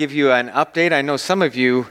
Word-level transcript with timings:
give 0.00 0.14
you 0.14 0.32
an 0.32 0.48
update. 0.48 0.94
I 0.94 1.02
know 1.02 1.18
some 1.18 1.42
of 1.42 1.54
you 1.54 1.86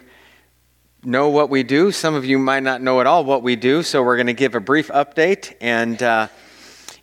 know 1.04 1.30
what 1.30 1.52
we 1.52 1.62
do, 1.62 1.92
some 1.92 2.16
of 2.16 2.26
you 2.26 2.40
might 2.40 2.64
not 2.64 2.82
know 2.82 3.02
at 3.02 3.06
all 3.06 3.24
what 3.24 3.44
we 3.44 3.56
do, 3.56 3.84
so 3.84 4.02
we're 4.02 4.16
going 4.16 4.26
to 4.26 4.34
give 4.34 4.56
a 4.56 4.60
brief 4.60 4.88
update. 4.88 5.54
And 5.62 6.02
uh, 6.02 6.28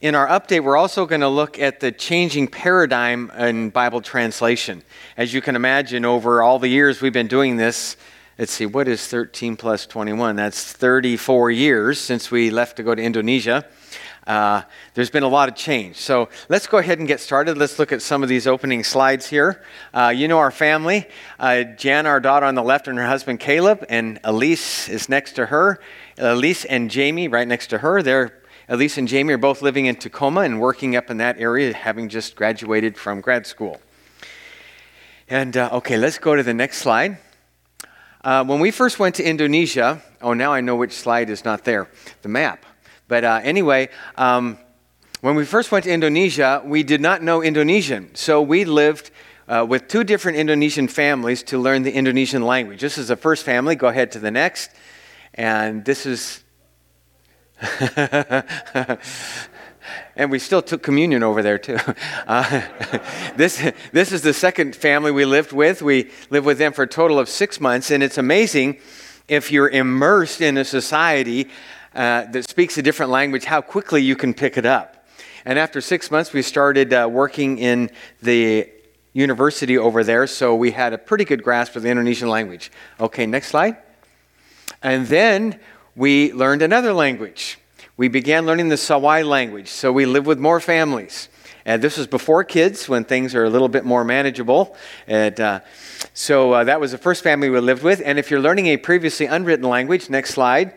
in 0.00 0.16
our 0.16 0.26
update, 0.26 0.64
we're 0.64 0.76
also 0.76 1.06
going 1.06 1.20
to 1.20 1.28
look 1.28 1.60
at 1.60 1.78
the 1.78 1.92
changing 1.92 2.48
paradigm 2.48 3.30
in 3.38 3.70
Bible 3.70 4.00
translation. 4.00 4.82
As 5.16 5.32
you 5.32 5.40
can 5.40 5.54
imagine, 5.54 6.04
over 6.04 6.42
all 6.42 6.58
the 6.58 6.66
years 6.66 7.00
we've 7.00 7.12
been 7.12 7.28
doing 7.28 7.56
this, 7.56 7.96
let's 8.36 8.50
see, 8.50 8.66
what 8.66 8.88
is 8.88 9.06
13 9.06 9.56
plus 9.56 9.86
21? 9.86 10.34
That's 10.34 10.72
34 10.72 11.52
years 11.52 12.00
since 12.00 12.32
we 12.32 12.50
left 12.50 12.78
to 12.78 12.82
go 12.82 12.96
to 12.96 13.00
Indonesia. 13.00 13.64
Uh, 14.26 14.62
there's 14.94 15.10
been 15.10 15.22
a 15.22 15.28
lot 15.28 15.48
of 15.48 15.54
change. 15.54 15.96
So 15.96 16.28
let's 16.48 16.66
go 16.66 16.78
ahead 16.78 16.98
and 16.98 17.06
get 17.06 17.20
started. 17.20 17.56
Let's 17.56 17.78
look 17.78 17.92
at 17.92 18.02
some 18.02 18.22
of 18.22 18.28
these 18.28 18.46
opening 18.46 18.82
slides 18.82 19.26
here. 19.26 19.62
Uh, 19.94 20.12
you 20.14 20.26
know 20.26 20.38
our 20.38 20.50
family. 20.50 21.06
Uh, 21.38 21.62
Jan, 21.62 22.06
our 22.06 22.18
daughter, 22.18 22.46
on 22.46 22.54
the 22.54 22.62
left, 22.62 22.88
and 22.88 22.98
her 22.98 23.06
husband 23.06 23.38
Caleb, 23.40 23.84
and 23.88 24.18
Elise 24.24 24.88
is 24.88 25.08
next 25.08 25.32
to 25.32 25.46
her. 25.46 25.80
Elise 26.18 26.64
and 26.64 26.90
Jamie 26.90 27.28
right 27.28 27.46
next 27.46 27.68
to 27.68 27.78
her. 27.78 28.02
They're 28.02 28.42
Elise 28.68 28.98
and 28.98 29.06
Jamie 29.06 29.32
are 29.32 29.38
both 29.38 29.62
living 29.62 29.86
in 29.86 29.94
Tacoma 29.94 30.40
and 30.40 30.60
working 30.60 30.96
up 30.96 31.08
in 31.08 31.18
that 31.18 31.38
area, 31.38 31.72
having 31.72 32.08
just 32.08 32.34
graduated 32.34 32.98
from 32.98 33.20
grad 33.20 33.46
school. 33.46 33.80
And 35.28 35.56
uh, 35.56 35.70
okay, 35.74 35.96
let's 35.96 36.18
go 36.18 36.34
to 36.34 36.42
the 36.42 36.54
next 36.54 36.78
slide. 36.78 37.18
Uh, 38.24 38.44
when 38.44 38.58
we 38.58 38.72
first 38.72 38.98
went 38.98 39.14
to 39.16 39.22
Indonesia, 39.22 40.02
oh, 40.20 40.32
now 40.32 40.52
I 40.52 40.62
know 40.62 40.74
which 40.74 40.92
slide 40.92 41.30
is 41.30 41.44
not 41.44 41.62
there, 41.62 41.88
the 42.22 42.28
map. 42.28 42.65
But 43.08 43.24
uh, 43.24 43.40
anyway, 43.42 43.88
um, 44.16 44.58
when 45.20 45.34
we 45.34 45.44
first 45.44 45.72
went 45.72 45.84
to 45.84 45.92
Indonesia, 45.92 46.62
we 46.64 46.82
did 46.82 47.00
not 47.00 47.22
know 47.22 47.42
Indonesian. 47.42 48.14
So 48.14 48.42
we 48.42 48.64
lived 48.64 49.10
uh, 49.48 49.64
with 49.68 49.88
two 49.88 50.04
different 50.04 50.38
Indonesian 50.38 50.88
families 50.88 51.42
to 51.44 51.58
learn 51.58 51.82
the 51.82 51.92
Indonesian 51.92 52.42
language. 52.42 52.80
This 52.80 52.98
is 52.98 53.08
the 53.08 53.16
first 53.16 53.44
family. 53.44 53.76
Go 53.76 53.88
ahead 53.88 54.12
to 54.12 54.18
the 54.18 54.30
next. 54.30 54.70
And 55.34 55.84
this 55.84 56.06
is. 56.06 56.42
and 60.16 60.30
we 60.30 60.38
still 60.38 60.60
took 60.60 60.82
communion 60.82 61.22
over 61.22 61.42
there 61.42 61.58
too. 61.58 61.78
Uh, 62.26 62.62
this, 63.36 63.70
this 63.92 64.10
is 64.10 64.22
the 64.22 64.34
second 64.34 64.74
family 64.74 65.12
we 65.12 65.24
lived 65.24 65.52
with. 65.52 65.80
We 65.80 66.10
lived 66.28 66.44
with 66.44 66.58
them 66.58 66.72
for 66.72 66.82
a 66.82 66.88
total 66.88 67.20
of 67.20 67.28
six 67.28 67.60
months, 67.60 67.92
and 67.92 68.02
it's 68.02 68.18
amazing 68.18 68.78
if 69.28 69.52
you're 69.52 69.68
immersed 69.68 70.40
in 70.40 70.58
a 70.58 70.64
society 70.64 71.48
uh, 71.96 72.26
that 72.30 72.48
speaks 72.48 72.76
a 72.76 72.82
different 72.82 73.10
language, 73.10 73.46
how 73.46 73.62
quickly 73.62 74.02
you 74.02 74.14
can 74.14 74.34
pick 74.34 74.58
it 74.58 74.66
up. 74.66 75.08
And 75.46 75.58
after 75.58 75.80
six 75.80 76.10
months, 76.10 76.32
we 76.32 76.42
started 76.42 76.92
uh, 76.92 77.08
working 77.10 77.58
in 77.58 77.90
the 78.20 78.68
university 79.14 79.78
over 79.78 80.04
there, 80.04 80.26
so 80.26 80.54
we 80.54 80.72
had 80.72 80.92
a 80.92 80.98
pretty 80.98 81.24
good 81.24 81.42
grasp 81.42 81.74
of 81.74 81.82
the 81.82 81.88
Indonesian 81.88 82.28
language. 82.28 82.70
Okay, 83.00 83.24
next 83.24 83.48
slide. 83.48 83.78
And 84.82 85.06
then 85.06 85.58
we 85.94 86.34
learned 86.34 86.60
another 86.60 86.92
language. 86.92 87.58
We 87.96 88.08
began 88.08 88.44
learning 88.44 88.68
the 88.68 88.74
Sawai 88.74 89.26
language, 89.26 89.68
so 89.68 89.90
we 89.90 90.04
lived 90.04 90.26
with 90.26 90.38
more 90.38 90.60
families. 90.60 91.30
And 91.64 91.80
this 91.80 91.96
was 91.96 92.06
before 92.06 92.44
kids, 92.44 92.90
when 92.90 93.04
things 93.04 93.34
are 93.34 93.44
a 93.44 93.50
little 93.50 93.68
bit 93.68 93.86
more 93.86 94.04
manageable. 94.04 94.76
And 95.06 95.40
uh, 95.40 95.60
so 96.12 96.52
uh, 96.52 96.64
that 96.64 96.78
was 96.78 96.92
the 96.92 96.98
first 96.98 97.22
family 97.22 97.48
we 97.48 97.58
lived 97.58 97.82
with. 97.82 98.02
And 98.04 98.18
if 98.18 98.30
you're 98.30 98.40
learning 98.40 98.66
a 98.66 98.76
previously 98.76 99.24
unwritten 99.24 99.66
language, 99.66 100.10
next 100.10 100.34
slide 100.34 100.74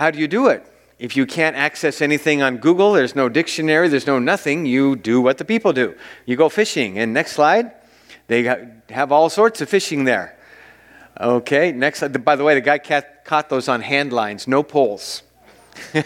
how 0.00 0.10
do 0.10 0.18
you 0.18 0.28
do 0.28 0.48
it? 0.48 0.64
If 0.98 1.14
you 1.14 1.26
can't 1.26 1.54
access 1.54 2.00
anything 2.00 2.40
on 2.40 2.56
Google, 2.56 2.94
there's 2.94 3.14
no 3.14 3.28
dictionary, 3.28 3.86
there's 3.86 4.06
no 4.06 4.18
nothing, 4.18 4.64
you 4.64 4.96
do 4.96 5.20
what 5.20 5.36
the 5.36 5.44
people 5.44 5.74
do. 5.74 5.94
You 6.24 6.36
go 6.36 6.48
fishing. 6.48 6.98
And 6.98 7.12
next 7.12 7.32
slide, 7.32 7.72
they 8.26 8.44
have 8.88 9.12
all 9.12 9.28
sorts 9.28 9.60
of 9.60 9.68
fishing 9.68 10.04
there. 10.04 10.38
Okay, 11.20 11.70
next, 11.72 11.98
slide. 11.98 12.24
by 12.24 12.34
the 12.34 12.44
way, 12.44 12.54
the 12.54 12.62
guy 12.62 12.78
caught 12.78 13.50
those 13.50 13.68
on 13.68 13.82
hand 13.82 14.10
lines, 14.10 14.48
no 14.48 14.62
poles. 14.62 15.22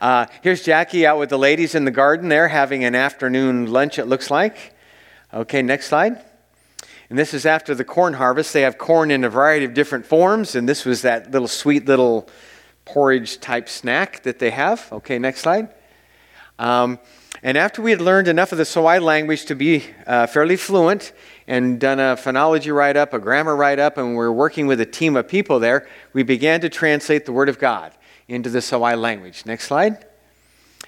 uh, 0.00 0.26
here's 0.42 0.62
Jackie 0.62 1.04
out 1.04 1.18
with 1.18 1.30
the 1.30 1.38
ladies 1.38 1.74
in 1.74 1.84
the 1.84 1.90
garden 1.90 2.28
there 2.28 2.46
having 2.46 2.84
an 2.84 2.94
afternoon 2.94 3.66
lunch, 3.66 3.98
it 3.98 4.04
looks 4.04 4.30
like. 4.30 4.76
Okay, 5.34 5.60
next 5.60 5.88
slide. 5.88 6.22
And 7.10 7.18
this 7.18 7.34
is 7.34 7.46
after 7.46 7.74
the 7.74 7.84
corn 7.84 8.14
harvest. 8.14 8.52
They 8.52 8.62
have 8.62 8.78
corn 8.78 9.10
in 9.10 9.24
a 9.24 9.28
variety 9.28 9.64
of 9.64 9.74
different 9.74 10.06
forms, 10.06 10.54
and 10.54 10.68
this 10.68 10.84
was 10.84 11.02
that 11.02 11.32
little 11.32 11.48
sweet 11.48 11.86
little 11.86 12.28
porridge 12.86 13.40
type 13.40 13.68
snack 13.68 14.22
that 14.22 14.38
they 14.38 14.50
have. 14.50 14.88
Okay, 14.90 15.18
next 15.18 15.40
slide. 15.40 15.68
Um, 16.58 16.98
and 17.42 17.58
after 17.58 17.82
we 17.82 17.90
had 17.90 18.00
learned 18.00 18.28
enough 18.28 18.52
of 18.52 18.58
the 18.58 18.64
Sawai 18.64 19.00
language 19.00 19.44
to 19.46 19.54
be 19.54 19.84
uh, 20.06 20.26
fairly 20.26 20.56
fluent 20.56 21.12
and 21.46 21.78
done 21.78 22.00
a 22.00 22.16
phonology 22.16 22.74
write 22.74 22.96
up, 22.96 23.12
a 23.12 23.18
grammar 23.18 23.54
write 23.54 23.78
up, 23.78 23.98
and 23.98 24.10
we 24.10 24.14
we're 24.16 24.32
working 24.32 24.66
with 24.66 24.80
a 24.80 24.86
team 24.86 25.16
of 25.16 25.28
people 25.28 25.60
there, 25.60 25.86
we 26.14 26.22
began 26.22 26.60
to 26.62 26.70
translate 26.70 27.26
the 27.26 27.32
Word 27.32 27.50
of 27.50 27.58
God 27.58 27.92
into 28.26 28.48
the 28.48 28.60
Sawai 28.60 28.98
language. 28.98 29.44
Next 29.44 29.64
slide. 29.64 30.04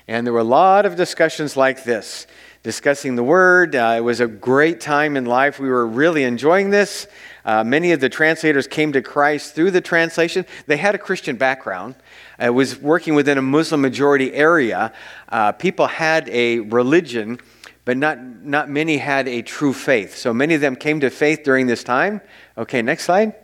And 0.07 0.27
there 0.27 0.33
were 0.33 0.41
a 0.41 0.45
lot 0.45 0.87
of 0.87 0.97
discussions 0.97 1.57
like 1.57 1.85
this, 1.85 2.27
discussing 2.63 3.15
the 3.15 3.23
Word. 3.23 3.75
Uh, 3.75 3.95
it 3.97 4.01
was 4.01 4.21
a 4.21 4.27
great 4.27 4.81
time 4.81 5.17
in 5.17 5.25
life. 5.25 5.59
We 5.59 5.69
were 5.69 5.87
really 5.87 6.25
enjoying 6.25 6.71
this. 6.71 7.07
Uh, 7.45 7.65
many 7.65 7.93
of 7.93 8.01
the 8.01 8.09
translators 8.09 8.67
came 8.67 8.93
to 8.93 9.01
Christ 9.01 9.55
through 9.55 9.71
the 9.71 9.81
translation. 9.81 10.45
They 10.67 10.77
had 10.77 10.95
a 10.95 10.99
Christian 10.99 11.37
background. 11.37 11.95
It 12.39 12.51
was 12.51 12.79
working 12.79 13.15
within 13.15 13.39
a 13.39 13.43
Muslim 13.43 13.81
majority 13.81 14.35
area. 14.35 14.93
Uh, 15.29 15.53
people 15.53 15.87
had 15.87 16.29
a 16.29 16.61
religion, 16.61 17.39
but 17.85 17.97
not, 17.97 18.23
not 18.23 18.69
many 18.69 18.99
had 18.99 19.29
a 19.29 19.43
true 19.43 19.73
faith. 19.73 20.17
So 20.17 20.35
many 20.35 20.55
of 20.55 20.61
them 20.61 20.77
came 20.77 21.01
to 21.01 21.11
faith 21.11 21.43
during 21.45 21.67
this 21.67 21.83
time. 21.83 22.21
Okay, 22.57 22.83
next 22.83 23.05
slide. 23.05 23.35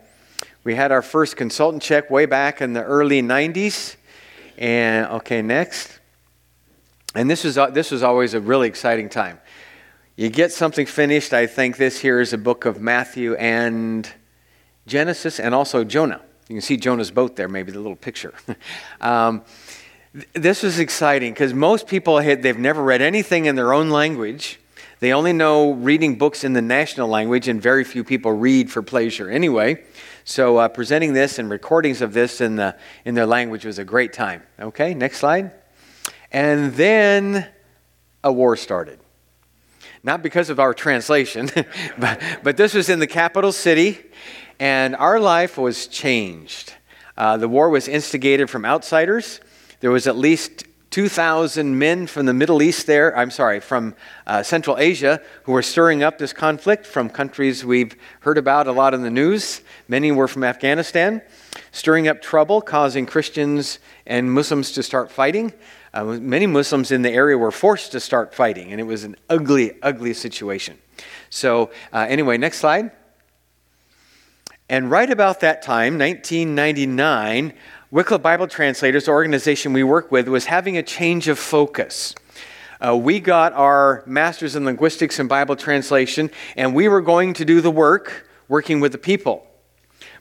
We 0.64 0.74
had 0.74 0.92
our 0.92 1.02
first 1.02 1.36
consultant 1.36 1.82
check 1.82 2.10
way 2.10 2.26
back 2.26 2.60
in 2.60 2.72
the 2.72 2.82
early 2.82 3.22
90s. 3.22 3.96
And 4.58 5.06
okay, 5.06 5.42
next. 5.42 6.00
And 7.14 7.30
this 7.30 7.44
was, 7.44 7.54
this 7.72 7.90
was 7.90 8.02
always 8.02 8.34
a 8.34 8.40
really 8.40 8.68
exciting 8.68 9.08
time 9.08 9.38
you 10.16 10.28
get 10.28 10.52
something 10.52 10.86
finished. 10.86 11.32
I 11.32 11.46
think 11.46 11.76
this 11.76 12.00
here 12.00 12.20
is 12.20 12.32
a 12.32 12.38
book 12.38 12.66
of 12.66 12.80
Matthew 12.80 13.34
and 13.34 14.08
Genesis 14.86 15.40
and 15.40 15.54
also 15.54 15.82
Jonah. 15.82 16.20
You 16.48 16.54
can 16.56 16.60
see 16.60 16.76
Jonah's 16.76 17.10
boat 17.10 17.36
there, 17.36 17.48
maybe 17.48 17.72
the 17.72 17.80
little 17.80 17.96
picture. 17.96 18.34
um, 19.00 19.42
this 20.34 20.62
was 20.62 20.78
exciting 20.78 21.32
because 21.32 21.52
most 21.52 21.88
people 21.88 22.18
had, 22.18 22.42
they've 22.42 22.58
never 22.58 22.82
read 22.82 23.02
anything 23.02 23.46
in 23.46 23.56
their 23.56 23.72
own 23.72 23.90
language. 23.90 24.60
They 25.00 25.12
only 25.12 25.32
know 25.32 25.72
reading 25.72 26.16
books 26.16 26.44
in 26.44 26.52
the 26.52 26.62
national 26.62 27.08
language, 27.08 27.48
and 27.48 27.60
very 27.60 27.82
few 27.82 28.04
people 28.04 28.32
read 28.32 28.70
for 28.70 28.82
pleasure 28.82 29.28
anyway. 29.28 29.82
So 30.24 30.58
uh, 30.58 30.68
presenting 30.68 31.12
this 31.12 31.40
and 31.40 31.50
recordings 31.50 32.00
of 32.00 32.12
this 32.12 32.40
in 32.40 32.56
the 32.56 32.76
in 33.04 33.14
their 33.14 33.26
language 33.26 33.66
was 33.66 33.78
a 33.78 33.84
great 33.84 34.12
time. 34.12 34.44
Okay, 34.60 34.94
next 34.94 35.18
slide. 35.18 35.50
And 36.34 36.74
then 36.74 37.48
a 38.22 38.30
war 38.30 38.56
started 38.56 38.98
not 40.04 40.22
because 40.22 40.50
of 40.50 40.60
our 40.60 40.74
translation, 40.74 41.50
but, 41.98 42.20
but 42.42 42.56
this 42.56 42.74
was 42.74 42.90
in 42.90 42.98
the 42.98 43.06
capital 43.06 43.50
city, 43.50 43.98
and 44.60 44.94
our 44.94 45.18
life 45.18 45.56
was 45.56 45.86
changed. 45.86 46.74
Uh, 47.16 47.38
the 47.38 47.48
war 47.48 47.70
was 47.70 47.88
instigated 47.88 48.50
from 48.50 48.64
outsiders. 48.66 49.40
There 49.80 49.90
was 49.90 50.06
at 50.06 50.16
least 50.16 50.64
2,000 50.94 51.76
men 51.76 52.06
from 52.06 52.24
the 52.24 52.32
Middle 52.32 52.62
East 52.62 52.86
there, 52.86 53.18
I'm 53.18 53.32
sorry, 53.32 53.58
from 53.58 53.96
uh, 54.28 54.44
Central 54.44 54.78
Asia, 54.78 55.20
who 55.42 55.50
were 55.50 55.60
stirring 55.60 56.04
up 56.04 56.18
this 56.18 56.32
conflict 56.32 56.86
from 56.86 57.10
countries 57.10 57.64
we've 57.64 57.96
heard 58.20 58.38
about 58.38 58.68
a 58.68 58.70
lot 58.70 58.94
in 58.94 59.02
the 59.02 59.10
news. 59.10 59.62
Many 59.88 60.12
were 60.12 60.28
from 60.28 60.44
Afghanistan, 60.44 61.20
stirring 61.72 62.06
up 62.06 62.22
trouble, 62.22 62.60
causing 62.60 63.06
Christians 63.06 63.80
and 64.06 64.32
Muslims 64.32 64.70
to 64.70 64.84
start 64.84 65.10
fighting. 65.10 65.52
Uh, 65.92 66.04
many 66.04 66.46
Muslims 66.46 66.92
in 66.92 67.02
the 67.02 67.10
area 67.10 67.36
were 67.36 67.50
forced 67.50 67.90
to 67.90 67.98
start 67.98 68.32
fighting, 68.32 68.70
and 68.70 68.80
it 68.80 68.84
was 68.84 69.02
an 69.02 69.16
ugly, 69.28 69.72
ugly 69.82 70.14
situation. 70.14 70.78
So, 71.28 71.72
uh, 71.92 72.06
anyway, 72.08 72.38
next 72.38 72.58
slide. 72.58 72.92
And 74.68 74.92
right 74.92 75.10
about 75.10 75.40
that 75.40 75.60
time, 75.60 75.98
1999, 75.98 77.52
Wycliffe 77.94 78.22
Bible 78.22 78.48
Translators, 78.48 79.06
organization 79.06 79.72
we 79.72 79.84
work 79.84 80.10
with, 80.10 80.26
was 80.26 80.46
having 80.46 80.76
a 80.76 80.82
change 80.82 81.28
of 81.28 81.38
focus. 81.38 82.12
Uh, 82.84 82.96
we 82.96 83.20
got 83.20 83.52
our 83.52 84.02
master's 84.04 84.56
in 84.56 84.64
linguistics 84.64 85.20
and 85.20 85.28
Bible 85.28 85.54
translation, 85.54 86.28
and 86.56 86.74
we 86.74 86.88
were 86.88 87.00
going 87.00 87.34
to 87.34 87.44
do 87.44 87.60
the 87.60 87.70
work 87.70 88.28
working 88.48 88.80
with 88.80 88.90
the 88.90 88.98
people. 88.98 89.46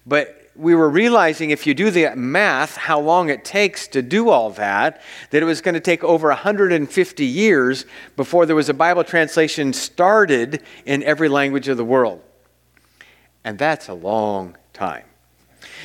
But 0.06 0.52
we 0.56 0.76
were 0.76 0.88
realizing 0.88 1.50
if 1.50 1.66
you 1.66 1.74
do 1.74 1.90
the 1.90 2.16
math, 2.16 2.78
how 2.78 3.00
long 3.00 3.30
it 3.30 3.44
takes 3.44 3.88
to 3.88 4.04
do 4.04 4.30
all 4.30 4.52
that, 4.52 5.02
that 5.32 5.42
it 5.42 5.46
was 5.46 5.60
going 5.60 5.74
to 5.74 5.82
take 5.82 6.04
over 6.04 6.28
150 6.28 7.26
years 7.26 7.88
before 8.16 8.46
there 8.46 8.56
was 8.56 8.70
a 8.70 8.76
Bible 8.76 9.04
translation 9.04 9.74
started 9.74 10.62
in 10.86 11.02
every 11.02 11.28
language 11.28 11.68
of 11.68 11.78
the 11.78 11.84
world. 11.84 12.22
And 13.44 13.58
that's 13.58 13.88
a 13.88 13.96
long 13.96 14.58
time. 14.74 15.06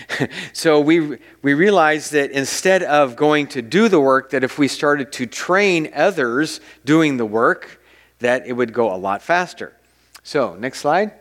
so 0.52 0.80
we, 0.80 1.18
we 1.42 1.54
realized 1.54 2.12
that 2.12 2.30
instead 2.30 2.82
of 2.82 3.16
going 3.16 3.46
to 3.48 3.62
do 3.62 3.88
the 3.88 4.00
work, 4.00 4.30
that 4.30 4.44
if 4.44 4.58
we 4.58 4.68
started 4.68 5.12
to 5.12 5.26
train 5.26 5.90
others 5.94 6.60
doing 6.84 7.16
the 7.16 7.26
work, 7.26 7.80
that 8.20 8.46
it 8.46 8.52
would 8.52 8.72
go 8.72 8.94
a 8.94 8.96
lot 8.96 9.22
faster. 9.22 9.74
So, 10.22 10.54
next 10.56 10.80
slide. 10.80 11.12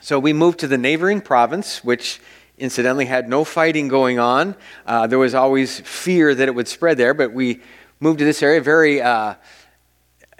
So 0.00 0.18
we 0.18 0.32
moved 0.32 0.60
to 0.60 0.68
the 0.68 0.78
neighboring 0.78 1.20
province, 1.20 1.82
which 1.82 2.20
incidentally 2.58 3.06
had 3.06 3.28
no 3.28 3.44
fighting 3.44 3.88
going 3.88 4.18
on. 4.18 4.56
Uh, 4.86 5.06
there 5.06 5.18
was 5.18 5.34
always 5.34 5.80
fear 5.80 6.34
that 6.34 6.48
it 6.48 6.54
would 6.54 6.68
spread 6.68 6.96
there, 6.96 7.14
but 7.14 7.32
we 7.32 7.60
moved 8.00 8.18
to 8.18 8.24
this 8.24 8.42
area, 8.42 8.60
very. 8.60 9.00
Uh, 9.00 9.34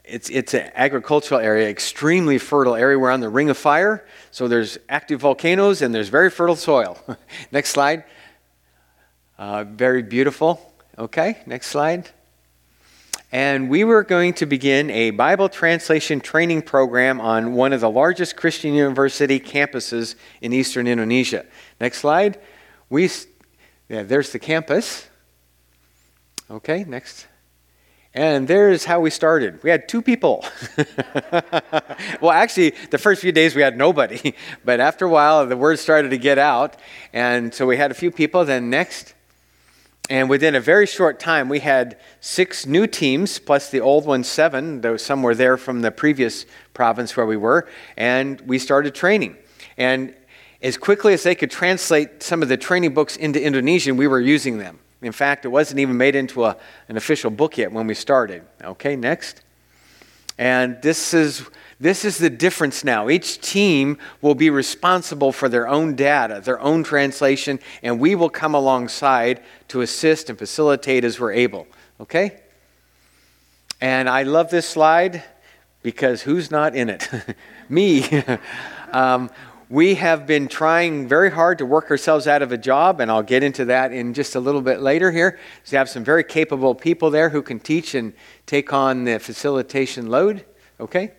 it's, 0.06 0.30
it's 0.30 0.54
an 0.54 0.70
agricultural 0.74 1.40
area, 1.40 1.68
extremely 1.68 2.38
fertile 2.38 2.76
area. 2.76 2.98
We're 2.98 3.10
on 3.10 3.20
the 3.20 3.28
Ring 3.28 3.50
of 3.50 3.58
Fire, 3.58 4.06
so 4.30 4.46
there's 4.46 4.78
active 4.88 5.20
volcanoes 5.20 5.82
and 5.82 5.94
there's 5.94 6.08
very 6.08 6.30
fertile 6.30 6.56
soil. 6.56 6.98
next 7.52 7.70
slide. 7.70 8.04
Uh, 9.38 9.64
very 9.64 10.02
beautiful. 10.02 10.72
Okay, 10.96 11.38
next 11.46 11.66
slide. 11.68 12.08
And 13.32 13.68
we 13.68 13.82
were 13.82 14.04
going 14.04 14.34
to 14.34 14.46
begin 14.46 14.88
a 14.90 15.10
Bible 15.10 15.48
translation 15.48 16.20
training 16.20 16.62
program 16.62 17.20
on 17.20 17.54
one 17.54 17.72
of 17.72 17.80
the 17.80 17.90
largest 17.90 18.36
Christian 18.36 18.72
university 18.72 19.40
campuses 19.40 20.14
in 20.40 20.52
eastern 20.52 20.86
Indonesia. 20.86 21.44
Next 21.80 21.98
slide. 21.98 22.40
We, 22.88 23.10
yeah, 23.88 24.04
there's 24.04 24.30
the 24.30 24.38
campus. 24.38 25.08
Okay, 26.48 26.84
next. 26.84 27.26
And 28.16 28.48
there's 28.48 28.86
how 28.86 29.00
we 29.00 29.10
started. 29.10 29.62
We 29.62 29.68
had 29.68 29.90
two 29.90 30.00
people. 30.00 30.42
well, 32.22 32.30
actually, 32.30 32.70
the 32.90 32.96
first 32.96 33.20
few 33.20 33.30
days 33.30 33.54
we 33.54 33.60
had 33.60 33.76
nobody, 33.76 34.34
but 34.64 34.80
after 34.80 35.04
a 35.04 35.08
while, 35.10 35.46
the 35.46 35.56
word 35.56 35.78
started 35.78 36.08
to 36.08 36.18
get 36.18 36.38
out. 36.38 36.76
And 37.12 37.52
so 37.52 37.66
we 37.66 37.76
had 37.76 37.90
a 37.90 37.94
few 37.94 38.10
people. 38.10 38.46
Then, 38.46 38.70
next. 38.70 39.12
And 40.08 40.30
within 40.30 40.54
a 40.54 40.60
very 40.60 40.86
short 40.86 41.20
time, 41.20 41.50
we 41.50 41.60
had 41.60 41.98
six 42.20 42.64
new 42.64 42.86
teams, 42.86 43.38
plus 43.38 43.68
the 43.70 43.80
old 43.80 44.06
one, 44.06 44.24
seven. 44.24 44.80
Though 44.80 44.96
some 44.96 45.22
were 45.22 45.34
there 45.34 45.58
from 45.58 45.82
the 45.82 45.90
previous 45.90 46.46
province 46.72 47.14
where 47.18 47.26
we 47.26 47.36
were. 47.36 47.68
And 47.98 48.40
we 48.42 48.58
started 48.58 48.94
training. 48.94 49.36
And 49.76 50.14
as 50.62 50.78
quickly 50.78 51.12
as 51.12 51.22
they 51.22 51.34
could 51.34 51.50
translate 51.50 52.22
some 52.22 52.42
of 52.42 52.48
the 52.48 52.56
training 52.56 52.94
books 52.94 53.18
into 53.18 53.44
Indonesian, 53.44 53.98
we 53.98 54.06
were 54.06 54.20
using 54.20 54.56
them. 54.56 54.78
In 55.06 55.12
fact, 55.12 55.44
it 55.44 55.48
wasn't 55.48 55.80
even 55.80 55.96
made 55.96 56.14
into 56.14 56.44
a, 56.44 56.56
an 56.88 56.96
official 56.96 57.30
book 57.30 57.56
yet 57.56 57.72
when 57.72 57.86
we 57.86 57.94
started. 57.94 58.42
Okay, 58.62 58.96
next. 58.96 59.42
And 60.38 60.80
this 60.82 61.14
is, 61.14 61.48
this 61.80 62.04
is 62.04 62.18
the 62.18 62.28
difference 62.28 62.84
now. 62.84 63.08
Each 63.08 63.40
team 63.40 63.98
will 64.20 64.34
be 64.34 64.50
responsible 64.50 65.32
for 65.32 65.48
their 65.48 65.66
own 65.66 65.94
data, 65.94 66.42
their 66.44 66.60
own 66.60 66.84
translation, 66.84 67.58
and 67.82 67.98
we 67.98 68.14
will 68.14 68.28
come 68.28 68.54
alongside 68.54 69.42
to 69.68 69.80
assist 69.80 70.28
and 70.28 70.38
facilitate 70.38 71.04
as 71.04 71.18
we're 71.18 71.32
able. 71.32 71.66
Okay? 72.00 72.40
And 73.80 74.08
I 74.08 74.24
love 74.24 74.50
this 74.50 74.68
slide 74.68 75.22
because 75.82 76.22
who's 76.22 76.50
not 76.50 76.74
in 76.74 76.90
it? 76.90 77.08
Me. 77.68 78.04
um, 78.92 79.30
we 79.68 79.96
have 79.96 80.26
been 80.26 80.46
trying 80.46 81.08
very 81.08 81.30
hard 81.30 81.58
to 81.58 81.66
work 81.66 81.90
ourselves 81.90 82.28
out 82.28 82.40
of 82.40 82.52
a 82.52 82.58
job, 82.58 83.00
and 83.00 83.10
I'll 83.10 83.22
get 83.22 83.42
into 83.42 83.64
that 83.64 83.92
in 83.92 84.14
just 84.14 84.36
a 84.36 84.40
little 84.40 84.60
bit 84.60 84.80
later 84.80 85.10
here. 85.10 85.38
So 85.64 85.74
you 85.74 85.78
have 85.78 85.88
some 85.88 86.04
very 86.04 86.22
capable 86.22 86.74
people 86.74 87.10
there 87.10 87.30
who 87.30 87.42
can 87.42 87.58
teach 87.58 87.94
and 87.94 88.12
take 88.46 88.72
on 88.72 89.04
the 89.04 89.18
facilitation 89.18 90.08
load. 90.08 90.44
Okay? 90.78 91.12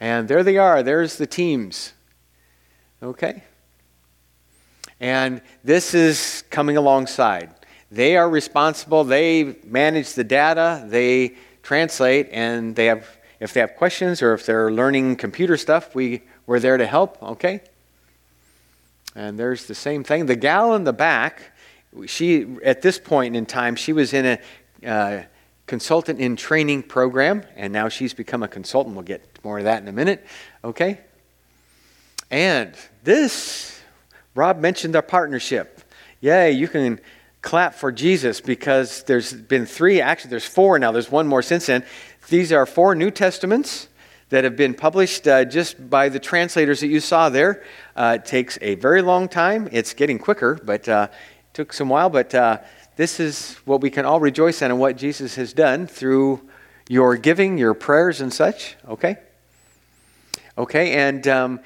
And 0.00 0.26
there 0.26 0.42
they 0.42 0.56
are. 0.56 0.82
There's 0.82 1.18
the 1.18 1.26
teams. 1.26 1.92
Okay? 3.02 3.42
And 4.98 5.42
this 5.62 5.92
is 5.92 6.44
coming 6.48 6.78
alongside. 6.78 7.50
They 7.90 8.16
are 8.16 8.30
responsible. 8.30 9.04
They 9.04 9.56
manage 9.64 10.14
the 10.14 10.24
data. 10.24 10.82
They 10.86 11.34
translate, 11.62 12.30
and 12.32 12.74
they 12.74 12.86
have, 12.86 13.06
if 13.38 13.52
they 13.52 13.60
have 13.60 13.76
questions 13.76 14.22
or 14.22 14.32
if 14.32 14.46
they're 14.46 14.72
learning 14.72 15.16
computer 15.16 15.58
stuff, 15.58 15.94
we 15.94 16.22
we're 16.46 16.60
there 16.60 16.76
to 16.76 16.86
help, 16.86 17.22
okay? 17.22 17.60
And 19.14 19.38
there's 19.38 19.66
the 19.66 19.74
same 19.74 20.04
thing. 20.04 20.26
The 20.26 20.36
gal 20.36 20.74
in 20.74 20.84
the 20.84 20.92
back, 20.92 21.52
she, 22.06 22.46
at 22.64 22.82
this 22.82 22.98
point 22.98 23.36
in 23.36 23.46
time, 23.46 23.76
she 23.76 23.92
was 23.92 24.12
in 24.12 24.38
a 24.82 24.88
uh, 24.88 25.22
consultant 25.66 26.18
in 26.20 26.36
training 26.36 26.82
program, 26.82 27.42
and 27.56 27.72
now 27.72 27.88
she's 27.88 28.14
become 28.14 28.42
a 28.42 28.48
consultant. 28.48 28.96
We'll 28.96 29.04
get 29.04 29.22
more 29.44 29.58
of 29.58 29.64
that 29.64 29.82
in 29.82 29.88
a 29.88 29.92
minute, 29.92 30.26
okay? 30.64 31.00
And 32.30 32.74
this, 33.04 33.80
Rob 34.34 34.58
mentioned 34.58 34.96
our 34.96 35.02
partnership. 35.02 35.80
Yay, 36.20 36.52
you 36.52 36.68
can 36.68 37.00
clap 37.42 37.74
for 37.74 37.92
Jesus 37.92 38.40
because 38.40 39.02
there's 39.04 39.32
been 39.32 39.66
three, 39.66 40.00
actually, 40.00 40.30
there's 40.30 40.46
four 40.46 40.78
now. 40.78 40.92
There's 40.92 41.10
one 41.10 41.26
more 41.26 41.42
since 41.42 41.66
then. 41.66 41.84
These 42.28 42.52
are 42.52 42.64
four 42.64 42.94
New 42.94 43.10
Testaments 43.10 43.88
that 44.32 44.44
have 44.44 44.56
been 44.56 44.72
published 44.72 45.28
uh, 45.28 45.44
just 45.44 45.90
by 45.90 46.08
the 46.08 46.18
translators 46.18 46.80
that 46.80 46.86
you 46.86 47.00
saw 47.00 47.28
there. 47.28 47.62
Uh, 47.94 48.16
it 48.18 48.24
takes 48.24 48.58
a 48.62 48.76
very 48.76 49.02
long 49.02 49.28
time. 49.28 49.68
It's 49.70 49.92
getting 49.92 50.18
quicker, 50.18 50.58
but 50.64 50.88
uh, 50.88 51.08
it 51.10 51.54
took 51.54 51.74
some 51.74 51.90
while. 51.90 52.08
But 52.08 52.34
uh, 52.34 52.60
this 52.96 53.20
is 53.20 53.56
what 53.66 53.82
we 53.82 53.90
can 53.90 54.06
all 54.06 54.20
rejoice 54.20 54.62
in 54.62 54.70
and 54.70 54.80
what 54.80 54.96
Jesus 54.96 55.34
has 55.34 55.52
done 55.52 55.86
through 55.86 56.40
your 56.88 57.18
giving, 57.18 57.58
your 57.58 57.74
prayers, 57.74 58.22
and 58.22 58.32
such. 58.32 58.76
Okay? 58.88 59.18
Okay, 60.56 60.92
and 60.92 61.28
um, 61.28 61.60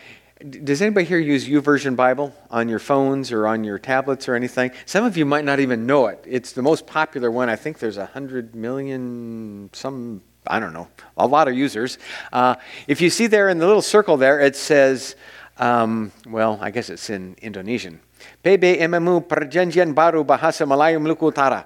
does 0.50 0.82
anybody 0.82 1.06
here 1.06 1.20
use 1.20 1.46
YouVersion 1.46 1.94
Bible 1.94 2.34
on 2.50 2.68
your 2.68 2.80
phones 2.80 3.30
or 3.30 3.46
on 3.46 3.62
your 3.62 3.78
tablets 3.78 4.28
or 4.28 4.34
anything? 4.34 4.72
Some 4.86 5.04
of 5.04 5.16
you 5.16 5.24
might 5.24 5.44
not 5.44 5.60
even 5.60 5.86
know 5.86 6.08
it. 6.08 6.24
It's 6.26 6.50
the 6.50 6.62
most 6.62 6.84
popular 6.84 7.30
one. 7.30 7.48
I 7.48 7.54
think 7.54 7.78
there's 7.78 7.96
a 7.96 8.06
hundred 8.06 8.56
million, 8.56 9.70
some 9.72 10.22
I 10.46 10.60
don't 10.60 10.72
know, 10.72 10.88
a 11.16 11.26
lot 11.26 11.48
of 11.48 11.54
users. 11.54 11.98
Uh, 12.32 12.56
if 12.86 13.00
you 13.00 13.10
see 13.10 13.26
there 13.26 13.48
in 13.48 13.58
the 13.58 13.66
little 13.66 13.82
circle 13.82 14.16
there, 14.16 14.40
it 14.40 14.56
says, 14.56 15.16
um, 15.58 16.12
well, 16.28 16.58
I 16.60 16.70
guess 16.70 16.90
it's 16.90 17.10
in 17.10 17.36
Indonesian. 17.40 18.00
Baru 18.42 20.24
Bahasa 20.24 20.66
Maluku. 20.66 21.64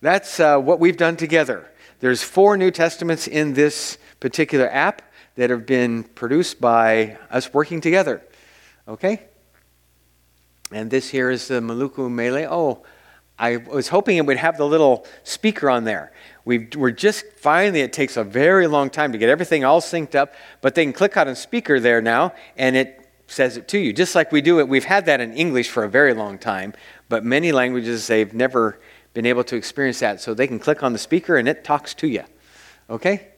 That's 0.00 0.40
uh, 0.40 0.58
what 0.58 0.80
we've 0.80 0.96
done 0.96 1.16
together. 1.16 1.70
There's 2.00 2.22
four 2.22 2.56
New 2.56 2.70
Testaments 2.70 3.26
in 3.28 3.52
this 3.52 3.98
particular 4.20 4.68
app 4.70 5.02
that 5.36 5.50
have 5.50 5.66
been 5.66 6.04
produced 6.04 6.60
by 6.60 7.18
us 7.30 7.52
working 7.52 7.80
together. 7.80 8.22
Okay? 8.88 9.22
And 10.72 10.90
this 10.90 11.08
here 11.08 11.30
is 11.30 11.48
the 11.48 11.60
Maluku 11.60 12.10
Malay. 12.10 12.46
Oh, 12.46 12.82
I 13.38 13.56
was 13.56 13.88
hoping 13.88 14.18
it 14.18 14.26
would 14.26 14.36
have 14.36 14.56
the 14.56 14.66
little 14.66 15.06
speaker 15.24 15.70
on 15.70 15.84
there. 15.84 16.12
We 16.44 16.68
are 16.78 16.90
just 16.90 17.24
finally, 17.36 17.80
it 17.80 17.92
takes 17.92 18.16
a 18.16 18.24
very 18.24 18.66
long 18.66 18.90
time 18.90 19.12
to 19.12 19.18
get 19.18 19.28
everything 19.28 19.64
all 19.64 19.80
synced 19.80 20.14
up, 20.14 20.34
but 20.60 20.74
they 20.74 20.84
can 20.84 20.92
click 20.92 21.16
on 21.16 21.28
a 21.28 21.36
speaker 21.36 21.80
there 21.80 22.00
now 22.00 22.32
and 22.56 22.76
it 22.76 23.08
says 23.26 23.56
it 23.56 23.68
to 23.68 23.78
you, 23.78 23.92
just 23.92 24.14
like 24.14 24.32
we 24.32 24.40
do 24.40 24.58
it. 24.58 24.68
We've 24.68 24.84
had 24.84 25.06
that 25.06 25.20
in 25.20 25.32
English 25.34 25.70
for 25.70 25.84
a 25.84 25.88
very 25.88 26.14
long 26.14 26.38
time, 26.38 26.74
but 27.08 27.24
many 27.24 27.52
languages 27.52 28.06
they've 28.06 28.34
never 28.34 28.80
been 29.14 29.26
able 29.26 29.44
to 29.44 29.56
experience 29.56 30.00
that. 30.00 30.20
So 30.20 30.34
they 30.34 30.46
can 30.46 30.58
click 30.58 30.82
on 30.82 30.92
the 30.92 30.98
speaker 30.98 31.36
and 31.36 31.48
it 31.48 31.62
talks 31.62 31.94
to 31.94 32.08
you. 32.08 32.24
Okay? 32.88 33.28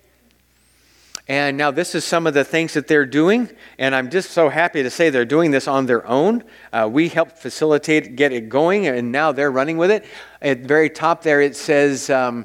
And 1.29 1.57
now, 1.57 1.71
this 1.71 1.95
is 1.95 2.05
some 2.05 2.27
of 2.27 2.35
the 2.35 2.43
things 2.43 2.75
that 2.75 2.89
they're 2.89 3.07
doing, 3.07 3.49
and 3.79 3.95
I'm 3.95 4.11
just 4.11 4.33
so 4.33 4.49
happy 4.49 4.83
to 4.83 4.91
say 4.91 5.09
they're 5.09 5.25
doing 5.25 5.53
this 5.53 5.69
on 5.69 5.87
their 5.87 6.05
own. 6.05 6.43
Uh, 6.73 6.89
we 6.91 7.09
helped 7.09 7.39
facilitate, 7.39 8.17
get 8.17 8.33
it 8.33 8.49
going, 8.49 8.89
and 8.89 9.13
now 9.13 9.31
they're 9.31 9.53
running 9.53 9.79
with 9.79 9.93
it. 9.93 10.05
At 10.41 10.63
the 10.63 10.69
very 10.69 10.91
top 10.91 11.23
there, 11.23 11.41
it 11.41 11.55
says, 11.55 12.11
um, 12.11 12.45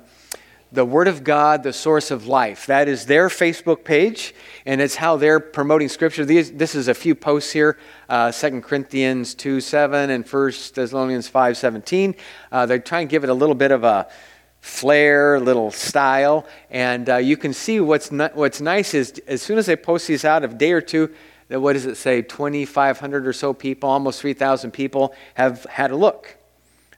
The 0.77 0.85
Word 0.85 1.07
of 1.07 1.23
God, 1.23 1.63
the 1.63 1.73
source 1.73 2.11
of 2.11 2.27
life. 2.27 2.67
That 2.67 2.87
is 2.87 3.07
their 3.07 3.29
Facebook 3.29 3.83
page, 3.83 4.35
and 4.63 4.79
it's 4.79 4.93
how 4.93 5.17
they're 5.17 5.39
promoting 5.39 5.89
Scripture. 5.89 6.23
These, 6.23 6.51
this 6.51 6.75
is 6.75 6.87
a 6.87 6.93
few 6.93 7.15
posts 7.15 7.51
here 7.51 7.79
uh, 8.09 8.31
2 8.31 8.61
Corinthians 8.61 9.33
2 9.33 9.59
7 9.59 10.11
and 10.11 10.23
1 10.23 10.51
Thessalonians 10.75 11.27
5 11.29 11.57
17. 11.57 12.13
Uh, 12.51 12.67
they're 12.67 12.77
trying 12.77 13.07
to 13.07 13.09
give 13.09 13.23
it 13.23 13.31
a 13.31 13.33
little 13.33 13.55
bit 13.55 13.71
of 13.71 13.83
a 13.83 14.07
flair, 14.61 15.33
a 15.33 15.39
little 15.39 15.71
style. 15.71 16.45
And 16.69 17.09
uh, 17.09 17.15
you 17.15 17.37
can 17.37 17.53
see 17.53 17.79
what's, 17.79 18.11
what's 18.11 18.61
nice 18.61 18.93
is 18.93 19.19
as 19.25 19.41
soon 19.41 19.57
as 19.57 19.65
they 19.65 19.75
post 19.75 20.07
these 20.07 20.25
out, 20.25 20.43
a 20.43 20.47
day 20.47 20.73
or 20.73 20.81
two, 20.81 21.11
that 21.47 21.59
what 21.59 21.73
does 21.73 21.87
it 21.87 21.97
say, 21.97 22.21
2,500 22.21 23.25
or 23.25 23.33
so 23.33 23.51
people, 23.51 23.89
almost 23.89 24.21
3,000 24.21 24.69
people 24.69 25.15
have 25.33 25.63
had 25.63 25.89
a 25.89 25.95
look. 25.95 26.37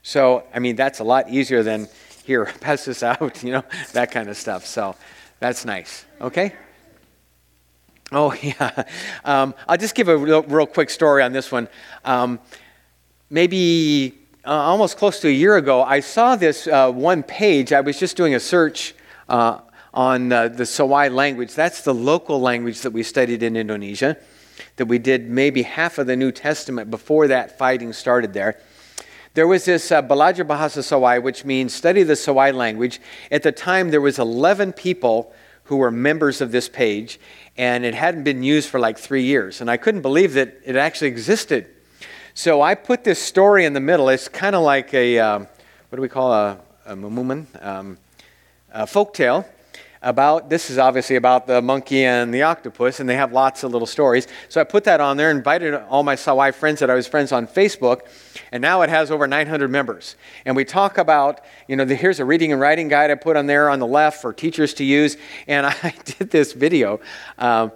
So, 0.02 0.44
I 0.54 0.58
mean, 0.58 0.76
that's 0.76 0.98
a 0.98 1.04
lot 1.04 1.30
easier 1.30 1.62
than 1.62 1.88
here, 2.30 2.44
pass 2.60 2.84
this 2.84 3.02
out, 3.02 3.42
you 3.42 3.50
know, 3.50 3.64
that 3.92 4.12
kind 4.12 4.28
of 4.28 4.36
stuff. 4.36 4.64
So 4.64 4.94
that's 5.40 5.64
nice. 5.64 6.04
Okay? 6.20 6.54
Oh, 8.12 8.32
yeah. 8.42 8.84
Um, 9.24 9.52
I'll 9.66 9.76
just 9.76 9.96
give 9.96 10.08
a 10.08 10.16
real, 10.16 10.42
real, 10.44 10.66
quick 10.66 10.90
story 10.90 11.24
on 11.24 11.32
this 11.32 11.50
one. 11.50 11.68
Um, 12.04 12.38
maybe 13.30 14.16
uh, 14.44 14.50
almost 14.50 14.96
close 14.96 15.18
to 15.20 15.28
a 15.28 15.32
year 15.32 15.56
ago, 15.56 15.82
I 15.82 15.98
saw 15.98 16.36
this 16.36 16.68
uh, 16.68 16.92
one 16.92 17.24
page. 17.24 17.72
I 17.72 17.80
was 17.80 17.98
just 17.98 18.16
doing 18.16 18.36
a 18.36 18.40
search 18.40 18.94
uh, 19.28 19.58
on 19.92 20.28
the 20.28 20.66
Sawai 20.76 21.12
language. 21.12 21.54
That's 21.54 21.82
the 21.82 21.94
local 21.94 22.40
language 22.40 22.82
that 22.82 22.92
we 22.92 23.02
studied 23.02 23.42
in 23.42 23.56
Indonesia, 23.56 24.16
that 24.76 24.86
we 24.86 24.98
did 24.98 25.28
maybe 25.28 25.62
half 25.62 25.98
of 25.98 26.06
the 26.06 26.14
New 26.14 26.30
Testament 26.30 26.92
before 26.92 27.26
that 27.26 27.58
fighting 27.58 27.92
started 27.92 28.32
there. 28.32 28.60
There 29.34 29.46
was 29.46 29.64
this 29.64 29.92
uh, 29.92 30.02
Belajar 30.02 30.44
Bahasa 30.44 30.82
Sawai, 30.82 31.22
which 31.22 31.44
means 31.44 31.72
study 31.72 32.02
the 32.02 32.14
Sawai 32.14 32.52
language. 32.52 33.00
At 33.30 33.44
the 33.44 33.52
time, 33.52 33.90
there 33.90 34.00
was 34.00 34.18
11 34.18 34.72
people 34.72 35.32
who 35.64 35.76
were 35.76 35.92
members 35.92 36.40
of 36.40 36.50
this 36.50 36.68
page, 36.68 37.20
and 37.56 37.84
it 37.84 37.94
hadn't 37.94 38.24
been 38.24 38.42
used 38.42 38.68
for 38.68 38.80
like 38.80 38.98
three 38.98 39.22
years. 39.22 39.60
And 39.60 39.70
I 39.70 39.76
couldn't 39.76 40.02
believe 40.02 40.32
that 40.34 40.58
it 40.64 40.74
actually 40.74 41.08
existed. 41.08 41.68
So 42.34 42.60
I 42.60 42.74
put 42.74 43.04
this 43.04 43.22
story 43.22 43.64
in 43.64 43.72
the 43.72 43.80
middle. 43.80 44.08
It's 44.08 44.26
kind 44.26 44.56
of 44.56 44.64
like 44.64 44.92
a, 44.94 45.20
uh, 45.20 45.38
what 45.38 45.96
do 45.96 46.02
we 46.02 46.08
call 46.08 46.32
a, 46.32 46.58
a 46.86 46.96
mumun? 46.96 47.46
Um, 47.64 47.98
a 48.72 48.84
folk 48.84 49.14
tale 49.14 49.46
about 50.02 50.48
this 50.48 50.70
is 50.70 50.78
obviously 50.78 51.16
about 51.16 51.46
the 51.46 51.60
monkey 51.60 52.04
and 52.04 52.32
the 52.32 52.42
octopus 52.42 53.00
and 53.00 53.08
they 53.08 53.16
have 53.16 53.32
lots 53.32 53.62
of 53.62 53.72
little 53.72 53.86
stories. 53.86 54.26
So 54.48 54.60
i 54.60 54.64
put 54.64 54.84
that 54.84 55.00
on 55.00 55.16
there 55.16 55.30
invited 55.30 55.74
all 55.74 56.02
my 56.02 56.16
Sawai 56.16 56.54
friends 56.54 56.80
that 56.80 56.88
i 56.88 56.94
was 56.94 57.06
friends 57.06 57.32
on 57.32 57.46
facebook 57.46 58.06
and 58.50 58.62
now 58.62 58.80
it 58.82 58.88
has 58.88 59.10
over 59.10 59.26
900 59.26 59.70
members. 59.70 60.16
And 60.46 60.56
we 60.56 60.64
talk 60.64 60.96
about 60.96 61.40
you 61.68 61.76
know 61.76 61.84
the, 61.84 61.94
here's 61.94 62.18
a 62.18 62.24
reading 62.24 62.52
and 62.52 62.60
writing 62.60 62.88
guide 62.88 63.10
i 63.10 63.14
put 63.14 63.36
on 63.36 63.46
there 63.46 63.68
on 63.68 63.78
the 63.78 63.86
left 63.86 64.22
for 64.22 64.32
teachers 64.32 64.72
to 64.74 64.84
use 64.84 65.18
and 65.46 65.66
i 65.82 65.94
did 66.04 66.30
this 66.30 66.54
video 66.54 67.00
um, 67.38 67.72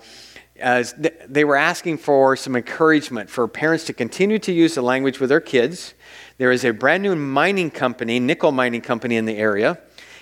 as 0.59 0.95
they 1.29 1.45
were 1.45 1.57
asking 1.57 1.99
for 1.99 2.37
some 2.37 2.57
encouragement 2.57 3.29
for 3.29 3.47
parents 3.49 3.85
to 3.85 3.93
continue 3.93 4.39
to 4.39 4.53
use 4.53 4.77
the 4.77 4.83
language 4.83 5.19
with 5.19 5.29
their 5.29 5.41
kids. 5.41 5.95
There 6.39 6.53
is 6.53 6.65
a 6.65 6.71
brand 6.71 7.03
new 7.03 7.17
mining 7.17 7.73
company 7.73 8.21
nickel 8.21 8.53
mining 8.53 8.81
company 8.81 9.17
in 9.17 9.25
the 9.25 9.37
area 9.37 9.81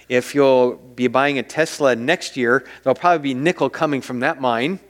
if 0.08 0.34
you'll 0.34 0.76
be 0.76 1.08
buying 1.08 1.38
a 1.38 1.42
Tesla 1.42 1.96
next 1.96 2.36
year, 2.36 2.66
there'll 2.82 2.94
probably 2.94 3.34
be 3.34 3.34
nickel 3.34 3.70
coming 3.70 4.00
from 4.00 4.20
that 4.20 4.40
mine. 4.40 4.80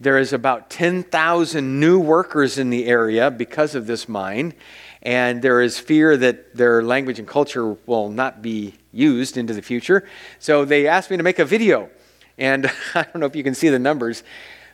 There 0.00 0.18
is 0.18 0.32
about 0.32 0.70
10,000 0.70 1.80
new 1.80 1.98
workers 1.98 2.58
in 2.58 2.70
the 2.70 2.86
area 2.86 3.30
because 3.30 3.74
of 3.74 3.86
this 3.86 4.08
mine, 4.08 4.54
and 5.02 5.40
there 5.40 5.60
is 5.60 5.78
fear 5.78 6.16
that 6.16 6.56
their 6.56 6.82
language 6.82 7.18
and 7.18 7.28
culture 7.28 7.76
will 7.86 8.10
not 8.10 8.42
be 8.42 8.74
used 8.92 9.36
into 9.36 9.54
the 9.54 9.62
future. 9.62 10.08
So 10.38 10.64
they 10.64 10.86
asked 10.86 11.10
me 11.10 11.16
to 11.16 11.22
make 11.22 11.38
a 11.38 11.44
video, 11.44 11.90
and 12.38 12.66
I 12.94 13.02
don't 13.04 13.16
know 13.16 13.26
if 13.26 13.36
you 13.36 13.44
can 13.44 13.54
see 13.54 13.68
the 13.68 13.78
numbers. 13.78 14.24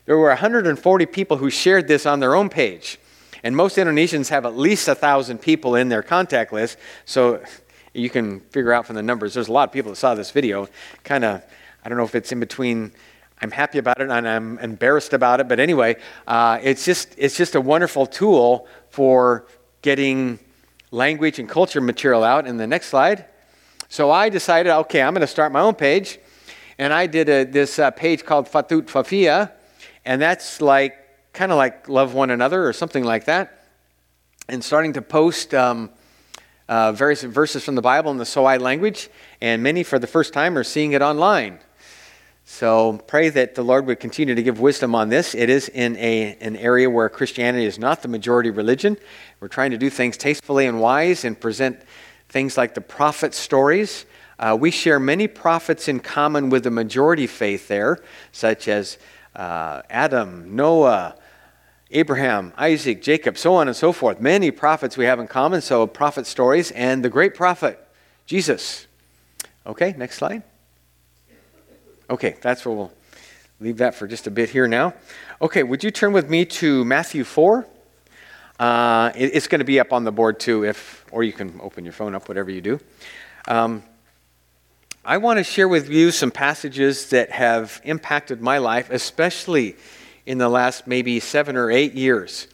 There 0.06 0.16
were 0.16 0.28
140 0.28 1.06
people 1.06 1.36
who 1.36 1.50
shared 1.50 1.86
this 1.86 2.06
on 2.06 2.20
their 2.20 2.34
own 2.34 2.48
page. 2.48 2.98
And 3.42 3.56
most 3.56 3.76
Indonesians 3.76 4.28
have 4.28 4.44
at 4.44 4.56
least 4.56 4.88
a 4.88 4.94
thousand 4.94 5.38
people 5.38 5.74
in 5.74 5.88
their 5.88 6.02
contact 6.02 6.52
list. 6.52 6.76
So 7.04 7.42
you 7.92 8.10
can 8.10 8.40
figure 8.40 8.72
out 8.72 8.86
from 8.86 8.96
the 8.96 9.02
numbers. 9.02 9.34
There's 9.34 9.48
a 9.48 9.52
lot 9.52 9.68
of 9.68 9.72
people 9.72 9.92
that 9.92 9.96
saw 9.96 10.14
this 10.14 10.30
video. 10.30 10.68
Kind 11.04 11.24
of, 11.24 11.42
I 11.84 11.88
don't 11.88 11.98
know 11.98 12.04
if 12.04 12.14
it's 12.14 12.32
in 12.32 12.40
between. 12.40 12.92
I'm 13.42 13.50
happy 13.50 13.78
about 13.78 14.00
it 14.00 14.10
and 14.10 14.28
I'm 14.28 14.58
embarrassed 14.58 15.12
about 15.12 15.40
it, 15.40 15.48
but 15.48 15.58
anyway, 15.58 15.96
uh, 16.26 16.58
it's 16.62 16.84
just 16.84 17.14
it's 17.16 17.36
just 17.36 17.54
a 17.54 17.60
wonderful 17.60 18.06
tool 18.06 18.68
for 18.90 19.46
getting 19.82 20.38
language 20.90 21.38
and 21.38 21.48
culture 21.48 21.80
material 21.80 22.22
out. 22.22 22.46
In 22.46 22.58
the 22.58 22.66
next 22.66 22.88
slide, 22.88 23.24
so 23.88 24.10
I 24.10 24.28
decided, 24.28 24.70
okay, 24.70 25.00
I'm 25.00 25.14
going 25.14 25.22
to 25.22 25.26
start 25.26 25.52
my 25.52 25.60
own 25.60 25.74
page, 25.74 26.18
and 26.78 26.92
I 26.92 27.06
did 27.06 27.28
a, 27.28 27.44
this 27.44 27.78
uh, 27.78 27.90
page 27.90 28.24
called 28.24 28.46
Fatut 28.46 28.88
Fafia, 28.88 29.52
and 30.04 30.20
that's 30.20 30.60
like 30.60 30.96
kind 31.32 31.50
of 31.50 31.56
like 31.56 31.88
love 31.88 32.12
one 32.12 32.28
another 32.30 32.68
or 32.68 32.74
something 32.74 33.04
like 33.04 33.24
that, 33.24 33.64
and 34.48 34.62
starting 34.62 34.92
to 34.92 35.02
post. 35.02 35.54
Um, 35.54 35.90
uh, 36.70 36.92
various 36.92 37.24
verses 37.24 37.64
from 37.64 37.74
the 37.74 37.82
Bible 37.82 38.12
in 38.12 38.16
the 38.16 38.24
Sawai 38.24 38.60
language, 38.60 39.10
and 39.40 39.60
many 39.60 39.82
for 39.82 39.98
the 39.98 40.06
first 40.06 40.32
time 40.32 40.56
are 40.56 40.62
seeing 40.62 40.92
it 40.92 41.02
online. 41.02 41.58
So 42.44 42.98
pray 43.08 43.28
that 43.28 43.56
the 43.56 43.64
Lord 43.64 43.86
would 43.86 43.98
continue 43.98 44.36
to 44.36 44.42
give 44.42 44.60
wisdom 44.60 44.94
on 44.94 45.08
this. 45.08 45.34
It 45.34 45.50
is 45.50 45.68
in 45.68 45.96
a, 45.96 46.36
an 46.40 46.54
area 46.56 46.88
where 46.88 47.08
Christianity 47.08 47.64
is 47.64 47.76
not 47.76 48.02
the 48.02 48.08
majority 48.08 48.50
religion. 48.50 48.96
We're 49.40 49.48
trying 49.48 49.72
to 49.72 49.78
do 49.78 49.90
things 49.90 50.16
tastefully 50.16 50.66
and 50.66 50.80
wise 50.80 51.24
and 51.24 51.38
present 51.38 51.80
things 52.28 52.56
like 52.56 52.74
the 52.74 52.80
prophet 52.80 53.34
stories. 53.34 54.06
Uh, 54.38 54.56
we 54.58 54.70
share 54.70 55.00
many 55.00 55.26
prophets 55.26 55.88
in 55.88 55.98
common 55.98 56.50
with 56.50 56.62
the 56.62 56.70
majority 56.70 57.26
faith 57.26 57.66
there, 57.66 57.98
such 58.30 58.68
as 58.68 58.96
uh, 59.34 59.82
Adam, 59.90 60.54
Noah, 60.54 61.16
Abraham, 61.92 62.52
Isaac, 62.56 63.02
Jacob, 63.02 63.36
so 63.36 63.54
on 63.54 63.66
and 63.66 63.76
so 63.76 63.92
forth. 63.92 64.20
Many 64.20 64.50
prophets 64.50 64.96
we 64.96 65.06
have 65.06 65.18
in 65.18 65.26
common, 65.26 65.60
so 65.60 65.86
prophet 65.86 66.26
stories, 66.26 66.70
and 66.70 67.04
the 67.04 67.08
great 67.08 67.34
prophet, 67.34 67.84
Jesus. 68.26 68.86
Okay, 69.66 69.94
next 69.96 70.16
slide. 70.16 70.42
Okay, 72.08 72.36
that's 72.40 72.64
where 72.64 72.74
we'll 72.74 72.92
leave 73.58 73.78
that 73.78 73.94
for 73.94 74.06
just 74.06 74.26
a 74.26 74.30
bit 74.30 74.50
here 74.50 74.68
now. 74.68 74.94
Okay, 75.42 75.62
would 75.62 75.82
you 75.82 75.90
turn 75.90 76.12
with 76.12 76.30
me 76.30 76.44
to 76.44 76.84
Matthew 76.84 77.24
4? 77.24 77.66
Uh, 78.58 79.10
it, 79.16 79.34
it's 79.34 79.48
going 79.48 79.60
to 79.60 79.64
be 79.64 79.80
up 79.80 79.92
on 79.92 80.04
the 80.04 80.12
board 80.12 80.38
too, 80.38 80.64
if, 80.64 81.04
or 81.10 81.24
you 81.24 81.32
can 81.32 81.58
open 81.60 81.84
your 81.84 81.92
phone 81.92 82.14
up, 82.14 82.28
whatever 82.28 82.50
you 82.50 82.60
do. 82.60 82.78
Um, 83.48 83.82
I 85.04 85.16
want 85.16 85.38
to 85.38 85.44
share 85.44 85.66
with 85.66 85.88
you 85.88 86.10
some 86.10 86.30
passages 86.30 87.10
that 87.10 87.30
have 87.30 87.80
impacted 87.84 88.40
my 88.40 88.58
life, 88.58 88.90
especially 88.90 89.76
in 90.26 90.38
the 90.38 90.48
last 90.48 90.86
maybe 90.86 91.20
seven 91.20 91.56
or 91.56 91.70
eight 91.70 91.94
years. 91.94 92.46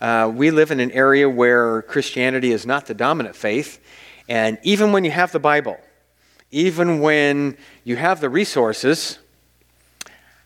Uh, 0.00 0.32
we 0.34 0.50
live 0.50 0.70
in 0.70 0.80
an 0.80 0.90
area 0.92 1.28
where 1.28 1.82
Christianity 1.82 2.52
is 2.52 2.64
not 2.64 2.86
the 2.86 2.94
dominant 2.94 3.36
faith, 3.36 3.80
and 4.28 4.58
even 4.62 4.92
when 4.92 5.04
you 5.04 5.10
have 5.10 5.32
the 5.32 5.40
Bible, 5.40 5.78
even 6.50 7.00
when 7.00 7.56
you 7.84 7.96
have 7.96 8.20
the 8.20 8.30
resources, 8.30 9.18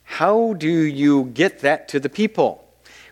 how 0.02 0.54
do 0.54 0.69
you 0.69 1.25
get 1.25 1.61
that 1.61 1.88
to 1.88 2.00
the 2.00 2.09
people? 2.09 2.64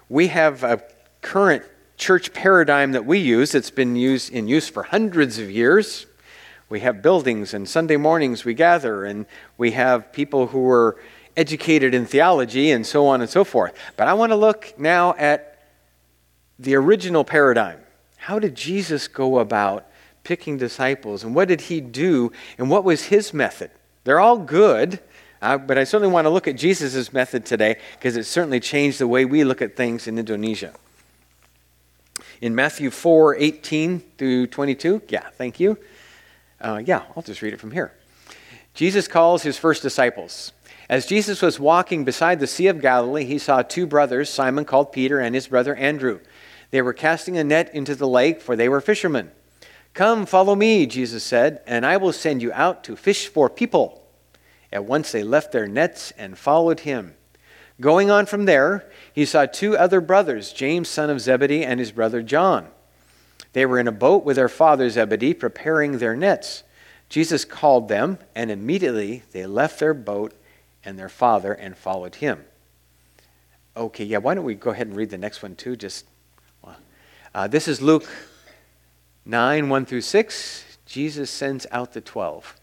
We 0.09 0.28
have 0.28 0.62
a 0.64 0.83
current 1.21 1.64
church 1.97 2.33
paradigm 2.33 2.92
that 2.92 3.07
we 3.07 3.19
use 3.19 3.52
that's 3.52 3.71
been 3.71 3.97
used 3.97 4.33
in 4.33 4.49
use 4.49 4.69
for 4.69 4.83
hundreds 4.83 5.38
of 5.38 5.50
years. 5.50 6.07
We 6.69 6.81
have 6.81 7.02
buildings, 7.02 7.54
and 7.54 7.69
Sunday 7.69 7.97
mornings 7.97 8.45
we 8.45 8.54
gather, 8.54 9.04
and 9.04 9.26
we 9.59 9.73
have 9.73 10.12
people 10.12 10.49
who 10.49 10.69
are 10.69 10.99
educated 11.36 11.94
in 11.94 12.06
theology 12.06 12.70
and 12.70 12.86
so 12.86 13.06
on 13.06 13.20
and 13.20 13.30
so 13.30 13.44
forth. 13.44 13.74
But 13.96 14.08
I 14.08 14.14
want 14.14 14.32
to 14.32 14.36
look 14.36 14.74
now 14.78 15.14
at 15.16 15.58
the 16.58 16.74
original 16.74 17.24
paradigm. 17.24 17.78
How 18.16 18.38
did 18.38 18.54
Jesus 18.54 19.08
go 19.08 19.38
about 19.38 19.86
picking 20.24 20.56
disciples 20.56 21.24
and 21.24 21.34
what 21.34 21.48
did 21.48 21.62
he 21.62 21.80
do 21.80 22.32
and 22.58 22.70
what 22.70 22.84
was 22.84 23.04
his 23.04 23.34
method? 23.34 23.70
They're 24.04 24.20
all 24.20 24.38
good, 24.38 25.00
uh, 25.40 25.58
but 25.58 25.78
I 25.78 25.84
certainly 25.84 26.12
want 26.12 26.26
to 26.26 26.30
look 26.30 26.46
at 26.46 26.56
Jesus' 26.56 27.12
method 27.12 27.44
today 27.44 27.76
because 27.98 28.16
it 28.16 28.24
certainly 28.24 28.60
changed 28.60 28.98
the 28.98 29.08
way 29.08 29.24
we 29.24 29.44
look 29.44 29.62
at 29.62 29.76
things 29.76 30.06
in 30.06 30.18
Indonesia. 30.18 30.74
In 32.40 32.54
Matthew 32.54 32.90
4 32.90 33.36
18 33.36 34.00
through 34.18 34.46
22, 34.48 35.02
yeah, 35.08 35.30
thank 35.30 35.58
you. 35.58 35.78
Uh, 36.60 36.80
yeah, 36.84 37.02
I'll 37.16 37.22
just 37.22 37.42
read 37.42 37.52
it 37.52 37.60
from 37.60 37.72
here. 37.72 37.92
Jesus 38.74 39.06
calls 39.08 39.42
his 39.42 39.58
first 39.58 39.82
disciples. 39.82 40.52
As 40.92 41.06
Jesus 41.06 41.40
was 41.40 41.58
walking 41.58 42.04
beside 42.04 42.38
the 42.38 42.46
Sea 42.46 42.66
of 42.66 42.82
Galilee, 42.82 43.25
he 43.25 43.38
saw 43.38 43.62
two 43.62 43.87
brothers, 43.87 44.28
Simon 44.28 44.66
called 44.66 44.92
Peter 44.92 45.20
and 45.20 45.34
his 45.34 45.49
brother 45.49 45.75
Andrew. 45.75 46.20
They 46.70 46.82
were 46.82 46.92
casting 46.92 47.38
a 47.38 47.44
net 47.44 47.75
into 47.75 47.94
the 47.94 48.06
lake, 48.06 48.42
for 48.42 48.56
they 48.56 48.68
were 48.68 48.82
fishermen. 48.82 49.30
Come, 49.94 50.26
follow 50.26 50.54
me, 50.54 50.84
Jesus 50.84 51.25
said, 51.25 51.62
and 51.66 51.87
I 51.87 51.96
will 51.96 52.12
send 52.12 52.42
you 52.42 52.52
out 52.52 52.84
to 52.84 52.94
fish 52.94 53.26
for 53.26 53.49
people. 53.49 54.06
At 54.70 54.84
once 54.84 55.11
they 55.12 55.22
left 55.22 55.50
their 55.50 55.66
nets 55.66 56.12
and 56.18 56.37
followed 56.37 56.80
him. 56.80 57.14
Going 57.80 58.11
on 58.11 58.26
from 58.26 58.44
there, 58.44 58.87
he 59.14 59.25
saw 59.25 59.46
two 59.46 59.75
other 59.75 60.02
brothers, 60.02 60.52
James, 60.52 60.90
son 60.90 61.08
of 61.08 61.22
Zebedee, 61.22 61.64
and 61.64 61.80
his 61.80 61.92
brother 61.92 62.22
John. 62.22 62.68
They 63.54 63.64
were 63.64 63.78
in 63.78 63.88
a 63.88 63.92
boat 63.92 64.26
with 64.26 64.37
their 64.37 64.46
father 64.46 64.90
Zebedee, 64.90 65.32
preparing 65.32 65.96
their 65.96 66.16
nets. 66.16 66.64
Jesus 67.08 67.46
called 67.46 67.88
them, 67.88 68.18
and 68.34 68.50
immediately 68.50 69.22
they 69.32 69.46
left 69.46 69.80
their 69.80 69.94
boat 69.94 70.34
and 70.84 70.98
their 70.98 71.08
father 71.08 71.52
and 71.52 71.76
followed 71.76 72.16
him. 72.16 72.44
Okay, 73.76 74.04
yeah, 74.04 74.18
why 74.18 74.34
don't 74.34 74.44
we 74.44 74.54
go 74.54 74.70
ahead 74.70 74.86
and 74.86 74.96
read 74.96 75.10
the 75.10 75.18
next 75.18 75.42
one 75.42 75.56
too? 75.56 75.76
Just 75.76 76.06
uh, 77.34 77.48
this 77.48 77.66
is 77.66 77.80
Luke 77.80 78.06
9 79.24 79.68
1 79.68 79.86
through 79.86 80.02
6. 80.02 80.64
Jesus 80.84 81.30
sends 81.30 81.66
out 81.70 81.92
the 81.92 82.00
12. 82.02 82.56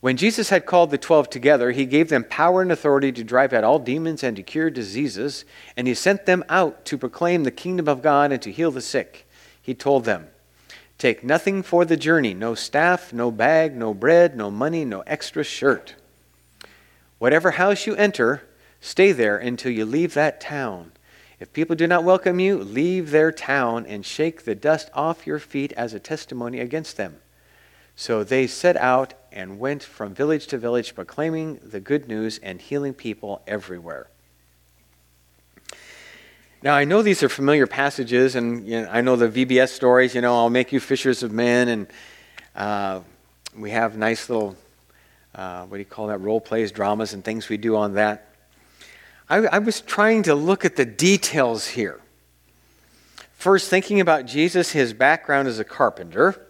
When 0.00 0.16
Jesus 0.16 0.48
had 0.48 0.64
called 0.64 0.90
the 0.90 0.96
twelve 0.96 1.28
together, 1.28 1.72
he 1.72 1.84
gave 1.84 2.08
them 2.08 2.24
power 2.24 2.62
and 2.62 2.72
authority 2.72 3.12
to 3.12 3.22
drive 3.22 3.52
out 3.52 3.64
all 3.64 3.78
demons 3.78 4.24
and 4.24 4.34
to 4.36 4.42
cure 4.42 4.70
diseases, 4.70 5.44
and 5.76 5.86
he 5.86 5.92
sent 5.92 6.24
them 6.24 6.42
out 6.48 6.86
to 6.86 6.96
proclaim 6.96 7.44
the 7.44 7.50
kingdom 7.50 7.86
of 7.86 8.00
God 8.00 8.32
and 8.32 8.40
to 8.40 8.50
heal 8.50 8.70
the 8.70 8.80
sick. 8.80 9.28
He 9.60 9.74
told 9.74 10.06
them, 10.06 10.28
Take 10.96 11.22
nothing 11.22 11.62
for 11.62 11.84
the 11.84 11.98
journey 11.98 12.32
no 12.32 12.54
staff, 12.54 13.12
no 13.12 13.30
bag, 13.30 13.76
no 13.76 13.92
bread, 13.92 14.34
no 14.34 14.50
money, 14.50 14.86
no 14.86 15.00
extra 15.00 15.44
shirt. 15.44 15.96
Whatever 17.20 17.50
house 17.50 17.86
you 17.86 17.94
enter, 17.96 18.42
stay 18.80 19.12
there 19.12 19.36
until 19.36 19.70
you 19.70 19.84
leave 19.84 20.14
that 20.14 20.40
town. 20.40 20.92
If 21.38 21.52
people 21.52 21.76
do 21.76 21.86
not 21.86 22.02
welcome 22.02 22.40
you, 22.40 22.56
leave 22.56 23.10
their 23.10 23.30
town 23.30 23.84
and 23.84 24.06
shake 24.06 24.46
the 24.46 24.54
dust 24.54 24.88
off 24.94 25.26
your 25.26 25.38
feet 25.38 25.70
as 25.72 25.92
a 25.92 26.00
testimony 26.00 26.60
against 26.60 26.96
them. 26.96 27.16
So 27.94 28.24
they 28.24 28.46
set 28.46 28.74
out 28.78 29.12
and 29.30 29.58
went 29.58 29.82
from 29.82 30.14
village 30.14 30.46
to 30.46 30.56
village, 30.56 30.94
proclaiming 30.94 31.60
the 31.62 31.78
good 31.78 32.08
news 32.08 32.38
and 32.38 32.58
healing 32.58 32.94
people 32.94 33.42
everywhere. 33.46 34.08
Now, 36.62 36.74
I 36.74 36.84
know 36.84 37.02
these 37.02 37.22
are 37.22 37.28
familiar 37.28 37.66
passages, 37.66 38.34
and 38.34 38.66
you 38.66 38.80
know, 38.80 38.88
I 38.90 39.02
know 39.02 39.16
the 39.16 39.28
VBS 39.28 39.68
stories, 39.68 40.14
you 40.14 40.22
know, 40.22 40.34
I'll 40.34 40.48
make 40.48 40.72
you 40.72 40.80
fishers 40.80 41.22
of 41.22 41.32
men, 41.32 41.68
and 41.68 41.86
uh, 42.56 43.00
we 43.54 43.72
have 43.72 43.98
nice 43.98 44.30
little 44.30 44.56
uh, 45.34 45.64
what 45.64 45.76
do 45.76 45.78
you 45.78 45.84
call 45.84 46.08
that, 46.08 46.20
role 46.20 46.40
plays, 46.40 46.72
dramas, 46.72 47.12
and 47.14 47.24
things 47.24 47.48
we 47.48 47.56
do 47.56 47.76
on 47.76 47.94
that. 47.94 48.34
I, 49.28 49.36
I 49.38 49.58
was 49.58 49.80
trying 49.80 50.24
to 50.24 50.34
look 50.34 50.64
at 50.64 50.76
the 50.76 50.84
details 50.84 51.68
here. 51.68 52.00
First, 53.32 53.70
thinking 53.70 54.00
about 54.00 54.26
Jesus, 54.26 54.72
his 54.72 54.92
background 54.92 55.48
as 55.48 55.58
a 55.58 55.64
carpenter, 55.64 56.46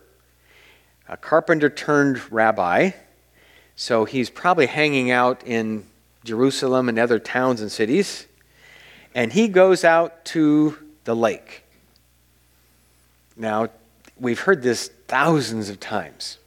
a 1.09 1.17
carpenter 1.17 1.69
turned 1.69 2.33
rabbi. 2.33 2.91
So 3.77 4.05
he's 4.05 4.31
probably 4.31 4.67
hanging 4.67 5.11
out 5.11 5.47
in 5.47 5.87
Jerusalem 6.25 6.89
and 6.89 6.99
other 6.99 7.19
towns 7.19 7.61
and 7.61 7.71
cities. 7.71 8.27
And 9.15 9.33
he 9.33 9.49
goes 9.49 9.85
out 9.85 10.25
to 10.27 10.79
the 11.05 11.17
lake. 11.17 11.65
Now, 13.37 13.69
we've 14.19 14.41
heard 14.41 14.63
this 14.63 14.89
thousands 15.09 15.69
of 15.69 15.81
times. 15.81 16.39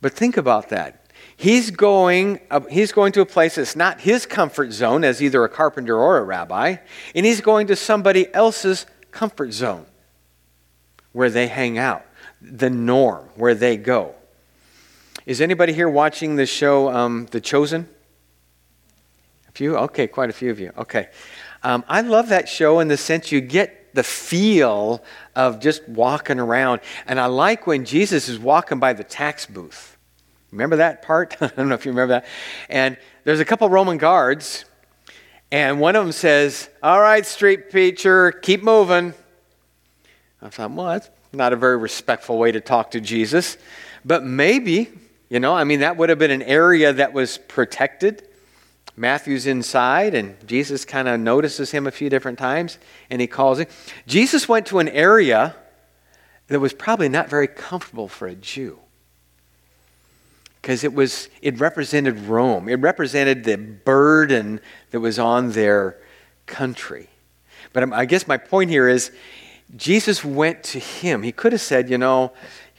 But 0.00 0.12
think 0.12 0.36
about 0.36 0.68
that. 0.68 1.06
He's 1.40 1.70
going, 1.70 2.40
uh, 2.50 2.62
he's 2.68 2.90
going 2.90 3.12
to 3.12 3.20
a 3.20 3.26
place 3.26 3.54
that's 3.54 3.76
not 3.76 4.00
his 4.00 4.26
comfort 4.26 4.72
zone 4.72 5.04
as 5.04 5.22
either 5.22 5.44
a 5.44 5.48
carpenter 5.48 5.96
or 5.96 6.18
a 6.18 6.24
rabbi, 6.24 6.78
and 7.14 7.24
he's 7.24 7.40
going 7.40 7.68
to 7.68 7.76
somebody 7.76 8.26
else's 8.34 8.86
comfort 9.12 9.52
zone 9.52 9.86
where 11.12 11.30
they 11.30 11.46
hang 11.46 11.78
out, 11.78 12.04
the 12.42 12.68
norm, 12.68 13.28
where 13.36 13.54
they 13.54 13.76
go. 13.76 14.16
Is 15.26 15.40
anybody 15.40 15.72
here 15.72 15.88
watching 15.88 16.34
the 16.34 16.44
show 16.44 16.90
um, 16.90 17.28
The 17.30 17.40
Chosen? 17.40 17.88
A 19.48 19.52
few? 19.52 19.76
Okay, 19.76 20.08
quite 20.08 20.30
a 20.30 20.32
few 20.32 20.50
of 20.50 20.58
you. 20.58 20.72
Okay. 20.76 21.08
Um, 21.62 21.84
I 21.86 22.00
love 22.00 22.30
that 22.30 22.48
show 22.48 22.80
in 22.80 22.88
the 22.88 22.96
sense 22.96 23.30
you 23.30 23.40
get 23.40 23.94
the 23.94 24.02
feel 24.02 25.04
of 25.36 25.60
just 25.60 25.88
walking 25.88 26.40
around. 26.40 26.80
And 27.06 27.20
I 27.20 27.26
like 27.26 27.64
when 27.64 27.84
Jesus 27.84 28.28
is 28.28 28.40
walking 28.40 28.80
by 28.80 28.92
the 28.92 29.04
tax 29.04 29.46
booth. 29.46 29.97
Remember 30.50 30.76
that 30.76 31.02
part? 31.02 31.36
I 31.40 31.48
don't 31.48 31.68
know 31.68 31.74
if 31.74 31.84
you 31.84 31.92
remember 31.92 32.14
that. 32.14 32.26
And 32.68 32.96
there's 33.24 33.40
a 33.40 33.44
couple 33.44 33.68
Roman 33.68 33.98
guards 33.98 34.64
and 35.50 35.80
one 35.80 35.96
of 35.96 36.04
them 36.04 36.12
says, 36.12 36.68
All 36.82 37.00
right, 37.00 37.24
street 37.24 37.70
preacher, 37.70 38.32
keep 38.32 38.62
moving. 38.62 39.14
I 40.42 40.48
thought, 40.50 40.72
Well, 40.72 40.86
that's 40.86 41.10
not 41.32 41.52
a 41.52 41.56
very 41.56 41.76
respectful 41.76 42.38
way 42.38 42.52
to 42.52 42.60
talk 42.60 42.90
to 42.92 43.00
Jesus. 43.00 43.56
But 44.04 44.24
maybe, 44.24 44.90
you 45.28 45.40
know, 45.40 45.54
I 45.54 45.64
mean, 45.64 45.80
that 45.80 45.96
would 45.96 46.10
have 46.10 46.18
been 46.18 46.30
an 46.30 46.42
area 46.42 46.92
that 46.92 47.12
was 47.12 47.38
protected. 47.38 48.26
Matthew's 48.96 49.46
inside, 49.46 50.14
and 50.14 50.36
Jesus 50.46 50.84
kind 50.84 51.08
of 51.08 51.20
notices 51.20 51.70
him 51.70 51.86
a 51.86 51.90
few 51.90 52.10
different 52.10 52.38
times, 52.38 52.78
and 53.10 53.20
he 53.20 53.26
calls 53.26 53.60
him. 53.60 53.68
Jesus 54.06 54.48
went 54.48 54.66
to 54.66 54.80
an 54.80 54.88
area 54.88 55.54
that 56.48 56.60
was 56.60 56.72
probably 56.72 57.08
not 57.08 57.30
very 57.30 57.46
comfortable 57.46 58.08
for 58.08 58.26
a 58.26 58.34
Jew 58.34 58.80
because 60.68 60.84
it 60.84 60.92
was 60.92 61.30
it 61.40 61.58
represented 61.58 62.18
Rome. 62.26 62.68
It 62.68 62.78
represented 62.80 63.44
the 63.44 63.56
burden 63.56 64.60
that 64.90 65.00
was 65.00 65.18
on 65.18 65.52
their 65.52 65.96
country. 66.44 67.08
But 67.72 67.90
I 67.90 68.04
guess 68.04 68.28
my 68.28 68.36
point 68.36 68.68
here 68.68 68.86
is 68.86 69.10
Jesus 69.76 70.22
went 70.22 70.62
to 70.64 70.78
him. 70.78 71.22
He 71.22 71.32
could 71.32 71.52
have 71.52 71.62
said, 71.62 71.88
you 71.88 71.96
know, 71.96 72.32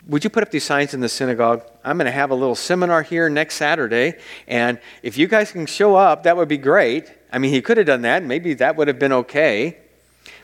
would 0.08 0.24
you 0.24 0.30
put 0.30 0.44
up 0.44 0.52
these 0.52 0.66
signs 0.66 0.94
in 0.94 1.00
the 1.00 1.10
synagogue? 1.10 1.64
I'm 1.84 1.98
going 1.98 2.06
to 2.06 2.12
have 2.12 2.30
a 2.30 2.36
little 2.36 2.54
seminar 2.54 3.02
here 3.02 3.28
next 3.28 3.56
Saturday, 3.56 4.20
and 4.48 4.80
if 5.02 5.18
you 5.18 5.26
guys 5.26 5.52
can 5.52 5.66
show 5.66 5.96
up, 5.96 6.22
that 6.24 6.38
would 6.38 6.48
be 6.48 6.60
great. 6.60 7.12
I 7.34 7.40
mean, 7.40 7.50
he 7.52 7.60
could 7.60 7.78
have 7.78 7.88
done 7.88 8.04
that. 8.04 8.24
Maybe 8.24 8.54
that 8.54 8.76
would 8.76 8.88
have 8.88 9.00
been 9.00 9.14
okay. 9.14 9.80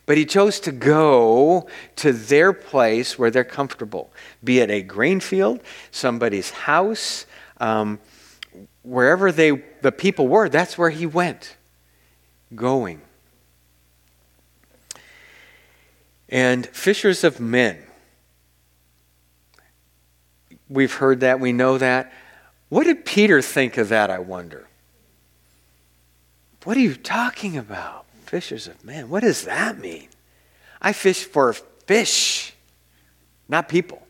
But 0.08 0.18
he 0.18 0.26
chose 0.26 0.60
to 0.62 0.72
go 0.72 1.68
to 1.98 2.12
their 2.12 2.54
place 2.54 3.20
where 3.20 3.30
they're 3.30 3.44
comfortable, 3.44 4.12
be 4.44 4.60
it 4.62 4.72
a 4.72 4.82
grain 4.82 5.20
field, 5.20 5.62
somebody's 5.92 6.50
house, 6.50 7.28
um, 7.58 8.00
wherever 8.84 9.32
they, 9.32 9.64
the 9.82 9.92
people 9.92 10.28
were, 10.28 10.50
that's 10.50 10.78
where 10.78 10.90
he 10.90 11.06
went, 11.06 11.56
going. 12.54 13.02
And 16.30 16.66
fishers 16.68 17.24
of 17.24 17.40
men. 17.40 17.84
We've 20.68 20.94
heard 20.94 21.20
that, 21.20 21.40
we 21.40 21.54
know 21.54 21.78
that. 21.78 22.12
What 22.70 22.86
did 22.86 23.06
Peter 23.06 23.42
think 23.42 23.78
of 23.78 23.90
that, 23.90 24.10
I 24.10 24.20
wonder? 24.20 24.68
What 26.64 26.76
are 26.78 26.82
you 26.82 26.96
talking 26.96 27.58
about? 27.58 28.06
Fishers 28.26 28.68
of 28.68 28.84
men. 28.84 29.08
What 29.10 29.22
does 29.22 29.46
that 29.46 29.78
mean? 29.78 30.10
I 30.82 30.94
fish 30.94 31.24
for 31.24 31.54
fish, 31.54 32.54
not 33.48 33.70
people. 33.70 34.05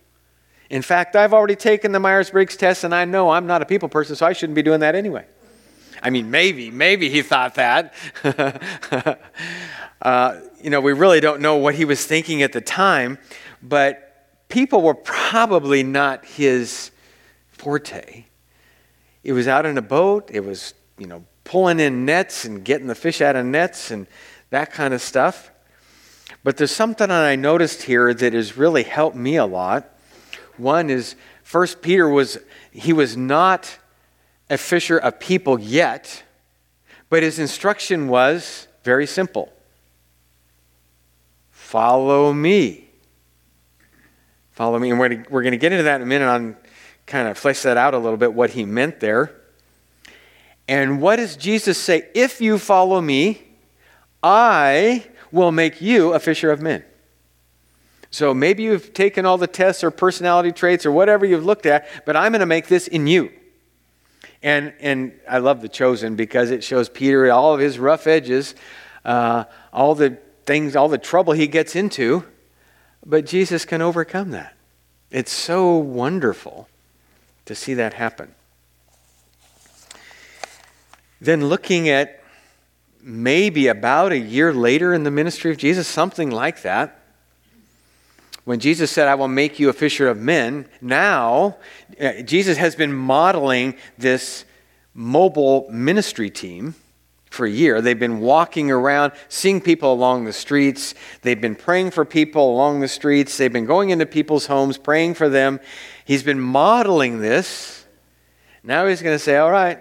In 0.69 0.81
fact, 0.81 1.15
I've 1.15 1.33
already 1.33 1.55
taken 1.55 1.91
the 1.91 1.99
Myers 1.99 2.31
Briggs 2.31 2.55
test 2.55 2.83
and 2.83 2.93
I 2.93 3.05
know 3.05 3.29
I'm 3.29 3.47
not 3.47 3.61
a 3.61 3.65
people 3.65 3.89
person, 3.89 4.15
so 4.15 4.25
I 4.25 4.33
shouldn't 4.33 4.55
be 4.55 4.63
doing 4.63 4.79
that 4.79 4.95
anyway. 4.95 5.25
I 6.01 6.09
mean, 6.09 6.29
maybe, 6.29 6.71
maybe 6.71 7.09
he 7.09 7.21
thought 7.21 7.55
that. 7.55 7.93
uh, 10.01 10.39
you 10.61 10.69
know, 10.69 10.81
we 10.81 10.93
really 10.93 11.19
don't 11.19 11.41
know 11.41 11.55
what 11.57 11.75
he 11.75 11.85
was 11.85 12.05
thinking 12.05 12.41
at 12.41 12.51
the 12.51 12.61
time, 12.61 13.17
but 13.61 14.27
people 14.49 14.81
were 14.81 14.93
probably 14.93 15.83
not 15.83 16.25
his 16.25 16.91
forte. 17.51 18.25
It 19.23 19.33
was 19.33 19.47
out 19.47 19.65
in 19.65 19.77
a 19.77 19.81
boat, 19.81 20.29
it 20.31 20.45
was, 20.45 20.73
you 20.97 21.07
know, 21.07 21.25
pulling 21.43 21.79
in 21.79 22.05
nets 22.05 22.45
and 22.45 22.63
getting 22.63 22.87
the 22.87 22.95
fish 22.95 23.21
out 23.21 23.35
of 23.35 23.45
nets 23.45 23.91
and 23.91 24.07
that 24.49 24.71
kind 24.71 24.93
of 24.93 25.01
stuff. 25.01 25.51
But 26.43 26.57
there's 26.57 26.71
something 26.71 27.07
that 27.07 27.23
I 27.23 27.35
noticed 27.35 27.83
here 27.83 28.13
that 28.13 28.33
has 28.33 28.57
really 28.57 28.83
helped 28.83 29.15
me 29.15 29.37
a 29.37 29.45
lot. 29.45 29.94
One 30.57 30.89
is 30.89 31.15
First 31.43 31.81
Peter 31.81 32.09
was 32.09 32.39
he 32.71 32.91
was 32.91 33.15
not 33.15 33.77
a 34.49 34.57
fisher 34.57 34.97
of 34.97 35.19
people 35.19 35.59
yet, 35.59 36.23
but 37.09 37.23
his 37.23 37.39
instruction 37.39 38.07
was 38.07 38.67
very 38.83 39.07
simple. 39.07 39.51
Follow 41.51 42.33
me. 42.33 42.89
Follow 44.51 44.79
me. 44.79 44.89
And 44.89 44.99
we're 44.99 45.09
going 45.09 45.51
to 45.51 45.57
get 45.57 45.71
into 45.71 45.83
that 45.83 45.97
in 45.97 46.01
a 46.01 46.05
minute 46.05 46.27
on 46.27 46.55
kind 47.05 47.27
of 47.27 47.37
flesh 47.37 47.61
that 47.61 47.77
out 47.77 47.93
a 47.93 47.97
little 47.97 48.17
bit, 48.17 48.33
what 48.33 48.51
he 48.51 48.65
meant 48.65 48.99
there. 48.99 49.35
And 50.67 51.01
what 51.01 51.17
does 51.17 51.35
Jesus 51.35 51.77
say? 51.77 52.07
If 52.15 52.41
you 52.41 52.57
follow 52.57 53.01
me, 53.01 53.43
I 54.23 55.05
will 55.31 55.51
make 55.51 55.81
you 55.81 56.13
a 56.13 56.19
fisher 56.19 56.51
of 56.51 56.61
men. 56.61 56.83
So 58.15 58.33
maybe 58.33 58.63
you've 58.63 58.93
taken 58.93 59.25
all 59.25 59.37
the 59.37 59.45
tests 59.45 59.83
or 59.83 59.91
personality 59.91 60.53
traits 60.53 60.85
or 60.85 60.91
whatever 60.93 61.25
you've 61.25 61.43
looked 61.43 61.65
at, 61.65 61.85
but 62.05 62.15
I'm 62.15 62.31
going 62.31 62.39
to 62.39 62.45
make 62.45 62.69
this 62.69 62.87
in 62.87 63.07
you. 63.07 63.29
And, 64.41 64.71
and 64.79 65.11
I 65.29 65.39
love 65.39 65.61
The 65.61 65.67
Chosen 65.67 66.15
because 66.15 66.49
it 66.49 66.63
shows 66.63 66.87
Peter 66.87 67.29
all 67.29 67.53
of 67.53 67.59
his 67.59 67.77
rough 67.77 68.07
edges, 68.07 68.55
uh, 69.03 69.43
all 69.73 69.95
the 69.95 70.17
things, 70.45 70.77
all 70.77 70.87
the 70.87 70.97
trouble 70.97 71.33
he 71.33 71.45
gets 71.45 71.75
into, 71.75 72.23
but 73.05 73.25
Jesus 73.25 73.65
can 73.65 73.81
overcome 73.81 74.31
that. 74.31 74.55
It's 75.11 75.33
so 75.33 75.75
wonderful 75.75 76.69
to 77.43 77.53
see 77.53 77.73
that 77.73 77.95
happen. 77.95 78.33
Then 81.19 81.49
looking 81.49 81.89
at 81.89 82.23
maybe 83.01 83.67
about 83.67 84.13
a 84.13 84.17
year 84.17 84.53
later 84.53 84.93
in 84.93 85.03
the 85.03 85.11
ministry 85.11 85.51
of 85.51 85.57
Jesus, 85.57 85.85
something 85.85 86.31
like 86.31 86.61
that 86.61 87.01
when 88.45 88.59
Jesus 88.59 88.91
said, 88.91 89.07
I 89.07 89.15
will 89.15 89.27
make 89.27 89.59
you 89.59 89.69
a 89.69 89.73
fisher 89.73 90.07
of 90.07 90.17
men, 90.17 90.67
now 90.79 91.57
uh, 91.99 92.21
Jesus 92.21 92.57
has 92.57 92.75
been 92.75 92.93
modeling 92.93 93.75
this 93.97 94.45
mobile 94.93 95.67
ministry 95.71 96.29
team 96.29 96.75
for 97.31 97.47
a 97.47 97.49
year. 97.49 97.81
They've 97.81 97.99
been 97.99 98.19
walking 98.19 98.69
around, 98.69 99.13
seeing 99.29 99.61
people 99.61 99.91
along 99.91 100.25
the 100.25 100.33
streets. 100.33 100.93
They've 101.23 101.39
been 101.39 101.55
praying 101.55 101.91
for 101.91 102.05
people 102.05 102.53
along 102.53 102.79
the 102.79 102.87
streets. 102.87 103.35
They've 103.35 103.51
been 103.51 103.65
going 103.65 103.89
into 103.89 104.05
people's 104.05 104.45
homes, 104.45 104.77
praying 104.77 105.15
for 105.15 105.27
them. 105.27 105.59
He's 106.05 106.23
been 106.23 106.39
modeling 106.39 107.19
this. 107.19 107.85
Now 108.63 108.85
he's 108.85 109.01
going 109.01 109.15
to 109.15 109.23
say, 109.23 109.37
All 109.37 109.51
right, 109.51 109.79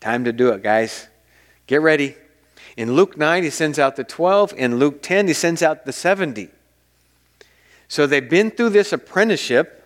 time 0.00 0.24
to 0.24 0.32
do 0.32 0.48
it, 0.48 0.62
guys. 0.62 1.08
Get 1.66 1.82
ready. 1.82 2.16
In 2.76 2.94
Luke 2.94 3.16
9, 3.16 3.42
he 3.42 3.50
sends 3.50 3.78
out 3.78 3.96
the 3.96 4.04
12. 4.04 4.54
In 4.56 4.78
Luke 4.78 5.02
10, 5.02 5.28
he 5.28 5.32
sends 5.34 5.62
out 5.62 5.84
the 5.84 5.92
70. 5.92 6.50
So 7.88 8.06
they've 8.06 8.28
been 8.28 8.50
through 8.50 8.70
this 8.70 8.92
apprenticeship, 8.92 9.84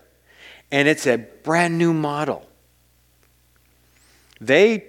and 0.71 0.89
it's 0.89 1.07
a 1.07 1.19
brand 1.19 1.79
new 1.79 1.93
model. 1.93 2.47
They, 4.41 4.85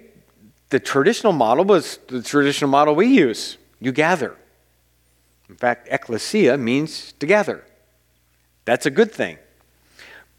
the 0.70 0.80
traditional 0.80 1.32
model 1.32 1.64
was 1.64 1.98
the 2.08 2.22
traditional 2.22 2.70
model 2.70 2.94
we 2.94 3.08
use. 3.08 3.58
You 3.80 3.92
gather. 3.92 4.36
In 5.48 5.56
fact, 5.56 5.88
ecclesia 5.90 6.56
means 6.56 7.12
to 7.18 7.26
gather. 7.26 7.64
That's 8.64 8.86
a 8.86 8.90
good 8.90 9.12
thing. 9.12 9.38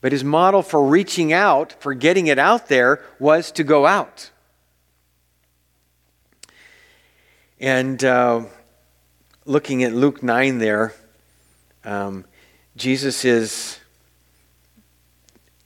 But 0.01 0.11
his 0.11 0.23
model 0.23 0.63
for 0.63 0.83
reaching 0.83 1.31
out, 1.31 1.73
for 1.81 1.93
getting 1.93 2.27
it 2.27 2.39
out 2.39 2.67
there, 2.67 3.01
was 3.19 3.51
to 3.51 3.63
go 3.63 3.85
out. 3.85 4.31
And 7.59 8.03
uh, 8.03 8.45
looking 9.45 9.83
at 9.83 9.93
Luke 9.93 10.23
9 10.23 10.57
there, 10.57 10.93
um, 11.85 12.25
Jesus 12.75 13.23
is 13.23 13.79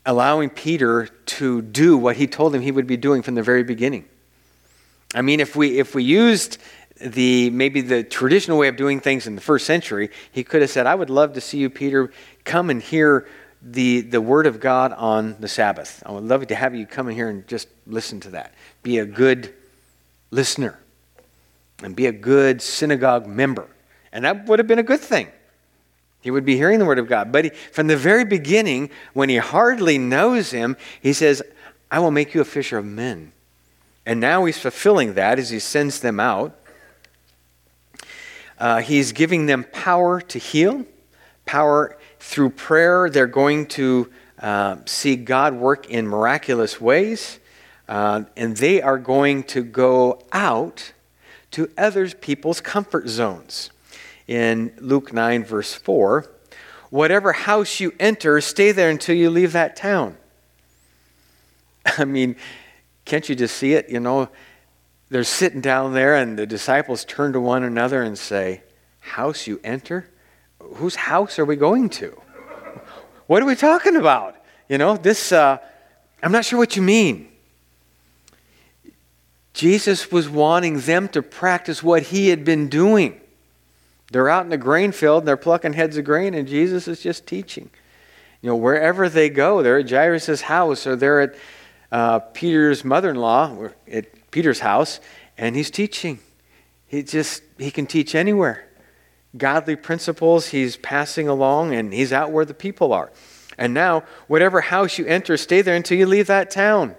allowing 0.06 0.50
Peter 0.50 1.08
to 1.26 1.62
do 1.62 1.98
what 1.98 2.16
he 2.16 2.28
told 2.28 2.56
him 2.56 2.62
he 2.62 2.72
would 2.72 2.88
be 2.88 2.98
doing 2.98 3.22
from 3.22 3.36
the 3.36 3.44
very 3.44 3.64
beginning. 3.64 4.06
I 5.14 5.22
mean, 5.22 5.40
if 5.40 5.56
we, 5.56 5.80
if 5.80 5.96
we 5.96 6.04
used 6.04 6.58
the 7.00 7.50
maybe 7.52 7.82
the 7.82 8.04
traditional 8.04 8.58
way 8.58 8.68
of 8.68 8.76
doing 8.76 9.00
things 9.00 9.28
in 9.28 9.36
the 9.36 9.42
first 9.42 9.66
century, 9.66 10.10
he 10.32 10.44
could 10.44 10.62
have 10.62 10.70
said, 10.70 10.88
I 10.88 10.96
would 10.96 11.10
love 11.10 11.34
to 11.34 11.42
see 11.42 11.58
you, 11.60 11.70
Peter, 11.70 12.12
come 12.44 12.70
and 12.70 12.82
hear 12.82 13.28
the, 13.62 14.02
the 14.02 14.22
word 14.22 14.48
of 14.48 14.60
God 14.60 14.94
on 14.94 15.36
the 15.40 15.48
Sabbath. 15.48 16.02
I 16.06 16.12
would 16.12 16.24
love 16.24 16.48
to 16.48 16.56
have 16.56 16.76
you 16.76 16.86
come 16.86 17.10
in 17.10 17.16
here 17.16 17.30
and 17.30 17.48
just 17.48 17.68
listen 17.86 18.20
to 18.22 18.30
that. 18.32 18.54
Be 18.84 19.00
a 19.00 19.06
good 19.06 19.54
listener 20.32 20.80
and 21.84 21.96
be 21.96 22.08
a 22.08 22.12
good 22.12 22.62
synagogue 22.62 23.28
member. 23.28 23.68
And 24.12 24.26
that 24.26 24.46
would 24.48 24.60
have 24.60 24.68
been 24.68 24.80
a 24.80 24.84
good 24.84 25.02
thing. 25.02 25.28
He 26.22 26.32
would 26.32 26.46
be 26.46 26.58
hearing 26.58 26.80
the 26.80 26.86
word 26.86 27.00
of 27.00 27.08
God. 27.08 27.32
But 27.32 27.46
he, 27.46 27.50
from 27.52 27.88
the 27.88 27.98
very 27.98 28.26
beginning, 28.26 28.90
when 29.14 29.30
he 29.30 29.38
hardly 29.38 29.98
knows 29.98 30.52
him, 30.52 30.76
he 31.02 31.14
says, 31.14 31.42
I 31.92 32.00
will 32.00 32.12
make 32.12 32.34
you 32.34 32.42
a 32.42 32.46
fisher 32.46 32.78
of 32.78 32.86
men. 32.86 33.32
And 34.06 34.20
now 34.20 34.46
he's 34.46 34.58
fulfilling 34.58 35.14
that 35.14 35.38
as 35.40 35.50
he 35.50 35.60
sends 35.60 36.00
them 36.00 36.20
out. 36.20 36.58
Uh, 38.58 38.82
he's 38.82 39.12
giving 39.12 39.46
them 39.46 39.66
power 39.72 40.20
to 40.20 40.40
heal, 40.40 40.86
power 41.46 41.98
through 42.20 42.50
prayer. 42.52 43.10
They're 43.10 43.28
going 43.28 43.68
to 43.68 44.12
uh, 44.40 44.78
see 44.86 45.16
God 45.16 45.54
work 45.54 45.90
in 45.90 46.08
miraculous 46.08 46.82
ways. 46.82 47.40
Uh, 47.88 48.24
and 48.36 48.58
they 48.58 48.82
are 48.82 48.98
going 48.98 49.44
to 49.44 49.64
go 49.64 50.22
out 50.34 50.92
to 51.52 51.70
other 51.78 52.10
people's 52.10 52.60
comfort 52.60 53.08
zones 53.08 53.70
in 54.28 54.74
Luke 54.80 55.14
9, 55.14 55.44
verse 55.44 55.74
4. 55.74 56.30
Whatever 56.90 57.34
house 57.34 57.80
you 57.80 57.94
enter, 58.00 58.40
stay 58.42 58.72
there 58.72 58.90
until 58.90 59.16
you 59.16 59.30
leave 59.30 59.54
that 59.54 59.76
town. 59.76 60.18
I 61.98 62.06
mean, 62.06 62.36
can't 63.06 63.28
you 63.28 63.36
just 63.36 63.58
see 63.58 63.74
it? 63.74 63.90
You 63.90 64.00
know, 64.00 64.30
they're 65.10 65.24
sitting 65.24 65.62
down 65.62 65.94
there, 65.94 66.16
and 66.16 66.38
the 66.38 66.46
disciples 66.46 67.06
turn 67.06 67.34
to 67.34 67.40
one 67.40 67.64
another 67.64 68.04
and 68.04 68.18
say, 68.18 68.64
House 69.00 69.48
you 69.48 69.60
enter? 69.64 70.10
Whose 70.60 70.96
house 70.96 71.40
are 71.40 71.46
we 71.46 71.56
going 71.56 71.90
to? 71.92 72.20
What 73.28 73.42
are 73.42 73.46
we 73.46 73.56
talking 73.56 73.96
about? 73.96 74.36
You 74.68 74.78
know, 74.78 74.98
this, 74.98 75.32
uh, 75.32 75.58
I'm 76.22 76.32
not 76.32 76.46
sure 76.46 76.60
what 76.60 76.76
you 76.76 76.82
mean. 76.82 77.30
Jesus 79.54 80.12
was 80.12 80.30
wanting 80.30 80.82
them 80.82 81.08
to 81.10 81.22
practice 81.22 81.82
what 81.82 82.04
he 82.04 82.30
had 82.30 82.46
been 82.46 82.70
doing. 82.70 83.20
They're 84.12 84.30
out 84.30 84.44
in 84.44 84.50
the 84.50 84.58
grain 84.58 84.92
field 84.92 85.20
and 85.20 85.28
they're 85.28 85.38
plucking 85.38 85.74
heads 85.74 85.98
of 85.98 86.06
grain, 86.06 86.34
and 86.34 86.48
Jesus 86.48 86.88
is 86.88 87.02
just 87.02 87.28
teaching. 87.28 87.70
You 88.42 88.50
know, 88.50 88.56
wherever 88.56 89.10
they 89.10 89.30
go, 89.30 89.64
they're 89.64 89.80
at 89.80 89.90
Jairus' 89.90 90.42
house 90.42 90.88
or 90.88 90.96
they're 90.96 91.22
at 91.22 91.36
uh, 91.92 92.20
Peter's 92.20 92.86
mother 92.86 93.10
in 93.10 93.18
law, 93.18 93.70
at 93.92 94.32
Peter's 94.32 94.60
house, 94.60 95.00
and 95.38 95.56
he's 95.56 95.72
teaching. 95.72 96.20
He 96.86 97.04
just, 97.04 97.44
he 97.58 97.72
can 97.72 97.86
teach 97.86 98.16
anywhere. 98.16 98.68
Godly 99.36 99.76
principles 99.76 100.48
he's 100.48 100.78
passing 100.78 101.28
along, 101.28 101.74
and 101.74 101.94
he's 101.94 102.14
out 102.14 102.32
where 102.32 102.46
the 102.46 102.54
people 102.54 102.94
are. 102.94 103.12
And 103.58 103.74
now, 103.74 104.04
whatever 104.28 104.62
house 104.62 104.98
you 104.98 105.06
enter, 105.06 105.36
stay 105.36 105.62
there 105.62 105.76
until 105.76 105.98
you 105.98 106.06
leave 106.06 106.28
that 106.28 106.52
town. 106.52 106.96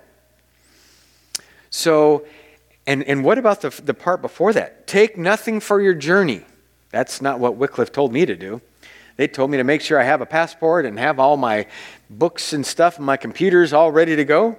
So, 1.70 2.26
and, 2.86 3.02
and 3.04 3.24
what 3.24 3.38
about 3.38 3.60
the, 3.60 3.70
the 3.82 3.94
part 3.94 4.20
before 4.20 4.52
that? 4.54 4.86
Take 4.86 5.16
nothing 5.16 5.60
for 5.60 5.80
your 5.80 5.94
journey. 5.94 6.44
That's 6.90 7.20
not 7.20 7.38
what 7.38 7.56
Wycliffe 7.56 7.92
told 7.92 8.12
me 8.12 8.24
to 8.26 8.36
do. 8.36 8.60
They 9.16 9.26
told 9.26 9.50
me 9.50 9.56
to 9.56 9.64
make 9.64 9.80
sure 9.80 10.00
I 10.00 10.04
have 10.04 10.20
a 10.20 10.26
passport 10.26 10.86
and 10.86 10.98
have 10.98 11.18
all 11.18 11.36
my 11.36 11.66
books 12.08 12.52
and 12.52 12.64
stuff 12.64 12.98
and 12.98 13.06
my 13.06 13.16
computers 13.16 13.72
all 13.72 13.90
ready 13.90 14.14
to 14.14 14.24
go. 14.24 14.56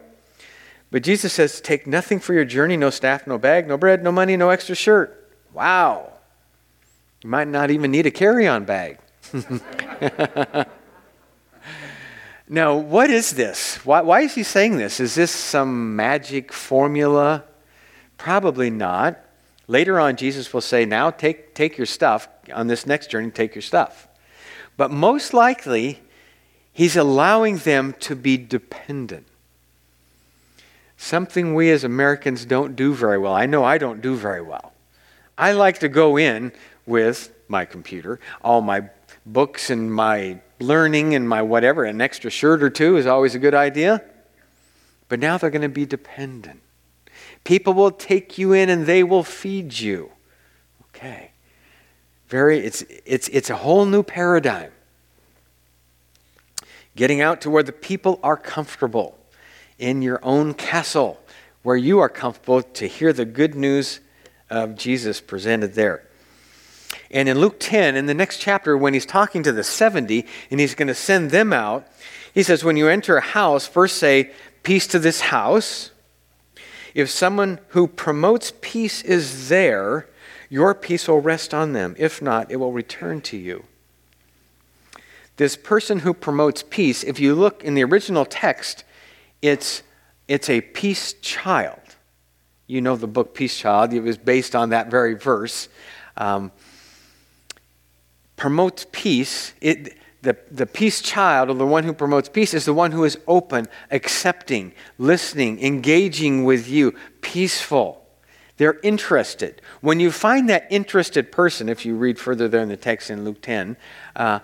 But 0.92 1.04
Jesus 1.04 1.32
says, 1.34 1.62
Take 1.62 1.88
nothing 1.88 2.20
for 2.20 2.34
your 2.34 2.46
journey 2.46 2.76
no 2.76 2.90
staff, 2.90 3.26
no 3.26 3.38
bag, 3.38 3.68
no 3.68 3.78
bread, 3.78 4.04
no 4.04 4.12
money, 4.12 4.36
no 4.36 4.50
extra 4.50 4.76
shirt. 4.76 5.32
Wow. 5.54 6.12
You 7.22 7.30
might 7.30 7.48
not 7.48 7.72
even 7.72 7.92
need 7.92 8.06
a 8.06 8.12
carry 8.12 8.48
on 8.48 8.66
bag. 8.66 8.98
now, 12.50 12.76
what 12.76 13.10
is 13.10 13.32
this? 13.32 13.78
Why, 13.86 14.02
why 14.02 14.22
is 14.22 14.36
he 14.36 14.44
saying 14.44 14.78
this? 14.78 15.00
Is 15.00 15.16
this 15.16 15.32
some 15.32 15.96
magic 15.96 16.52
formula? 16.52 17.46
Probably 18.18 18.70
not. 18.70 19.20
Later 19.70 20.00
on, 20.00 20.16
Jesus 20.16 20.52
will 20.52 20.62
say, 20.62 20.84
Now 20.84 21.12
take, 21.12 21.54
take 21.54 21.78
your 21.78 21.86
stuff. 21.86 22.28
On 22.52 22.66
this 22.66 22.88
next 22.88 23.12
journey, 23.12 23.30
take 23.30 23.54
your 23.54 23.62
stuff. 23.62 24.08
But 24.78 24.90
most 24.90 25.32
likely, 25.32 26.00
he's 26.74 26.98
allowing 26.98 27.58
them 27.58 27.94
to 28.00 28.16
be 28.16 28.36
dependent. 28.36 29.28
Something 30.98 31.54
we 31.54 31.70
as 31.70 31.84
Americans 31.84 32.46
don't 32.46 32.76
do 32.76 32.96
very 32.96 33.20
well. 33.20 33.34
I 33.34 33.46
know 33.46 33.64
I 33.64 33.78
don't 33.78 34.02
do 34.02 34.16
very 34.16 34.42
well. 34.42 34.74
I 35.38 35.52
like 35.52 35.78
to 35.80 35.88
go 35.88 36.18
in 36.18 36.52
with 36.88 37.32
my 37.48 37.64
computer, 37.66 38.20
all 38.42 38.62
my 38.62 38.90
books 39.24 39.70
and 39.70 39.94
my 39.94 40.40
learning 40.60 41.14
and 41.14 41.30
my 41.30 41.44
whatever. 41.44 41.84
An 41.84 42.02
extra 42.02 42.32
shirt 42.32 42.64
or 42.64 42.72
two 42.72 42.98
is 42.98 43.06
always 43.06 43.36
a 43.36 43.40
good 43.40 43.54
idea. 43.54 44.04
But 45.10 45.20
now 45.20 45.38
they're 45.38 45.52
going 45.52 45.62
to 45.62 45.70
be 45.70 45.86
dependent. 45.86 46.62
People 47.50 47.74
will 47.74 47.90
take 47.90 48.38
you 48.38 48.54
in 48.54 48.70
and 48.70 48.86
they 48.86 49.02
will 49.02 49.24
feed 49.24 49.80
you. 49.80 50.12
Okay. 50.90 51.32
Very 52.28 52.60
it's 52.60 52.84
it's 53.08 53.28
it's 53.30 53.50
a 53.50 53.56
whole 53.56 53.88
new 53.88 54.04
paradigm. 54.04 54.72
Getting 56.96 57.22
out 57.22 57.42
to 57.42 57.50
where 57.50 57.64
the 57.64 57.72
people 57.72 58.20
are 58.22 58.38
comfortable 58.38 59.18
in 59.80 60.04
your 60.04 60.20
own 60.22 60.54
castle 60.54 61.20
where 61.64 61.76
you 61.76 61.98
are 61.98 62.08
comfortable 62.08 62.62
to 62.62 62.88
hear 62.88 63.12
the 63.14 63.26
good 63.26 63.56
news 63.56 64.00
of 64.52 64.76
Jesus 64.76 65.20
presented 65.20 65.74
there. 65.74 66.04
And 67.10 67.28
in 67.28 67.40
Luke 67.40 67.56
10, 67.60 67.96
in 67.96 68.06
the 68.06 68.14
next 68.14 68.38
chapter, 68.38 68.78
when 68.78 68.94
he's 68.94 69.08
talking 69.08 69.42
to 69.42 69.52
the 69.52 69.64
70 69.64 70.24
and 70.52 70.60
he's 70.60 70.76
going 70.76 70.88
to 70.88 70.94
send 70.94 71.32
them 71.32 71.52
out, 71.52 71.88
he 72.32 72.44
says, 72.44 72.64
When 72.64 72.78
you 72.78 72.90
enter 72.90 73.18
a 73.18 73.22
house, 73.22 73.66
first 73.66 73.98
say, 73.98 74.34
Peace 74.62 74.86
to 74.86 75.00
this 75.00 75.20
house. 75.20 75.90
If 76.94 77.10
someone 77.10 77.60
who 77.70 77.88
promotes 77.88 78.54
peace 78.62 79.02
is 79.02 79.50
there, 79.50 80.08
your 80.50 80.74
peace 80.74 81.08
will 81.08 81.22
rest 81.22 81.54
on 81.54 81.74
them. 81.74 81.96
If 81.98 82.22
not, 82.22 82.52
it 82.52 82.56
will 82.58 82.72
return 82.72 83.22
to 83.22 83.38
you. 83.38 83.66
This 85.38 85.56
person 85.56 86.00
who 86.00 86.14
promotes 86.14 86.64
peace, 86.64 87.04
if 87.04 87.20
you 87.20 87.36
look 87.36 87.64
in 87.64 87.74
the 87.74 87.84
original 87.84 88.26
text, 88.26 88.84
it's, 89.42 89.84
it's 90.28 90.50
a 90.50 90.62
peace 90.62 91.14
child. 91.22 91.80
You 92.68 92.82
know 92.82 92.96
the 92.96 93.08
book 93.08 93.34
Peace 93.34 93.58
Child, 93.58 93.94
it 93.94 94.02
was 94.02 94.18
based 94.18 94.56
on 94.56 94.70
that 94.70 94.92
very 94.92 95.16
verse. 95.16 95.70
Um, 96.18 96.52
promotes 98.36 98.86
peace. 98.92 99.54
It, 99.60 99.98
the, 100.22 100.38
the 100.52 100.66
peace 100.66 101.02
child, 101.02 101.50
or 101.50 101.54
the 101.54 101.66
one 101.66 101.84
who 101.84 101.94
promotes 101.94 102.28
peace, 102.28 102.54
is 102.54 102.66
the 102.66 102.74
one 102.74 102.92
who 102.92 103.06
is 103.06 103.18
open, 103.28 103.68
accepting, 103.90 104.74
listening, 104.98 105.62
engaging 105.62 106.44
with 106.44 106.68
you, 106.68 106.94
peaceful. 107.22 108.06
They're 108.58 108.80
interested. 108.84 109.62
When 109.80 110.02
you 110.02 110.12
find 110.12 110.50
that 110.50 110.68
interested 110.70 111.32
person, 111.32 111.70
if 111.70 111.86
you 111.86 111.96
read 111.96 112.20
further 112.20 112.50
there 112.50 112.62
in 112.62 112.68
the 112.68 112.76
text 112.76 113.10
in 113.10 113.24
Luke 113.24 113.42
10, 113.42 113.78
uh, 114.18 114.40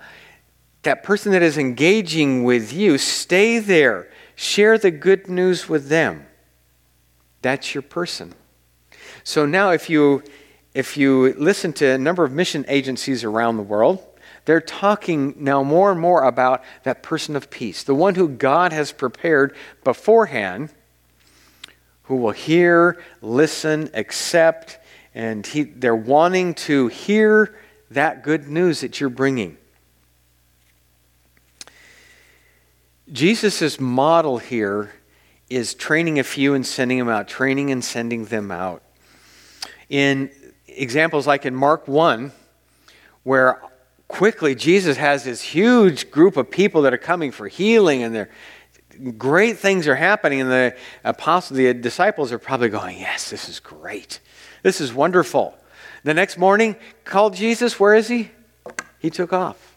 that 0.84 1.04
person 1.04 1.34
that 1.34 1.42
is 1.42 1.58
engaging 1.58 2.46
with 2.46 2.72
you, 2.72 2.98
stay 2.98 3.60
there. 3.60 4.10
Share 4.36 4.78
the 4.78 4.92
good 4.92 5.28
news 5.28 5.68
with 5.68 5.90
them. 5.90 6.26
That's 7.42 7.76
your 7.76 7.82
person. 7.82 8.34
So 9.26 9.46
now, 9.46 9.72
if 9.72 9.90
you, 9.90 10.24
if 10.74 10.96
you 10.96 11.34
listen 11.34 11.74
to 11.74 11.86
a 11.88 11.98
number 11.98 12.24
of 12.24 12.32
mission 12.32 12.64
agencies 12.70 13.24
around 13.24 13.58
the 13.58 13.64
world, 13.64 14.02
they're 14.46 14.62
talking 14.62 15.34
now 15.38 15.64
more 15.64 15.92
and 15.92 16.00
more 16.00 16.24
about 16.24 16.64
that 16.84 17.04
person 17.04 17.36
of 17.36 17.50
peace, 17.50 17.84
the 17.84 17.96
one 17.96 18.16
who 18.16 18.30
God 18.30 18.72
has 18.72 18.92
prepared 18.92 19.56
beforehand, 19.84 20.70
who 22.04 22.16
will 22.18 22.32
hear, 22.32 23.02
listen, 23.22 23.90
accept, 23.94 24.78
and 25.16 25.46
he, 25.46 25.64
they're 25.64 25.96
wanting 25.96 26.54
to 26.54 26.88
hear 26.88 27.58
that 27.92 28.24
good 28.24 28.48
news 28.48 28.82
that 28.82 29.00
you're 29.00 29.10
bringing. 29.10 29.58
Jesus' 33.12 33.80
model 33.80 34.38
here 34.38 34.94
is 35.50 35.74
training 35.74 36.20
a 36.20 36.24
few 36.24 36.54
and 36.54 36.66
sending 36.66 36.98
them 36.98 37.10
out, 37.10 37.28
training 37.28 37.72
and 37.72 37.84
sending 37.84 38.26
them 38.26 38.52
out. 38.52 38.82
In 39.90 40.32
examples 40.68 41.28
like 41.28 41.46
in 41.46 41.56
Mark 41.56 41.88
1, 41.88 42.32
where 43.24 43.62
quickly 44.08 44.56
Jesus 44.56 44.98
has 44.98 45.24
this 45.24 45.42
huge 45.42 46.12
group 46.12 46.38
of 46.38 46.50
people 46.50 46.84
that 46.84 46.94
are 46.94 46.98
coming 46.98 47.32
for 47.32 47.48
healing 47.48 48.04
and 48.04 48.16
they're 48.16 48.30
great 49.18 49.58
things 49.58 49.88
are 49.88 49.96
happening 49.96 50.40
and 50.42 50.50
the 50.50 50.76
apostles 51.04 51.58
the 51.58 51.74
disciples 51.74 52.32
are 52.32 52.40
probably 52.40 52.70
going 52.70 52.98
yes 52.98 53.30
this 53.30 53.50
is 53.50 53.60
great 53.60 54.22
this 54.64 54.80
is 54.80 54.94
wonderful 54.94 55.54
the 56.06 56.14
next 56.14 56.38
morning 56.38 56.78
called 57.04 57.34
jesus 57.36 57.78
where 57.78 57.94
is 57.94 58.08
he 58.08 58.32
he 59.00 59.10
took 59.10 59.34
off 59.34 59.76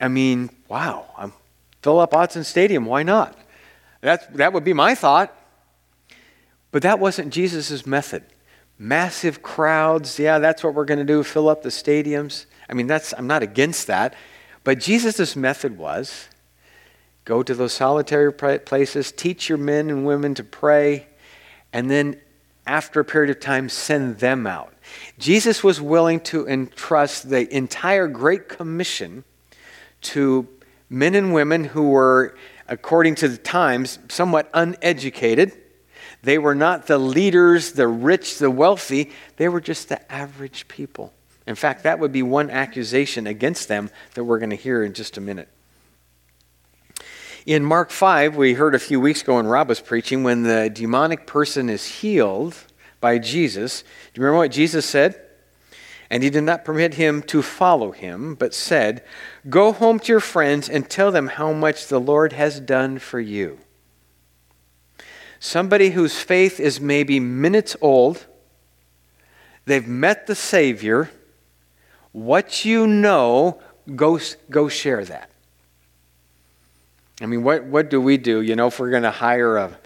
i 0.00 0.06
mean 0.06 0.48
wow 0.68 1.06
I'm, 1.18 1.32
Fill 1.82 2.00
up 2.00 2.12
Autzen 2.12 2.44
Stadium. 2.44 2.84
Why 2.84 3.02
not? 3.02 3.36
That's, 4.00 4.26
that 4.28 4.52
would 4.52 4.64
be 4.64 4.72
my 4.72 4.94
thought. 4.94 5.34
But 6.70 6.82
that 6.82 6.98
wasn't 6.98 7.32
Jesus' 7.32 7.86
method. 7.86 8.24
Massive 8.78 9.42
crowds, 9.42 10.18
yeah, 10.18 10.38
that's 10.38 10.62
what 10.62 10.74
we're 10.74 10.84
going 10.84 10.98
to 10.98 11.04
do, 11.04 11.22
fill 11.24 11.48
up 11.48 11.62
the 11.62 11.68
stadiums. 11.68 12.46
I 12.68 12.74
mean, 12.74 12.86
that's, 12.86 13.12
I'm 13.16 13.26
not 13.26 13.42
against 13.42 13.88
that. 13.88 14.14
But 14.62 14.78
Jesus' 14.78 15.34
method 15.34 15.78
was 15.78 16.28
go 17.24 17.42
to 17.42 17.54
those 17.54 17.74
solitary 17.74 18.32
places, 18.32 19.12
teach 19.12 19.50
your 19.50 19.58
men 19.58 19.90
and 19.90 20.06
women 20.06 20.34
to 20.34 20.42
pray, 20.42 21.06
and 21.74 21.90
then 21.90 22.18
after 22.66 23.00
a 23.00 23.04
period 23.04 23.30
of 23.30 23.40
time, 23.40 23.68
send 23.68 24.18
them 24.18 24.46
out. 24.46 24.72
Jesus 25.18 25.64
was 25.64 25.80
willing 25.80 26.20
to 26.20 26.46
entrust 26.46 27.30
the 27.30 27.52
entire 27.54 28.06
Great 28.08 28.48
Commission 28.48 29.24
to 30.02 30.46
men 30.90 31.14
and 31.14 31.32
women 31.32 31.64
who 31.64 31.88
were, 31.88 32.36
according 32.68 33.14
to 33.16 33.28
the 33.28 33.38
times, 33.38 33.98
somewhat 34.08 34.50
uneducated. 34.52 35.52
They 36.22 36.38
were 36.38 36.54
not 36.54 36.86
the 36.86 36.98
leaders, 36.98 37.72
the 37.72 37.88
rich, 37.88 38.38
the 38.38 38.50
wealthy. 38.50 39.10
They 39.36 39.48
were 39.48 39.60
just 39.60 39.88
the 39.88 40.12
average 40.12 40.66
people. 40.68 41.12
In 41.46 41.54
fact, 41.54 41.84
that 41.84 41.98
would 41.98 42.12
be 42.12 42.22
one 42.22 42.50
accusation 42.50 43.26
against 43.26 43.68
them 43.68 43.90
that 44.14 44.24
we're 44.24 44.38
going 44.38 44.50
to 44.50 44.56
hear 44.56 44.82
in 44.82 44.92
just 44.92 45.16
a 45.16 45.20
minute. 45.20 45.48
In 47.46 47.64
Mark 47.64 47.90
5, 47.90 48.36
we 48.36 48.52
heard 48.52 48.74
a 48.74 48.78
few 48.78 49.00
weeks 49.00 49.22
ago 49.22 49.36
when 49.36 49.46
Rob 49.46 49.70
was 49.70 49.80
preaching, 49.80 50.22
when 50.22 50.42
the 50.42 50.68
demonic 50.68 51.26
person 51.26 51.70
is 51.70 51.86
healed 51.86 52.54
by 53.00 53.18
Jesus, 53.18 53.82
do 53.82 53.86
you 54.20 54.24
remember 54.24 54.38
what 54.38 54.50
Jesus 54.50 54.84
said? 54.84 55.18
And 56.10 56.22
he 56.22 56.30
did 56.30 56.44
not 56.44 56.64
permit 56.64 56.94
him 56.94 57.22
to 57.24 57.42
follow 57.42 57.92
him, 57.92 58.34
but 58.34 58.52
said, 58.52 59.04
Go 59.48 59.72
home 59.72 59.98
to 60.00 60.12
your 60.12 60.20
friends 60.20 60.68
and 60.68 60.88
tell 60.88 61.10
them 61.10 61.28
how 61.28 61.52
much 61.52 61.86
the 61.86 62.00
Lord 62.00 62.32
has 62.34 62.60
done 62.60 62.98
for 62.98 63.20
you. 63.20 63.58
Somebody 65.40 65.90
whose 65.90 66.20
faith 66.20 66.58
is 66.58 66.80
maybe 66.80 67.20
minutes 67.20 67.76
old, 67.80 68.26
they've 69.66 69.86
met 69.86 70.26
the 70.26 70.34
Savior. 70.34 71.10
What 72.12 72.64
you 72.64 72.86
know, 72.86 73.60
go, 73.94 74.18
go 74.50 74.68
share 74.68 75.04
that. 75.04 75.30
I 77.20 77.26
mean, 77.26 77.42
what, 77.42 77.64
what 77.64 77.90
do 77.90 78.00
we 78.00 78.16
do? 78.16 78.40
You 78.40 78.56
know, 78.56 78.68
if 78.68 78.78
we're 78.78 78.90
going 78.90 79.02
to 79.02 79.10
hire 79.10 79.56
a 79.56 79.76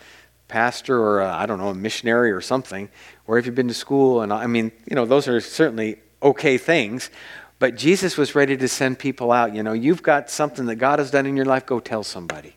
pastor 0.49 0.99
or 0.99 1.23
I 1.23 1.47
don't 1.47 1.59
know, 1.59 1.69
a 1.69 1.75
missionary 1.75 2.31
or 2.31 2.41
something, 2.41 2.89
or 3.27 3.39
if 3.39 3.47
you've 3.47 3.55
been 3.55 3.69
to 3.69 3.75
school, 3.75 4.23
and 4.23 4.33
I 4.33 4.47
mean, 4.47 4.71
you 4.89 4.95
know, 4.95 5.07
those 5.07 5.29
are 5.29 5.41
certainly 5.41 5.97
okay 6.23 6.59
things. 6.59 7.11
But 7.59 7.77
Jesus 7.77 8.17
was 8.17 8.35
ready 8.35 8.57
to 8.57 8.69
send 8.69 8.99
people 8.99 9.33
out. 9.33 9.55
You 9.55 9.63
know, 9.63 9.73
you've 9.73 10.03
got 10.03 10.29
something 10.29 10.67
that 10.67 10.77
God 10.77 10.99
has 10.99 11.11
done 11.11 11.27
in 11.27 11.37
your 11.37 11.47
life, 11.47 11.65
go 11.65 11.81
tell 11.81 12.03
somebody. 12.03 12.57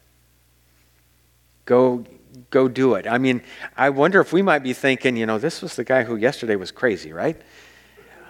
Go, 1.65 2.05
go 2.55 2.69
do 2.69 2.93
it. 2.93 3.05
I 3.05 3.17
mean, 3.17 3.41
I 3.75 3.89
wonder 3.89 4.21
if 4.21 4.31
we 4.31 4.41
might 4.41 4.63
be 4.63 4.71
thinking, 4.71 5.17
you 5.17 5.25
know, 5.25 5.37
this 5.37 5.61
was 5.61 5.75
the 5.75 5.83
guy 5.83 6.05
who 6.05 6.15
yesterday 6.15 6.55
was 6.55 6.71
crazy, 6.71 7.11
right? 7.11 7.39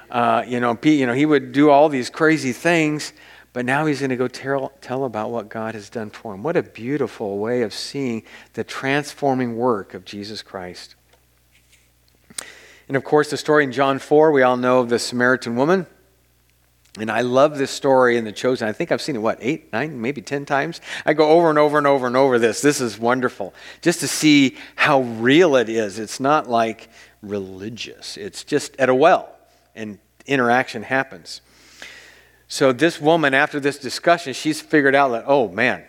Uh, 0.10 0.44
you 0.48 0.60
know, 0.60 0.76
you 0.82 1.06
know, 1.06 1.14
he 1.14 1.28
would 1.28 1.52
do 1.52 1.70
all 1.70 1.90
these 1.90 2.10
crazy 2.10 2.52
things, 2.52 3.14
but 3.54 3.66
now 3.66 3.86
he's 3.86 4.00
going 4.00 4.10
to 4.10 4.16
go 4.16 4.28
tell, 4.28 4.74
tell 4.82 5.06
about 5.06 5.30
what 5.30 5.48
God 5.48 5.76
has 5.76 5.92
done 5.92 6.10
for 6.10 6.34
him. 6.34 6.42
What 6.42 6.58
a 6.58 6.64
beautiful 6.64 7.38
way 7.38 7.62
of 7.62 7.72
seeing 7.72 8.24
the 8.54 8.64
transforming 8.64 9.58
work 9.58 9.94
of 9.94 10.06
Jesus 10.06 10.42
Christ. 10.42 10.96
And 12.88 12.98
of 12.98 13.04
course, 13.04 13.30
the 13.30 13.38
story 13.38 13.64
in 13.64 13.72
John 13.72 14.00
4, 14.00 14.32
we 14.32 14.42
all 14.42 14.58
know 14.58 14.80
of 14.80 14.90
the 14.90 14.98
Samaritan 14.98 15.56
woman. 15.56 15.86
And 16.98 17.12
I 17.12 17.22
love 17.22 17.58
this 17.58 17.72
story 17.72 18.18
in 18.18 18.24
The 18.24 18.32
Chosen. 18.32 18.68
I 18.68 18.72
think 18.72 18.92
I've 18.92 19.02
seen 19.02 19.16
it, 19.18 19.20
what, 19.20 19.38
eight, 19.42 19.72
nine, 19.74 20.00
maybe 20.00 20.22
ten 20.22 20.46
times? 20.46 20.80
I 21.06 21.14
go 21.14 21.30
over 21.32 21.50
and 21.50 21.60
over 21.60 21.78
and 21.78 21.86
over 21.86 22.08
and 22.08 22.16
over 22.16 22.40
this. 22.40 22.62
This 22.62 22.80
is 22.80 22.98
wonderful. 22.98 23.54
Just 23.82 24.00
to 24.00 24.08
see 24.08 24.56
how 24.76 25.02
real 25.02 25.58
it 25.58 25.68
is. 25.68 26.00
It's 26.00 26.20
not 26.20 26.50
like 26.50 26.90
religious, 27.22 28.18
it's 28.18 28.44
just 28.44 28.76
at 28.78 28.88
a 28.88 28.96
well, 28.96 29.36
and 29.76 29.98
interaction 30.26 30.84
happens. 30.84 31.42
So, 32.48 32.72
this 32.72 33.02
woman, 33.02 33.34
after 33.34 33.60
this 33.60 33.80
discussion, 33.80 34.34
she's 34.34 34.62
figured 34.62 34.94
out 34.94 35.10
that, 35.10 35.24
oh 35.28 35.50
man, 35.50 35.84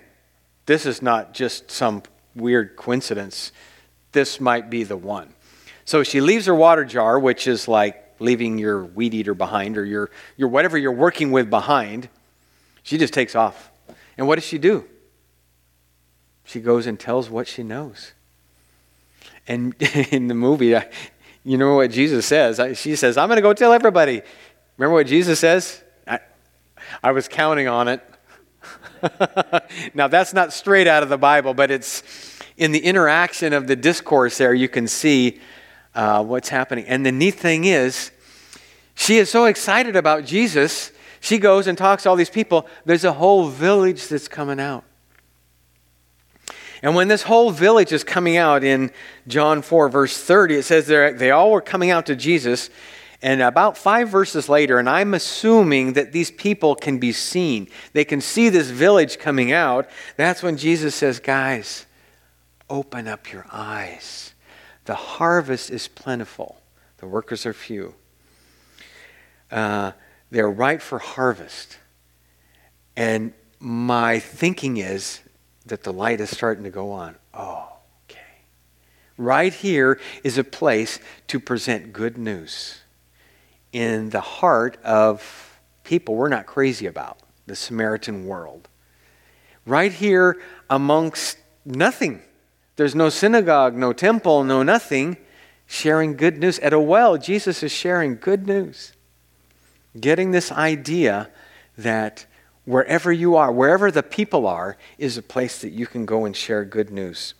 this 0.64 0.86
is 0.86 1.02
not 1.02 1.34
just 1.34 1.70
some 1.70 2.02
weird 2.34 2.76
coincidence. 2.76 3.52
This 4.12 4.40
might 4.40 4.70
be 4.70 4.82
the 4.82 4.96
one. 4.96 5.32
So 5.84 6.02
she 6.02 6.20
leaves 6.20 6.46
her 6.46 6.54
water 6.54 6.84
jar, 6.84 7.18
which 7.18 7.46
is 7.46 7.68
like 7.68 8.02
leaving 8.18 8.58
your 8.58 8.84
weed 8.84 9.14
eater 9.14 9.34
behind 9.34 9.76
or 9.76 9.84
your, 9.84 10.10
your 10.36 10.48
whatever 10.48 10.78
you're 10.78 10.92
working 10.92 11.30
with 11.30 11.50
behind. 11.50 12.08
She 12.82 12.98
just 12.98 13.12
takes 13.12 13.34
off. 13.34 13.70
And 14.16 14.26
what 14.26 14.36
does 14.36 14.44
she 14.44 14.58
do? 14.58 14.84
She 16.44 16.60
goes 16.60 16.86
and 16.86 16.98
tells 16.98 17.28
what 17.28 17.48
she 17.48 17.62
knows. 17.62 18.12
And 19.48 19.74
in 20.10 20.28
the 20.28 20.34
movie, 20.34 20.76
you 21.44 21.58
know 21.58 21.76
what 21.76 21.90
Jesus 21.90 22.26
says? 22.26 22.60
She 22.78 22.96
says, 22.96 23.16
I'm 23.16 23.28
going 23.28 23.36
to 23.36 23.42
go 23.42 23.52
tell 23.52 23.72
everybody. 23.72 24.22
Remember 24.76 24.94
what 24.94 25.06
Jesus 25.06 25.40
says? 25.40 25.82
I, 26.06 26.20
I 27.02 27.12
was 27.12 27.28
counting 27.28 27.68
on 27.68 27.88
it. 27.88 28.02
now, 29.94 30.08
that's 30.08 30.32
not 30.32 30.52
straight 30.52 30.86
out 30.86 31.02
of 31.02 31.08
the 31.08 31.18
Bible, 31.18 31.54
but 31.54 31.70
it's 31.70 32.02
in 32.56 32.72
the 32.72 32.78
interaction 32.78 33.52
of 33.52 33.66
the 33.66 33.76
discourse 33.76 34.38
there, 34.38 34.54
you 34.54 34.68
can 34.68 34.88
see 34.88 35.40
uh, 35.96 36.22
what's 36.22 36.50
happening. 36.50 36.84
And 36.86 37.04
the 37.04 37.10
neat 37.10 37.34
thing 37.34 37.64
is, 37.64 38.12
she 38.94 39.16
is 39.16 39.28
so 39.30 39.46
excited 39.46 39.96
about 39.96 40.24
Jesus, 40.24 40.92
she 41.20 41.38
goes 41.38 41.66
and 41.66 41.76
talks 41.76 42.04
to 42.04 42.10
all 42.10 42.16
these 42.16 42.30
people. 42.30 42.68
There's 42.84 43.04
a 43.04 43.12
whole 43.12 43.48
village 43.48 44.06
that's 44.06 44.28
coming 44.28 44.60
out. 44.60 44.84
And 46.82 46.94
when 46.94 47.08
this 47.08 47.22
whole 47.22 47.50
village 47.50 47.90
is 47.90 48.04
coming 48.04 48.36
out 48.36 48.62
in 48.62 48.92
John 49.26 49.62
4, 49.62 49.88
verse 49.88 50.16
30, 50.16 50.56
it 50.56 50.62
says 50.62 50.86
they 50.86 51.30
all 51.30 51.50
were 51.50 51.62
coming 51.62 51.90
out 51.90 52.06
to 52.06 52.14
Jesus. 52.14 52.70
And 53.22 53.40
about 53.40 53.78
five 53.78 54.10
verses 54.10 54.48
later, 54.48 54.78
and 54.78 54.88
I'm 54.88 55.14
assuming 55.14 55.94
that 55.94 56.12
these 56.12 56.30
people 56.30 56.74
can 56.74 56.98
be 56.98 57.12
seen, 57.12 57.68
they 57.92 58.04
can 58.04 58.20
see 58.20 58.50
this 58.50 58.68
village 58.68 59.18
coming 59.18 59.52
out. 59.52 59.88
That's 60.16 60.42
when 60.42 60.58
Jesus 60.58 60.94
says, 60.94 61.18
Guys, 61.18 61.86
open 62.68 63.08
up 63.08 63.32
your 63.32 63.46
eyes. 63.50 64.25
The 64.86 64.94
harvest 64.94 65.70
is 65.70 65.88
plentiful, 65.88 66.56
the 66.98 67.06
workers 67.06 67.44
are 67.44 67.52
few. 67.52 67.94
Uh, 69.50 69.92
they're 70.30 70.50
ripe 70.50 70.80
for 70.80 70.98
harvest. 70.98 71.78
And 72.96 73.32
my 73.60 74.18
thinking 74.18 74.78
is 74.78 75.20
that 75.66 75.82
the 75.82 75.92
light 75.92 76.20
is 76.20 76.30
starting 76.30 76.64
to 76.64 76.70
go 76.70 76.92
on. 76.92 77.16
Oh, 77.34 77.68
okay. 78.08 78.20
Right 79.18 79.52
here 79.52 80.00
is 80.24 80.38
a 80.38 80.44
place 80.44 80.98
to 81.28 81.38
present 81.38 81.92
good 81.92 82.16
news 82.16 82.78
in 83.72 84.10
the 84.10 84.20
heart 84.20 84.78
of 84.84 85.58
people 85.84 86.14
we're 86.14 86.28
not 86.28 86.46
crazy 86.46 86.86
about, 86.86 87.18
the 87.46 87.56
Samaritan 87.56 88.26
world. 88.26 88.68
Right 89.66 89.92
here 89.92 90.40
amongst 90.70 91.38
nothing 91.64 92.22
there's 92.76 92.94
no 92.94 93.08
synagogue, 93.08 93.74
no 93.74 93.92
temple, 93.92 94.44
no 94.44 94.62
nothing. 94.62 95.16
Sharing 95.66 96.16
good 96.16 96.38
news. 96.38 96.58
At 96.60 96.72
a 96.72 96.78
well, 96.78 97.16
Jesus 97.16 97.62
is 97.62 97.72
sharing 97.72 98.16
good 98.16 98.46
news. 98.46 98.92
Getting 99.98 100.30
this 100.30 100.52
idea 100.52 101.30
that 101.76 102.26
wherever 102.64 103.10
you 103.10 103.34
are, 103.34 103.50
wherever 103.50 103.90
the 103.90 104.02
people 104.02 104.46
are, 104.46 104.76
is 104.98 105.16
a 105.16 105.22
place 105.22 105.60
that 105.62 105.70
you 105.70 105.86
can 105.86 106.06
go 106.06 106.24
and 106.24 106.36
share 106.36 106.64
good 106.64 106.90
news. 106.90 107.34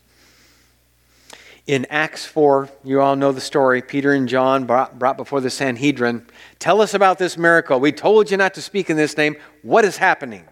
In 1.67 1.85
Acts 1.91 2.25
4, 2.25 2.71
you 2.85 3.01
all 3.01 3.17
know 3.17 3.33
the 3.33 3.41
story. 3.41 3.83
Peter 3.83 4.13
and 4.13 4.29
John 4.29 4.65
brought, 4.65 4.99
brought 4.99 5.17
before 5.17 5.41
the 5.41 5.51
Sanhedrin. 5.51 6.27
Tell 6.59 6.81
us 6.81 6.95
about 6.95 7.19
this 7.19 7.37
miracle. 7.37 7.79
We 7.79 7.93
told 7.93 8.31
you 8.31 8.37
not 8.37 8.55
to 8.55 8.63
speak 8.63 8.89
in 8.89 8.97
this 8.97 9.17
name. 9.17 9.37
What 9.63 9.85
is 9.85 9.97
happening? 9.97 10.47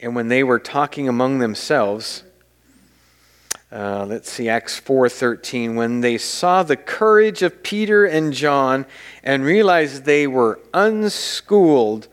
And 0.00 0.16
when 0.16 0.28
they 0.28 0.42
were 0.42 0.58
talking 0.58 1.08
among 1.08 1.38
themselves, 1.38 2.24
uh, 3.72 4.04
let's 4.04 4.30
see, 4.30 4.48
Acts 4.48 4.80
4:13. 4.80 5.76
When 5.76 6.00
they 6.00 6.18
saw 6.18 6.62
the 6.62 6.76
courage 6.76 7.42
of 7.42 7.62
Peter 7.62 8.04
and 8.04 8.32
John 8.32 8.84
and 9.22 9.44
realized 9.44 10.04
they 10.04 10.26
were 10.26 10.60
unschooled, 10.74 12.08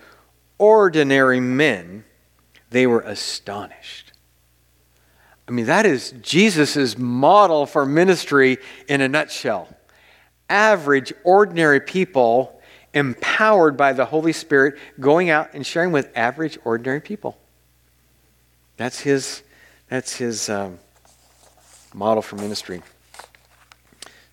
ordinary 0.60 1.40
men, 1.40 2.06
they 2.70 2.86
were 2.86 3.02
astonished. 3.02 4.12
I 5.48 5.52
mean, 5.52 5.66
that 5.66 5.86
is 5.86 6.14
Jesus' 6.22 6.98
model 6.98 7.66
for 7.66 7.86
ministry 7.86 8.58
in 8.88 9.02
a 9.02 9.08
nutshell. 9.08 9.70
Average, 10.50 11.14
ordinary 11.24 11.80
people 11.80 12.62
empowered 12.94 13.78
by 13.78 13.94
the 13.94 14.06
Holy 14.06 14.34
Spirit 14.34 14.78
going 15.00 15.30
out 15.30 15.54
and 15.54 15.66
sharing 15.66 15.92
with 15.92 16.10
average, 16.16 16.58
ordinary 16.66 17.00
people. 17.00 17.38
That's 18.76 19.00
his, 19.00 19.44
that's 19.90 20.16
his 20.18 20.50
um, 20.50 20.80
model 21.94 22.22
for 22.22 22.36
ministry. 22.36 22.82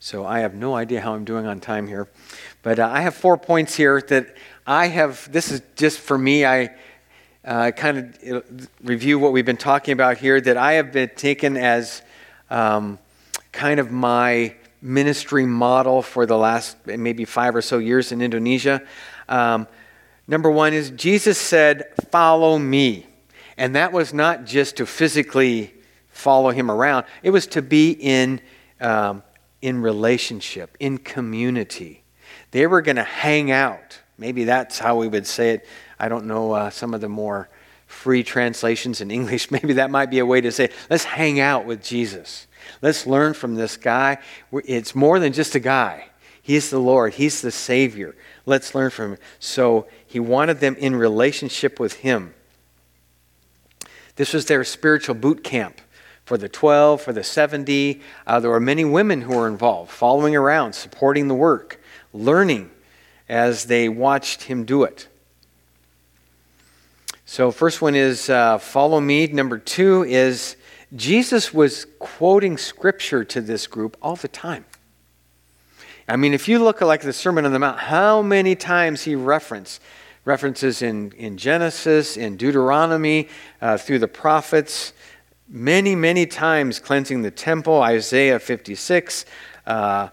So 0.00 0.26
I 0.26 0.40
have 0.40 0.54
no 0.54 0.74
idea 0.74 1.00
how 1.00 1.14
I'm 1.14 1.24
doing 1.24 1.46
on 1.46 1.60
time 1.60 1.86
here. 1.86 2.08
But 2.62 2.78
uh, 2.78 2.90
I 2.92 3.00
have 3.00 3.14
four 3.14 3.38
points 3.38 3.74
here 3.74 4.00
that 4.08 4.34
I 4.66 4.88
have, 4.88 5.30
this 5.32 5.50
is 5.50 5.62
just 5.76 5.98
for 5.98 6.18
me. 6.18 6.44
I, 6.44 6.74
uh, 7.44 7.70
kind 7.72 8.14
of 8.26 8.68
review 8.82 9.18
what 9.18 9.32
we've 9.32 9.44
been 9.44 9.56
talking 9.56 9.92
about 9.92 10.16
here 10.18 10.40
that 10.40 10.56
I 10.56 10.74
have 10.74 10.92
been 10.92 11.10
taken 11.14 11.56
as 11.56 12.02
um, 12.50 12.98
kind 13.52 13.78
of 13.80 13.90
my 13.90 14.54
ministry 14.80 15.46
model 15.46 16.02
for 16.02 16.26
the 16.26 16.36
last 16.36 16.76
maybe 16.86 17.24
five 17.24 17.54
or 17.54 17.62
so 17.62 17.78
years 17.78 18.12
in 18.12 18.22
Indonesia. 18.22 18.82
Um, 19.28 19.66
number 20.26 20.50
one 20.50 20.72
is 20.72 20.90
Jesus 20.90 21.38
said, 21.38 21.84
Follow 22.10 22.58
me. 22.58 23.06
And 23.56 23.76
that 23.76 23.92
was 23.92 24.12
not 24.12 24.46
just 24.46 24.76
to 24.76 24.86
physically 24.86 25.74
follow 26.14 26.50
him 26.50 26.70
around, 26.70 27.04
it 27.22 27.30
was 27.30 27.46
to 27.48 27.60
be 27.60 27.90
in, 27.90 28.40
um, 28.80 29.22
in 29.60 29.82
relationship, 29.82 30.76
in 30.80 30.98
community. 30.98 32.04
They 32.52 32.66
were 32.66 32.82
going 32.82 32.96
to 32.96 33.04
hang 33.04 33.50
out. 33.50 34.00
Maybe 34.16 34.44
that's 34.44 34.78
how 34.78 34.96
we 34.96 35.08
would 35.08 35.26
say 35.26 35.50
it. 35.50 35.66
I 35.98 36.08
don't 36.08 36.26
know 36.26 36.52
uh, 36.52 36.70
some 36.70 36.94
of 36.94 37.00
the 37.00 37.08
more 37.08 37.48
free 37.86 38.22
translations 38.22 39.00
in 39.00 39.10
English. 39.10 39.50
Maybe 39.50 39.74
that 39.74 39.90
might 39.90 40.10
be 40.10 40.20
a 40.20 40.26
way 40.26 40.40
to 40.40 40.52
say, 40.52 40.70
let's 40.88 41.04
hang 41.04 41.40
out 41.40 41.66
with 41.66 41.82
Jesus. 41.82 42.46
Let's 42.80 43.06
learn 43.06 43.34
from 43.34 43.56
this 43.56 43.76
guy. 43.76 44.18
It's 44.52 44.94
more 44.94 45.18
than 45.18 45.32
just 45.32 45.54
a 45.54 45.60
guy. 45.60 46.06
He's 46.40 46.70
the 46.70 46.78
Lord, 46.78 47.14
He's 47.14 47.40
the 47.40 47.50
Savior. 47.50 48.14
Let's 48.46 48.74
learn 48.74 48.90
from 48.90 49.12
him. 49.12 49.18
So 49.38 49.88
he 50.06 50.20
wanted 50.20 50.60
them 50.60 50.76
in 50.76 50.94
relationship 50.94 51.80
with 51.80 51.94
Him. 51.94 52.34
This 54.16 54.32
was 54.32 54.46
their 54.46 54.62
spiritual 54.62 55.14
boot 55.14 55.42
camp 55.42 55.80
for 56.24 56.38
the 56.38 56.48
12, 56.48 57.00
for 57.00 57.12
the 57.12 57.24
70. 57.24 58.00
Uh, 58.26 58.40
there 58.40 58.50
were 58.50 58.60
many 58.60 58.84
women 58.84 59.22
who 59.22 59.36
were 59.36 59.48
involved, 59.48 59.90
following 59.90 60.34
around, 60.34 60.72
supporting 60.72 61.28
the 61.28 61.34
work, 61.34 61.80
learning 62.12 62.70
as 63.28 63.66
they 63.66 63.88
watched 63.88 64.44
him 64.44 64.64
do 64.64 64.84
it. 64.84 65.08
So, 67.26 67.50
first 67.50 67.80
one 67.80 67.94
is 67.94 68.28
uh, 68.28 68.58
follow 68.58 69.00
me. 69.00 69.26
Number 69.26 69.58
two 69.58 70.04
is 70.04 70.56
Jesus 70.94 71.52
was 71.52 71.86
quoting 71.98 72.56
scripture 72.58 73.24
to 73.24 73.40
this 73.40 73.66
group 73.66 73.96
all 74.02 74.16
the 74.16 74.28
time. 74.28 74.64
I 76.06 76.16
mean, 76.16 76.34
if 76.34 76.48
you 76.48 76.62
look 76.62 76.82
at 76.82 76.84
like 76.84 77.00
the 77.00 77.14
Sermon 77.14 77.46
on 77.46 77.52
the 77.52 77.58
Mount, 77.58 77.78
how 77.78 78.20
many 78.20 78.54
times 78.54 79.02
he 79.02 79.14
referenced 79.14 79.80
references 80.26 80.82
in, 80.82 81.12
in 81.12 81.36
Genesis, 81.36 82.16
in 82.16 82.36
Deuteronomy, 82.36 83.28
uh, 83.60 83.76
through 83.78 83.98
the 83.98 84.08
prophets, 84.08 84.92
many, 85.48 85.94
many 85.94 86.26
times 86.26 86.78
cleansing 86.78 87.22
the 87.22 87.30
temple, 87.30 87.82
Isaiah 87.82 88.38
56, 88.38 89.24
uh, 89.66 90.08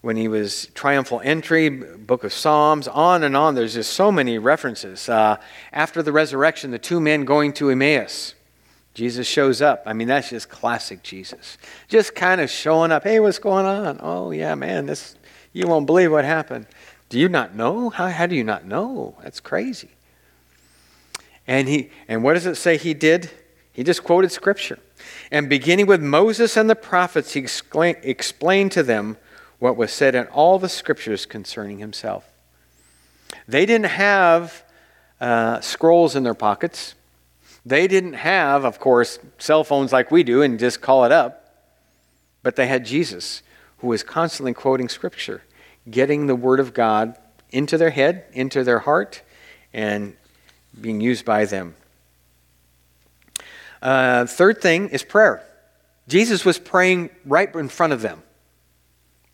when 0.00 0.16
he 0.16 0.26
was 0.26 0.66
triumphal 0.74 1.20
entry, 1.22 1.68
book 1.68 2.24
of 2.24 2.32
Psalms, 2.32 2.88
on 2.88 3.22
and 3.22 3.36
on. 3.36 3.54
There's 3.54 3.74
just 3.74 3.92
so 3.92 4.10
many 4.10 4.38
references. 4.38 5.08
Uh, 5.08 5.36
after 5.72 6.02
the 6.02 6.12
resurrection, 6.12 6.72
the 6.72 6.78
two 6.78 7.00
men 7.00 7.24
going 7.24 7.52
to 7.54 7.70
Emmaus. 7.70 8.34
Jesus 8.94 9.26
shows 9.26 9.62
up. 9.62 9.82
I 9.86 9.92
mean, 9.92 10.08
that's 10.08 10.30
just 10.30 10.48
classic 10.50 11.02
Jesus. 11.02 11.56
Just 11.88 12.14
kind 12.14 12.40
of 12.40 12.50
showing 12.50 12.92
up. 12.92 13.04
Hey, 13.04 13.20
what's 13.20 13.38
going 13.38 13.64
on? 13.64 13.98
Oh, 14.02 14.32
yeah, 14.32 14.54
man, 14.54 14.86
this 14.86 15.16
you 15.52 15.66
won't 15.66 15.86
believe 15.86 16.10
what 16.10 16.24
happened. 16.24 16.66
Do 17.08 17.18
you 17.18 17.28
not 17.28 17.54
know? 17.54 17.90
How, 17.90 18.08
how 18.08 18.26
do 18.26 18.34
you 18.34 18.44
not 18.44 18.64
know? 18.66 19.16
That's 19.22 19.40
crazy. 19.40 19.90
And 21.46 21.68
he 21.68 21.90
and 22.08 22.22
what 22.22 22.34
does 22.34 22.46
it 22.46 22.56
say 22.56 22.76
he 22.76 22.94
did? 22.94 23.30
He 23.72 23.82
just 23.82 24.04
quoted 24.04 24.30
scripture. 24.30 24.78
And 25.30 25.48
beginning 25.48 25.86
with 25.86 26.02
Moses 26.02 26.56
and 26.56 26.68
the 26.68 26.76
prophets, 26.76 27.32
he 27.32 27.40
explain, 27.40 27.96
explained 28.02 28.72
to 28.72 28.82
them 28.82 29.16
what 29.58 29.76
was 29.76 29.92
said 29.92 30.14
in 30.14 30.26
all 30.26 30.58
the 30.58 30.68
scriptures 30.68 31.24
concerning 31.24 31.78
himself. 31.78 32.28
They 33.48 33.64
didn't 33.64 33.86
have 33.86 34.64
uh, 35.20 35.60
scrolls 35.60 36.16
in 36.16 36.22
their 36.22 36.34
pockets. 36.34 36.94
They 37.64 37.86
didn't 37.86 38.14
have, 38.14 38.64
of 38.64 38.78
course, 38.78 39.18
cell 39.38 39.64
phones 39.64 39.92
like 39.92 40.10
we 40.10 40.22
do 40.22 40.42
and 40.42 40.58
just 40.58 40.80
call 40.80 41.04
it 41.04 41.12
up. 41.12 41.38
But 42.42 42.56
they 42.56 42.66
had 42.66 42.84
Jesus, 42.84 43.42
who 43.78 43.86
was 43.86 44.02
constantly 44.02 44.52
quoting 44.52 44.88
scripture 44.88 45.42
getting 45.90 46.26
the 46.26 46.36
Word 46.36 46.60
of 46.60 46.74
God 46.74 47.16
into 47.50 47.76
their 47.76 47.90
head, 47.90 48.24
into 48.32 48.62
their 48.64 48.80
heart, 48.80 49.22
and 49.72 50.16
being 50.80 51.00
used 51.00 51.24
by 51.24 51.44
them. 51.44 51.74
Uh, 53.82 54.26
third 54.26 54.62
thing 54.62 54.88
is 54.90 55.02
prayer. 55.02 55.44
Jesus 56.08 56.44
was 56.44 56.58
praying 56.58 57.10
right 57.24 57.52
in 57.54 57.68
front 57.68 57.92
of 57.92 58.00
them. 58.00 58.22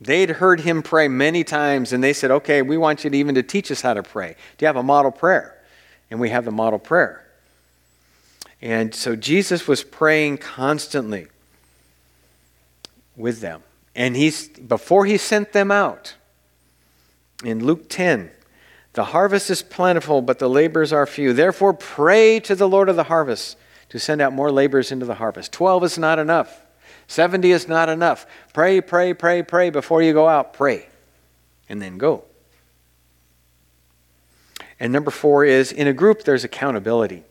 They'd 0.01 0.31
heard 0.31 0.61
him 0.61 0.83
pray 0.83 1.09
many 1.09 1.45
times, 1.45 1.93
and 1.93 2.03
they 2.03 2.13
said, 2.13 2.31
Okay, 2.31 2.63
we 2.63 2.77
want 2.77 3.05
you 3.05 3.11
to 3.11 3.17
even 3.17 3.35
to 3.35 3.43
teach 3.43 3.71
us 3.71 3.81
how 3.81 3.95
to 3.95 4.03
pray. 4.03 4.37
Do 4.57 4.65
you 4.65 4.67
have 4.67 4.77
a 4.77 4.83
model 4.83 5.11
prayer? 5.11 5.61
And 6.11 6.19
we 6.19 6.31
have 6.31 6.45
the 6.45 6.51
model 6.51 6.79
prayer. 6.79 7.25
And 8.63 8.95
so 8.95 9.15
Jesus 9.15 9.69
was 9.69 9.85
praying 9.85 10.39
constantly 10.39 11.29
with 13.17 13.41
them. 13.41 13.63
And 13.95 14.17
he's 14.17 14.49
before 14.49 15.05
he 15.05 15.19
sent 15.19 15.53
them 15.53 15.71
out, 15.71 16.15
in 17.45 17.65
Luke 17.65 17.89
10, 17.89 18.31
the 18.95 19.05
harvest 19.05 19.51
is 19.51 19.63
plentiful, 19.63 20.23
but 20.23 20.39
the 20.39 20.49
laborers 20.49 20.93
are 20.93 21.07
few. 21.07 21.33
Therefore, 21.33 21.73
pray 21.73 22.41
to 22.41 22.55
the 22.55 22.69
Lord 22.69 22.89
of 22.89 22.97
the 22.97 23.05
harvest 23.05 23.57
to 23.89 23.99
send 23.99 24.21
out 24.21 24.33
more 24.33 24.51
laborers 24.51 24.93
into 24.93 25.07
the 25.07 25.15
harvest. 25.15 25.53
12 25.53 25.85
is 25.85 25.99
not 25.99 26.19
enough. 26.19 26.67
70 27.07 27.51
is 27.51 27.69
not 27.69 27.89
enough. 27.89 28.27
Pray, 28.53 28.81
pray, 28.81 29.15
pray, 29.15 29.43
pray. 29.43 29.71
Before 29.71 30.03
you 30.03 30.13
go 30.13 30.29
out, 30.29 30.53
pray. 30.53 30.87
And 31.69 31.81
then 31.81 31.99
go. 31.99 32.25
And 34.81 34.93
number 34.93 35.11
four 35.11 35.45
is 35.45 35.73
in 35.73 35.89
a 35.89 35.93
group, 35.93 36.23
there's 36.23 36.45
accountability, 36.45 37.25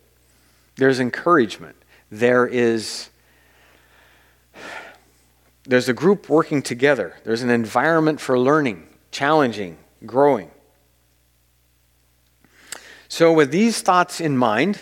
there's 0.76 1.00
encouragement, 1.00 1.76
there 2.12 2.46
is. 2.46 3.10
There's 5.64 5.90
a 5.90 5.94
group 5.94 6.30
working 6.30 6.62
together. 6.62 7.18
There's 7.26 7.42
an 7.42 7.50
environment 7.50 8.22
for 8.22 8.40
learning, 8.40 8.88
challenging, 9.12 9.78
growing. 10.06 10.50
So, 13.10 13.34
with 13.34 13.52
these 13.52 13.82
thoughts 13.82 14.22
in 14.22 14.38
mind, 14.38 14.82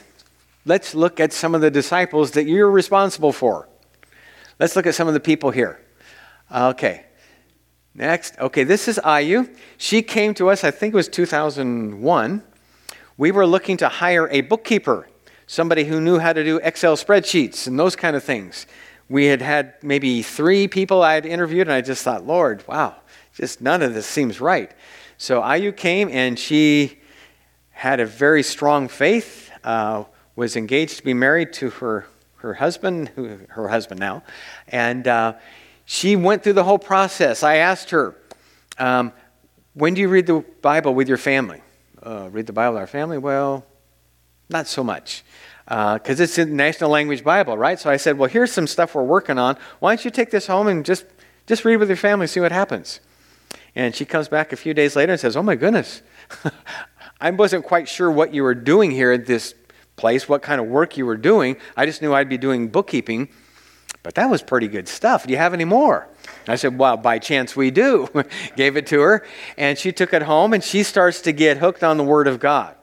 let's 0.65 0.93
look 0.95 1.19
at 1.19 1.31
some 1.31 1.55
of 1.55 1.61
the 1.61 1.71
disciples 1.71 2.31
that 2.31 2.45
you're 2.45 2.69
responsible 2.69 3.31
for. 3.31 3.69
Let's 4.59 4.75
look 4.75 4.87
at 4.87 4.95
some 4.95 5.07
of 5.07 5.13
the 5.13 5.19
people 5.19 5.51
here. 5.51 5.79
Okay. 6.53 7.05
Next. 7.93 8.37
Okay, 8.39 8.63
this 8.63 8.87
is 8.87 8.99
Ayu. 9.03 9.55
She 9.77 10.01
came 10.01 10.33
to 10.35 10.49
us, 10.49 10.63
I 10.63 10.71
think 10.71 10.93
it 10.93 10.97
was 10.97 11.07
2001. 11.07 12.43
We 13.17 13.31
were 13.31 13.47
looking 13.47 13.77
to 13.77 13.87
hire 13.87 14.27
a 14.29 14.41
bookkeeper, 14.41 15.07
somebody 15.47 15.85
who 15.85 16.01
knew 16.01 16.19
how 16.19 16.33
to 16.33 16.43
do 16.43 16.57
Excel 16.57 16.97
spreadsheets 16.97 17.67
and 17.67 17.79
those 17.79 17.95
kind 17.95 18.15
of 18.15 18.23
things. 18.23 18.67
We 19.07 19.27
had 19.27 19.41
had 19.41 19.75
maybe 19.81 20.21
three 20.23 20.67
people 20.67 21.03
I 21.03 21.13
had 21.13 21.25
interviewed, 21.25 21.67
and 21.67 21.73
I 21.73 21.81
just 21.81 22.03
thought, 22.03 22.25
Lord, 22.25 22.67
wow, 22.67 22.95
just 23.33 23.61
none 23.61 23.81
of 23.81 23.93
this 23.93 24.07
seems 24.07 24.41
right. 24.41 24.71
So 25.17 25.41
Ayu 25.41 25.75
came 25.75 26.09
and 26.09 26.37
she 26.37 26.99
had 27.69 27.99
a 27.99 28.05
very 28.05 28.43
strong 28.43 28.87
faith, 28.89 29.51
uh, 29.63 30.03
was 30.35 30.55
engaged 30.55 30.97
to 30.97 31.03
be 31.03 31.13
married 31.13 31.53
to 31.53 31.69
her, 31.69 32.07
her 32.37 32.55
husband, 32.55 33.09
her 33.49 33.67
husband 33.67 33.99
now, 33.99 34.23
and 34.67 35.07
uh, 35.07 35.33
she 35.85 36.15
went 36.15 36.43
through 36.43 36.53
the 36.53 36.63
whole 36.63 36.79
process. 36.79 37.43
I 37.43 37.57
asked 37.57 37.91
her, 37.91 38.15
um, 38.77 39.13
When 39.73 39.93
do 39.93 40.01
you 40.01 40.09
read 40.09 40.27
the 40.27 40.43
Bible 40.61 40.93
with 40.93 41.07
your 41.07 41.17
family? 41.17 41.61
Uh, 42.01 42.29
read 42.31 42.47
the 42.47 42.53
Bible 42.53 42.73
with 42.73 42.81
our 42.81 42.87
family? 42.87 43.17
Well, 43.17 43.65
not 44.49 44.67
so 44.67 44.83
much. 44.83 45.23
Because 45.65 46.19
uh, 46.19 46.23
it's 46.23 46.35
the 46.35 46.45
national 46.45 46.91
language 46.91 47.23
Bible, 47.23 47.57
right? 47.57 47.79
So 47.79 47.89
I 47.89 47.97
said, 47.97 48.17
Well, 48.17 48.29
here's 48.29 48.51
some 48.51 48.67
stuff 48.67 48.93
we're 48.93 49.03
working 49.03 49.39
on. 49.39 49.57
Why 49.79 49.95
don't 49.95 50.05
you 50.05 50.11
take 50.11 50.31
this 50.31 50.47
home 50.47 50.67
and 50.67 50.85
just, 50.85 51.05
just 51.47 51.65
read 51.65 51.77
with 51.77 51.89
your 51.89 51.97
family, 51.97 52.27
see 52.27 52.39
what 52.39 52.51
happens? 52.51 52.99
And 53.75 53.95
she 53.95 54.05
comes 54.05 54.27
back 54.27 54.53
a 54.53 54.55
few 54.55 54.73
days 54.73 54.95
later 54.95 55.13
and 55.13 55.19
says, 55.19 55.35
Oh 55.35 55.43
my 55.43 55.55
goodness, 55.55 56.01
I 57.21 57.31
wasn't 57.31 57.65
quite 57.65 57.87
sure 57.87 58.11
what 58.11 58.33
you 58.33 58.43
were 58.43 58.55
doing 58.55 58.91
here 58.91 59.11
at 59.11 59.25
this 59.25 59.55
place, 59.95 60.27
what 60.27 60.41
kind 60.41 60.59
of 60.59 60.67
work 60.67 60.97
you 60.97 61.05
were 61.05 61.17
doing. 61.17 61.57
I 61.75 61.85
just 61.85 62.01
knew 62.01 62.13
I'd 62.13 62.29
be 62.29 62.37
doing 62.37 62.67
bookkeeping, 62.67 63.29
but 64.03 64.15
that 64.15 64.29
was 64.29 64.41
pretty 64.41 64.67
good 64.67 64.87
stuff. 64.87 65.25
Do 65.25 65.31
you 65.31 65.37
have 65.37 65.53
any 65.53 65.65
more? 65.65 66.07
I 66.47 66.55
said, 66.55 66.77
Well, 66.77 66.97
by 66.97 67.19
chance 67.19 67.55
we 67.55 67.71
do. 67.71 68.07
Gave 68.55 68.77
it 68.77 68.87
to 68.87 69.01
her, 69.01 69.25
and 69.57 69.77
she 69.77 69.91
took 69.91 70.13
it 70.13 70.23
home 70.23 70.53
and 70.53 70.63
she 70.63 70.83
starts 70.83 71.21
to 71.21 71.31
get 71.31 71.57
hooked 71.57 71.83
on 71.83 71.97
the 71.97 72.03
Word 72.03 72.27
of 72.27 72.39
God. 72.39 72.75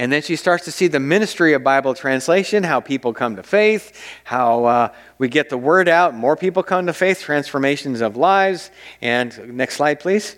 And 0.00 0.10
then 0.10 0.22
she 0.22 0.36
starts 0.36 0.64
to 0.64 0.72
see 0.72 0.86
the 0.86 0.98
ministry 0.98 1.52
of 1.52 1.62
Bible 1.62 1.92
translation, 1.92 2.62
how 2.62 2.80
people 2.80 3.12
come 3.12 3.36
to 3.36 3.42
faith, 3.42 4.02
how 4.24 4.64
uh, 4.64 4.94
we 5.18 5.28
get 5.28 5.50
the 5.50 5.58
word 5.58 5.90
out, 5.90 6.14
more 6.14 6.36
people 6.36 6.62
come 6.62 6.86
to 6.86 6.94
faith, 6.94 7.20
transformations 7.20 8.00
of 8.00 8.16
lives. 8.16 8.70
And 9.02 9.58
next 9.58 9.76
slide, 9.76 10.00
please. 10.00 10.36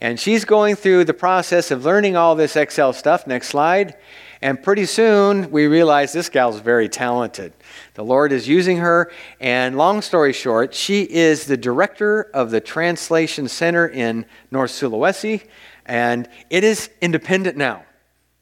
And 0.00 0.18
she's 0.18 0.46
going 0.46 0.74
through 0.74 1.04
the 1.04 1.12
process 1.12 1.70
of 1.70 1.84
learning 1.84 2.16
all 2.16 2.34
this 2.34 2.56
Excel 2.56 2.94
stuff. 2.94 3.26
Next 3.26 3.48
slide. 3.48 3.94
And 4.40 4.62
pretty 4.62 4.86
soon 4.86 5.50
we 5.50 5.66
realize 5.66 6.12
this 6.12 6.28
gal's 6.28 6.60
very 6.60 6.88
talented. 6.88 7.52
The 7.94 8.04
Lord 8.04 8.30
is 8.30 8.46
using 8.46 8.78
her. 8.78 9.10
And 9.40 9.76
long 9.76 10.00
story 10.00 10.32
short, 10.32 10.74
she 10.74 11.02
is 11.02 11.46
the 11.46 11.56
director 11.56 12.22
of 12.34 12.50
the 12.50 12.60
Translation 12.60 13.48
Center 13.48 13.88
in 13.88 14.26
North 14.50 14.70
Sulawesi. 14.70 15.44
And 15.86 16.28
it 16.50 16.62
is 16.62 16.90
independent 17.00 17.56
now. 17.56 17.84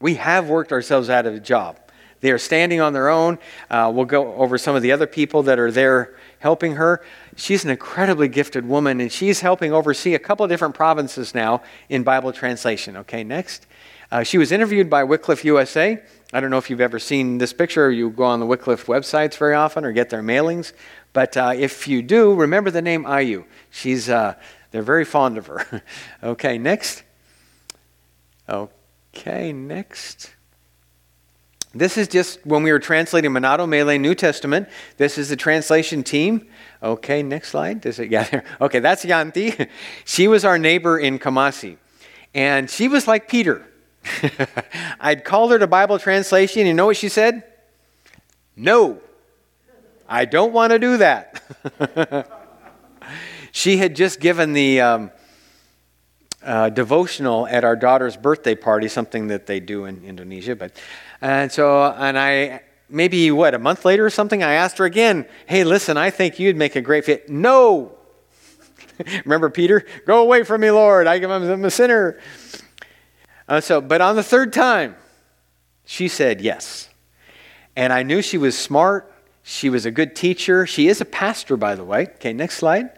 We 0.00 0.16
have 0.16 0.48
worked 0.48 0.72
ourselves 0.72 1.08
out 1.08 1.24
of 1.26 1.34
a 1.34 1.40
job. 1.40 1.80
They 2.20 2.30
are 2.30 2.38
standing 2.38 2.80
on 2.80 2.92
their 2.92 3.08
own. 3.08 3.38
Uh, 3.70 3.90
we'll 3.94 4.04
go 4.04 4.34
over 4.34 4.58
some 4.58 4.74
of 4.74 4.82
the 4.82 4.92
other 4.92 5.06
people 5.06 5.44
that 5.44 5.58
are 5.58 5.70
there 5.70 6.16
helping 6.38 6.74
her. 6.74 7.02
She's 7.36 7.64
an 7.64 7.70
incredibly 7.70 8.28
gifted 8.28 8.66
woman, 8.66 9.00
and 9.00 9.12
she's 9.12 9.40
helping 9.40 9.72
oversee 9.72 10.14
a 10.14 10.18
couple 10.18 10.44
of 10.44 10.50
different 10.50 10.74
provinces 10.74 11.34
now 11.34 11.62
in 11.88 12.02
Bible 12.02 12.32
translation. 12.32 12.96
Okay, 12.96 13.22
next. 13.24 13.66
Uh, 14.10 14.22
she 14.22 14.38
was 14.38 14.52
interviewed 14.52 14.88
by 14.88 15.04
Wycliffe 15.04 15.44
USA. 15.44 16.02
I 16.32 16.40
don't 16.40 16.50
know 16.50 16.58
if 16.58 16.70
you've 16.70 16.80
ever 16.80 16.98
seen 16.98 17.38
this 17.38 17.52
picture 17.52 17.86
or 17.86 17.90
you 17.90 18.10
go 18.10 18.24
on 18.24 18.40
the 18.40 18.46
Wycliffe 18.46 18.86
websites 18.86 19.36
very 19.36 19.54
often 19.54 19.84
or 19.84 19.92
get 19.92 20.10
their 20.10 20.22
mailings. 20.22 20.72
But 21.12 21.36
uh, 21.36 21.52
if 21.56 21.86
you 21.86 22.02
do, 22.02 22.34
remember 22.34 22.70
the 22.70 22.82
name 22.82 23.04
Ayu. 23.04 23.44
She's, 23.70 24.08
uh, 24.08 24.34
they're 24.70 24.82
very 24.82 25.04
fond 25.04 25.38
of 25.38 25.46
her. 25.46 25.82
okay, 26.22 26.58
next. 26.58 27.02
Okay, 28.48 29.52
next. 29.52 30.30
This 31.78 31.98
is 31.98 32.08
just 32.08 32.44
when 32.46 32.62
we 32.62 32.72
were 32.72 32.78
translating 32.78 33.30
Manado 33.30 33.68
Malay 33.68 33.98
New 33.98 34.14
Testament. 34.14 34.68
This 34.96 35.18
is 35.18 35.28
the 35.28 35.36
translation 35.36 36.02
team. 36.02 36.46
Okay, 36.82 37.22
next 37.22 37.50
slide. 37.50 37.80
Does 37.82 37.98
it? 37.98 38.10
Yeah. 38.16 38.40
Okay, 38.60 38.78
that's 38.78 39.04
Yanti. 39.04 39.68
She 40.04 40.26
was 40.28 40.44
our 40.44 40.58
neighbor 40.58 40.98
in 40.98 41.18
Kumasi, 41.18 41.76
and 42.34 42.70
she 42.70 42.88
was 42.88 43.06
like 43.06 43.28
Peter. 43.28 43.66
I'd 45.00 45.24
called 45.24 45.50
her 45.50 45.58
to 45.58 45.66
Bible 45.66 45.98
translation. 45.98 46.66
You 46.66 46.72
know 46.72 46.86
what 46.86 46.96
she 46.96 47.08
said? 47.08 47.42
No, 48.56 49.00
I 50.08 50.24
don't 50.24 50.52
want 50.52 50.72
to 50.72 50.78
do 50.78 50.96
that. 50.98 51.42
she 53.52 53.76
had 53.76 53.94
just 53.96 54.20
given 54.20 54.52
the 54.52 54.80
um, 54.80 55.10
uh, 56.42 56.70
devotional 56.70 57.46
at 57.48 57.64
our 57.64 57.76
daughter's 57.76 58.16
birthday 58.16 58.54
party, 58.54 58.88
something 58.88 59.26
that 59.26 59.46
they 59.46 59.60
do 59.60 59.84
in 59.84 60.04
Indonesia. 60.04 60.54
But 60.54 60.72
and 61.20 61.50
so, 61.50 61.84
and 61.84 62.18
I 62.18 62.62
maybe 62.88 63.30
what 63.30 63.54
a 63.54 63.58
month 63.58 63.84
later 63.84 64.06
or 64.06 64.10
something, 64.10 64.42
I 64.42 64.52
asked 64.52 64.78
her 64.78 64.84
again. 64.84 65.26
Hey, 65.46 65.64
listen, 65.64 65.96
I 65.96 66.10
think 66.10 66.38
you'd 66.38 66.56
make 66.56 66.76
a 66.76 66.80
great 66.80 67.04
fit. 67.04 67.28
No. 67.28 67.96
Remember 69.24 69.50
Peter? 69.50 69.84
Go 70.06 70.22
away 70.22 70.44
from 70.44 70.60
me, 70.60 70.70
Lord. 70.70 71.06
I 71.06 71.16
am 71.16 71.64
a 71.64 71.70
sinner. 71.70 72.20
Uh, 73.48 73.60
so, 73.60 73.80
but 73.80 74.00
on 74.00 74.16
the 74.16 74.22
third 74.22 74.52
time, 74.52 74.96
she 75.84 76.08
said 76.08 76.40
yes. 76.40 76.88
And 77.76 77.92
I 77.92 78.02
knew 78.02 78.22
she 78.22 78.38
was 78.38 78.56
smart. 78.56 79.12
She 79.42 79.70
was 79.70 79.86
a 79.86 79.90
good 79.90 80.16
teacher. 80.16 80.66
She 80.66 80.88
is 80.88 81.00
a 81.00 81.04
pastor, 81.04 81.56
by 81.56 81.74
the 81.74 81.84
way. 81.84 82.06
Okay, 82.14 82.32
next 82.32 82.56
slide. 82.56 82.90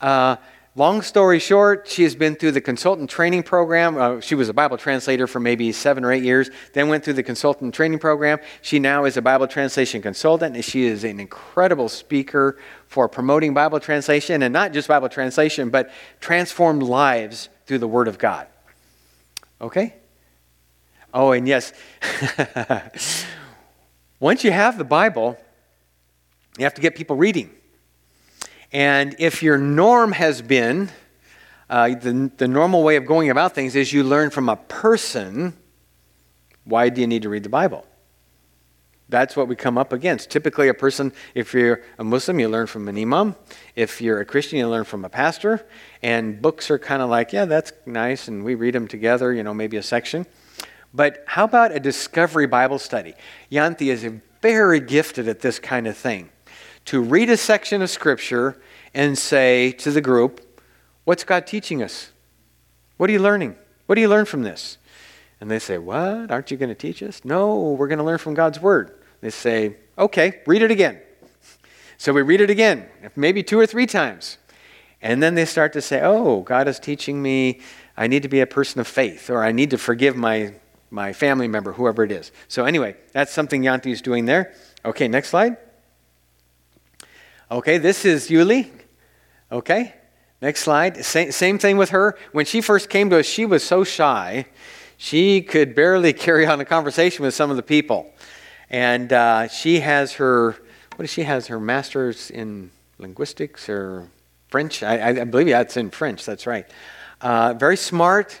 Uh, 0.00 0.36
long 0.76 1.00
story 1.00 1.38
short, 1.38 1.88
she 1.88 2.02
has 2.02 2.14
been 2.14 2.36
through 2.36 2.52
the 2.52 2.60
consultant 2.60 3.08
training 3.08 3.42
program. 3.42 3.96
Uh, 3.96 4.20
she 4.20 4.34
was 4.34 4.50
a 4.50 4.52
Bible 4.52 4.76
translator 4.76 5.26
for 5.26 5.40
maybe 5.40 5.72
seven 5.72 6.04
or 6.04 6.12
eight 6.12 6.22
years, 6.22 6.50
then 6.74 6.88
went 6.88 7.02
through 7.02 7.14
the 7.14 7.22
consultant 7.22 7.74
training 7.74 7.98
program. 7.98 8.38
She 8.60 8.78
now 8.78 9.06
is 9.06 9.16
a 9.16 9.22
Bible 9.22 9.48
translation 9.48 10.02
consultant, 10.02 10.54
and 10.54 10.64
she 10.64 10.84
is 10.84 11.02
an 11.02 11.18
incredible 11.18 11.88
speaker 11.88 12.58
for 12.86 13.08
promoting 13.08 13.54
Bible 13.54 13.80
translation, 13.80 14.42
and 14.42 14.52
not 14.52 14.72
just 14.72 14.86
Bible 14.86 15.08
translation, 15.08 15.70
but 15.70 15.90
transformed 16.20 16.82
lives 16.82 17.48
through 17.64 17.78
the 17.78 17.88
Word 17.88 18.06
of 18.06 18.18
God. 18.18 18.46
Okay? 19.60 19.94
Oh, 21.14 21.32
and 21.32 21.48
yes, 21.48 21.72
once 24.20 24.44
you 24.44 24.50
have 24.50 24.76
the 24.76 24.84
Bible, 24.84 25.38
you 26.58 26.64
have 26.64 26.74
to 26.74 26.82
get 26.82 26.94
people 26.94 27.16
reading. 27.16 27.50
And 28.72 29.14
if 29.18 29.42
your 29.42 29.58
norm 29.58 30.12
has 30.12 30.42
been, 30.42 30.90
uh, 31.68 31.88
the, 31.88 32.30
the 32.36 32.48
normal 32.48 32.82
way 32.82 32.96
of 32.96 33.06
going 33.06 33.30
about 33.30 33.54
things 33.54 33.74
is 33.74 33.92
you 33.92 34.04
learn 34.04 34.30
from 34.30 34.48
a 34.48 34.56
person, 34.56 35.56
why 36.64 36.88
do 36.88 37.00
you 37.00 37.06
need 37.06 37.22
to 37.22 37.28
read 37.28 37.42
the 37.42 37.48
Bible? 37.48 37.86
That's 39.08 39.36
what 39.36 39.46
we 39.46 39.54
come 39.54 39.78
up 39.78 39.92
against. 39.92 40.30
Typically, 40.30 40.68
a 40.68 40.74
person, 40.74 41.12
if 41.34 41.54
you're 41.54 41.82
a 41.98 42.02
Muslim, 42.02 42.40
you 42.40 42.48
learn 42.48 42.66
from 42.66 42.88
an 42.88 42.98
imam. 42.98 43.36
If 43.76 44.00
you're 44.00 44.20
a 44.20 44.24
Christian, 44.24 44.58
you 44.58 44.68
learn 44.68 44.84
from 44.84 45.04
a 45.04 45.08
pastor. 45.08 45.64
And 46.02 46.42
books 46.42 46.70
are 46.72 46.78
kind 46.78 47.02
of 47.02 47.08
like, 47.08 47.32
yeah, 47.32 47.44
that's 47.44 47.72
nice, 47.86 48.26
and 48.26 48.44
we 48.44 48.56
read 48.56 48.74
them 48.74 48.88
together, 48.88 49.32
you 49.32 49.44
know, 49.44 49.54
maybe 49.54 49.76
a 49.76 49.82
section. 49.82 50.26
But 50.92 51.22
how 51.26 51.44
about 51.44 51.70
a 51.70 51.78
discovery 51.78 52.46
Bible 52.46 52.80
study? 52.80 53.14
Yanti 53.50 53.92
is 53.92 54.04
very 54.42 54.80
gifted 54.80 55.28
at 55.28 55.40
this 55.40 55.60
kind 55.60 55.86
of 55.86 55.96
thing. 55.96 56.30
To 56.86 57.02
read 57.02 57.30
a 57.30 57.36
section 57.36 57.82
of 57.82 57.90
Scripture 57.90 58.60
and 58.94 59.18
say 59.18 59.72
to 59.72 59.90
the 59.90 60.00
group, 60.00 60.40
What's 61.04 61.24
God 61.24 61.46
teaching 61.46 61.82
us? 61.82 62.10
What 62.96 63.10
are 63.10 63.12
you 63.12 63.20
learning? 63.20 63.56
What 63.86 63.94
do 63.94 64.00
you 64.00 64.08
learn 64.08 64.24
from 64.24 64.42
this? 64.42 64.78
And 65.40 65.50
they 65.50 65.58
say, 65.58 65.78
What? 65.78 66.30
Aren't 66.30 66.50
you 66.50 66.56
going 66.56 66.68
to 66.68 66.74
teach 66.74 67.02
us? 67.02 67.24
No, 67.24 67.72
we're 67.72 67.88
going 67.88 67.98
to 67.98 68.04
learn 68.04 68.18
from 68.18 68.34
God's 68.34 68.60
Word. 68.60 68.98
They 69.20 69.30
say, 69.30 69.76
Okay, 69.98 70.40
read 70.46 70.62
it 70.62 70.70
again. 70.70 71.00
So 71.98 72.12
we 72.12 72.22
read 72.22 72.40
it 72.40 72.50
again, 72.50 72.86
maybe 73.16 73.42
two 73.42 73.58
or 73.58 73.66
three 73.66 73.86
times. 73.86 74.38
And 75.00 75.22
then 75.22 75.34
they 75.34 75.44
start 75.44 75.72
to 75.74 75.80
say, 75.80 76.00
Oh, 76.02 76.42
God 76.42 76.68
is 76.68 76.78
teaching 76.78 77.22
me 77.22 77.60
I 77.96 78.06
need 78.06 78.22
to 78.22 78.28
be 78.28 78.40
a 78.40 78.46
person 78.46 78.80
of 78.80 78.86
faith, 78.86 79.30
or 79.30 79.42
I 79.42 79.52
need 79.52 79.70
to 79.70 79.78
forgive 79.78 80.16
my, 80.16 80.54
my 80.90 81.12
family 81.12 81.48
member, 81.48 81.72
whoever 81.72 82.04
it 82.04 82.12
is. 82.12 82.30
So, 82.46 82.66
anyway, 82.66 82.96
that's 83.12 83.32
something 83.32 83.62
Yanti 83.62 83.90
is 83.90 84.02
doing 84.02 84.26
there. 84.26 84.54
Okay, 84.84 85.08
next 85.08 85.30
slide. 85.30 85.56
Okay, 87.50 87.78
this 87.78 88.04
is 88.04 88.28
Yuli. 88.28 88.70
Okay, 89.52 89.94
next 90.42 90.62
slide. 90.62 91.04
Same, 91.04 91.30
same 91.30 91.58
thing 91.58 91.76
with 91.76 91.90
her. 91.90 92.18
When 92.32 92.44
she 92.44 92.60
first 92.60 92.88
came 92.90 93.08
to 93.10 93.20
us, 93.20 93.26
she 93.26 93.46
was 93.46 93.62
so 93.62 93.84
shy 93.84 94.46
she 94.96 95.42
could 95.42 95.74
barely 95.74 96.12
carry 96.26 96.46
on 96.46 96.60
a 96.60 96.64
conversation 96.64 97.24
with 97.24 97.34
some 97.34 97.50
of 97.50 97.56
the 97.56 97.62
people. 97.62 98.12
And 98.70 99.12
uh, 99.12 99.48
she 99.48 99.80
has 99.80 100.14
her, 100.14 100.52
what 100.96 101.02
does 101.02 101.10
she 101.10 101.22
has? 101.22 101.46
Her 101.46 101.60
master's 101.60 102.30
in 102.30 102.70
linguistics 102.98 103.68
or 103.68 104.08
French? 104.48 104.82
I, 104.82 105.20
I 105.20 105.24
believe 105.24 105.48
that's 105.48 105.76
in 105.76 105.90
French, 105.90 106.24
that's 106.24 106.46
right. 106.46 106.66
Uh, 107.20 107.54
very 107.54 107.76
smart. 107.76 108.40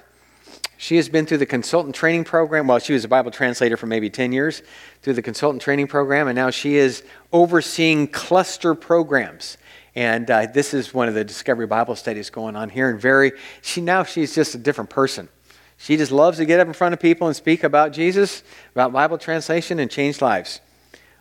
She 0.78 0.96
has 0.96 1.08
been 1.08 1.26
through 1.26 1.38
the 1.38 1.46
consultant 1.46 1.94
training 1.94 2.24
program. 2.24 2.66
Well, 2.66 2.78
she 2.78 2.92
was 2.92 3.04
a 3.04 3.08
Bible 3.08 3.30
translator 3.30 3.76
for 3.76 3.86
maybe 3.86 4.10
10 4.10 4.32
years 4.32 4.62
through 5.02 5.14
the 5.14 5.22
consultant 5.22 5.62
training 5.62 5.86
program, 5.86 6.28
and 6.28 6.36
now 6.36 6.50
she 6.50 6.76
is 6.76 7.02
overseeing 7.32 8.08
cluster 8.08 8.74
programs. 8.74 9.56
And 9.94 10.30
uh, 10.30 10.46
this 10.46 10.74
is 10.74 10.92
one 10.92 11.08
of 11.08 11.14
the 11.14 11.24
Discovery 11.24 11.66
Bible 11.66 11.96
studies 11.96 12.28
going 12.28 12.56
on 12.56 12.68
here. 12.68 12.90
And 12.90 13.00
very, 13.00 13.32
she 13.62 13.80
now 13.80 14.04
she's 14.04 14.34
just 14.34 14.54
a 14.54 14.58
different 14.58 14.90
person. 14.90 15.30
She 15.78 15.96
just 15.96 16.12
loves 16.12 16.38
to 16.38 16.44
get 16.44 16.60
up 16.60 16.66
in 16.66 16.74
front 16.74 16.92
of 16.92 17.00
people 17.00 17.26
and 17.26 17.36
speak 17.36 17.64
about 17.64 17.92
Jesus, 17.92 18.42
about 18.74 18.92
Bible 18.92 19.18
translation, 19.18 19.78
and 19.78 19.90
change 19.90 20.20
lives. 20.20 20.60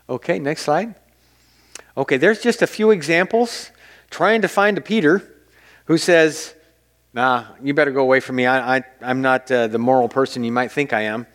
Okay, 0.10 0.40
next 0.40 0.64
slide. 0.64 0.96
Okay, 1.98 2.18
there's 2.18 2.42
just 2.42 2.62
a 2.62 2.68
few 2.68 2.92
examples 2.92 3.72
trying 4.10 4.42
to 4.42 4.48
find 4.48 4.78
a 4.78 4.82
Peter 4.82 5.32
who 5.86 5.98
says, 5.98 6.55
Nah, 7.16 7.46
you 7.64 7.74
better 7.74 7.92
go 7.92 8.02
away 8.02 8.20
from 8.20 8.36
me. 8.36 8.46
I, 8.46 8.76
I, 8.76 8.84
I'm 9.02 9.22
not 9.22 9.50
uh, 9.50 9.68
the 9.68 9.80
moral 9.80 10.10
person 10.10 10.44
you 10.44 10.52
might 10.52 10.70
think 10.70 10.92
I 10.92 11.04
am. 11.04 11.26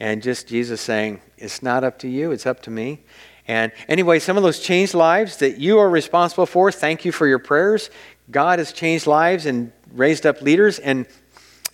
And 0.00 0.24
just 0.24 0.48
Jesus 0.48 0.80
saying, 0.80 1.20
It's 1.38 1.62
not 1.62 1.84
up 1.84 2.00
to 2.00 2.08
you, 2.08 2.32
it's 2.32 2.46
up 2.46 2.60
to 2.62 2.70
me. 2.70 3.02
And 3.46 3.70
anyway, 3.88 4.18
some 4.18 4.36
of 4.36 4.42
those 4.42 4.58
changed 4.58 4.92
lives 4.92 5.36
that 5.36 5.58
you 5.58 5.78
are 5.78 5.88
responsible 5.88 6.46
for, 6.46 6.72
thank 6.72 7.04
you 7.04 7.12
for 7.12 7.28
your 7.28 7.38
prayers. 7.38 7.90
God 8.32 8.58
has 8.58 8.72
changed 8.72 9.06
lives 9.06 9.46
and 9.46 9.70
raised 9.92 10.26
up 10.26 10.42
leaders. 10.42 10.80
And 10.80 11.06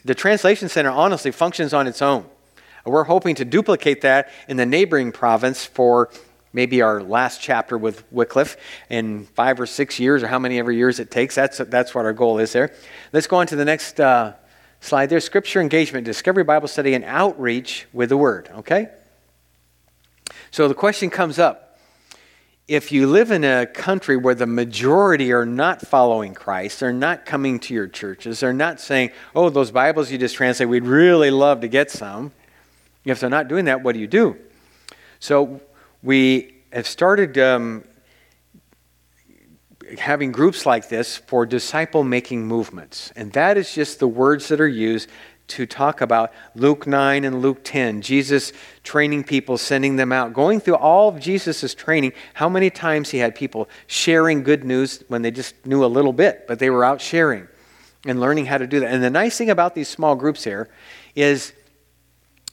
the 0.05 0.15
Translation 0.15 0.69
Center 0.69 0.91
honestly 0.91 1.31
functions 1.31 1.73
on 1.73 1.87
its 1.87 2.03
own. 2.03 2.27
We're 2.85 3.05
hoping 3.05 3.37
to 3.37 3.45
duplicate 3.47 4.03
that 4.03 4.31
in 4.49 4.59
the 4.59 4.67
neighboring 4.67 5.13
province 5.13 5.65
for 5.65 6.11
maybe 6.57 6.81
our 6.81 7.03
last 7.03 7.43
chapter 7.43 7.77
with 7.77 8.11
Wycliffe 8.11 8.57
in 8.89 9.27
five 9.27 9.61
or 9.61 9.67
six 9.67 10.01
years, 10.01 10.23
or 10.23 10.27
how 10.27 10.39
many 10.39 10.59
ever 10.59 10.73
years 10.73 10.99
it 10.99 11.11
takes. 11.11 11.35
That's, 11.35 11.59
that's 11.59 11.95
what 11.95 12.07
our 12.07 12.15
goal 12.15 12.39
is 12.39 12.53
there. 12.53 12.73
Let's 13.13 13.27
go 13.27 13.37
on 13.37 13.47
to 13.49 13.57
the 13.57 13.65
next 13.65 14.01
uh, 14.01 14.33
slide 14.81 15.11
there 15.11 15.21
Scripture 15.21 15.61
engagement, 15.61 16.07
discovery 16.07 16.45
Bible 16.45 16.67
study, 16.67 16.95
and 16.95 17.05
outreach 17.05 17.87
with 17.93 18.09
the 18.09 18.17
Word. 18.17 18.49
Okay? 18.57 18.89
So 20.51 20.67
the 20.67 20.75
question 20.75 21.11
comes 21.11 21.39
up 21.39 21.79
if 22.69 22.91
you 22.91 23.07
live 23.07 23.31
in 23.31 23.45
a 23.45 23.65
country 23.67 24.17
where 24.17 24.35
the 24.35 24.47
majority 24.47 25.33
are 25.33 25.47
not 25.47 25.83
following 25.83 26.35
Christ, 26.35 26.81
they're 26.81 26.93
not 26.93 27.25
coming 27.25 27.61
to 27.61 27.75
your 27.75 27.87
churches, 27.87 28.41
they're 28.41 28.53
not 28.53 28.81
saying, 28.81 29.11
oh, 29.37 29.51
those 29.51 29.71
Bibles 29.71 30.11
you 30.11 30.19
just 30.19 30.35
translate, 30.35 30.69
we'd 30.69 30.83
really 30.83 31.31
love 31.31 31.61
to 31.61 31.69
get 31.69 31.93
some. 31.93 32.33
If 33.05 33.21
they're 33.21 33.31
not 33.31 33.47
doing 33.47 33.67
that, 33.67 33.85
what 33.85 33.93
do 33.93 34.01
you 34.01 34.09
do? 34.09 34.37
So 35.21 35.61
we 36.03 36.55
have 36.73 36.87
started 36.87 37.39
um, 37.39 37.85
having 39.99 40.33
groups 40.33 40.67
like 40.67 40.89
this 40.89 41.17
for 41.17 41.47
disciple 41.47 42.05
making 42.05 42.47
movements. 42.47 43.13
And 43.17 43.33
that 43.33 43.57
is 43.57 43.75
just 43.75 43.99
the 43.99 44.09
words 44.09 44.49
that 44.49 44.61
are 44.61 44.69
used 44.69 45.09
to 45.49 45.65
talk 45.65 46.01
about 46.01 46.33
Luke 46.55 46.87
9 46.87 47.25
and 47.25 47.41
Luke 47.41 47.61
10. 47.63 48.03
Jesus 48.03 48.53
training 48.83 49.25
people, 49.25 49.57
sending 49.57 49.97
them 49.97 50.13
out, 50.13 50.33
going 50.33 50.59
through 50.61 50.77
all 50.77 51.09
of 51.09 51.21
Jesus' 51.21 51.73
training. 51.75 52.13
How 52.35 52.49
many 52.49 52.69
times 52.69 53.11
he 53.11 53.19
had 53.19 53.35
people 53.35 53.69
sharing 53.87 54.43
good 54.43 54.65
news 54.65 55.05
when 55.09 55.23
they 55.23 55.31
just 55.31 55.55
knew 55.65 55.85
a 55.85 55.87
little 55.87 56.13
bit, 56.13 56.47
but 56.49 56.59
they 56.59 56.71
were 56.71 56.85
out 56.85 57.01
sharing 57.01 57.47
and 58.05 58.21
learning 58.21 58.47
how 58.47 58.59
to 58.59 58.67
do 58.67 58.81
that. 58.81 58.93
And 58.93 59.03
the 59.03 59.11
nice 59.11 59.39
thing 59.39 59.51
about 59.51 59.75
these 59.75 59.89
small 59.89 60.17
groups 60.17 60.43
here 60.43 60.69
is 61.15 61.53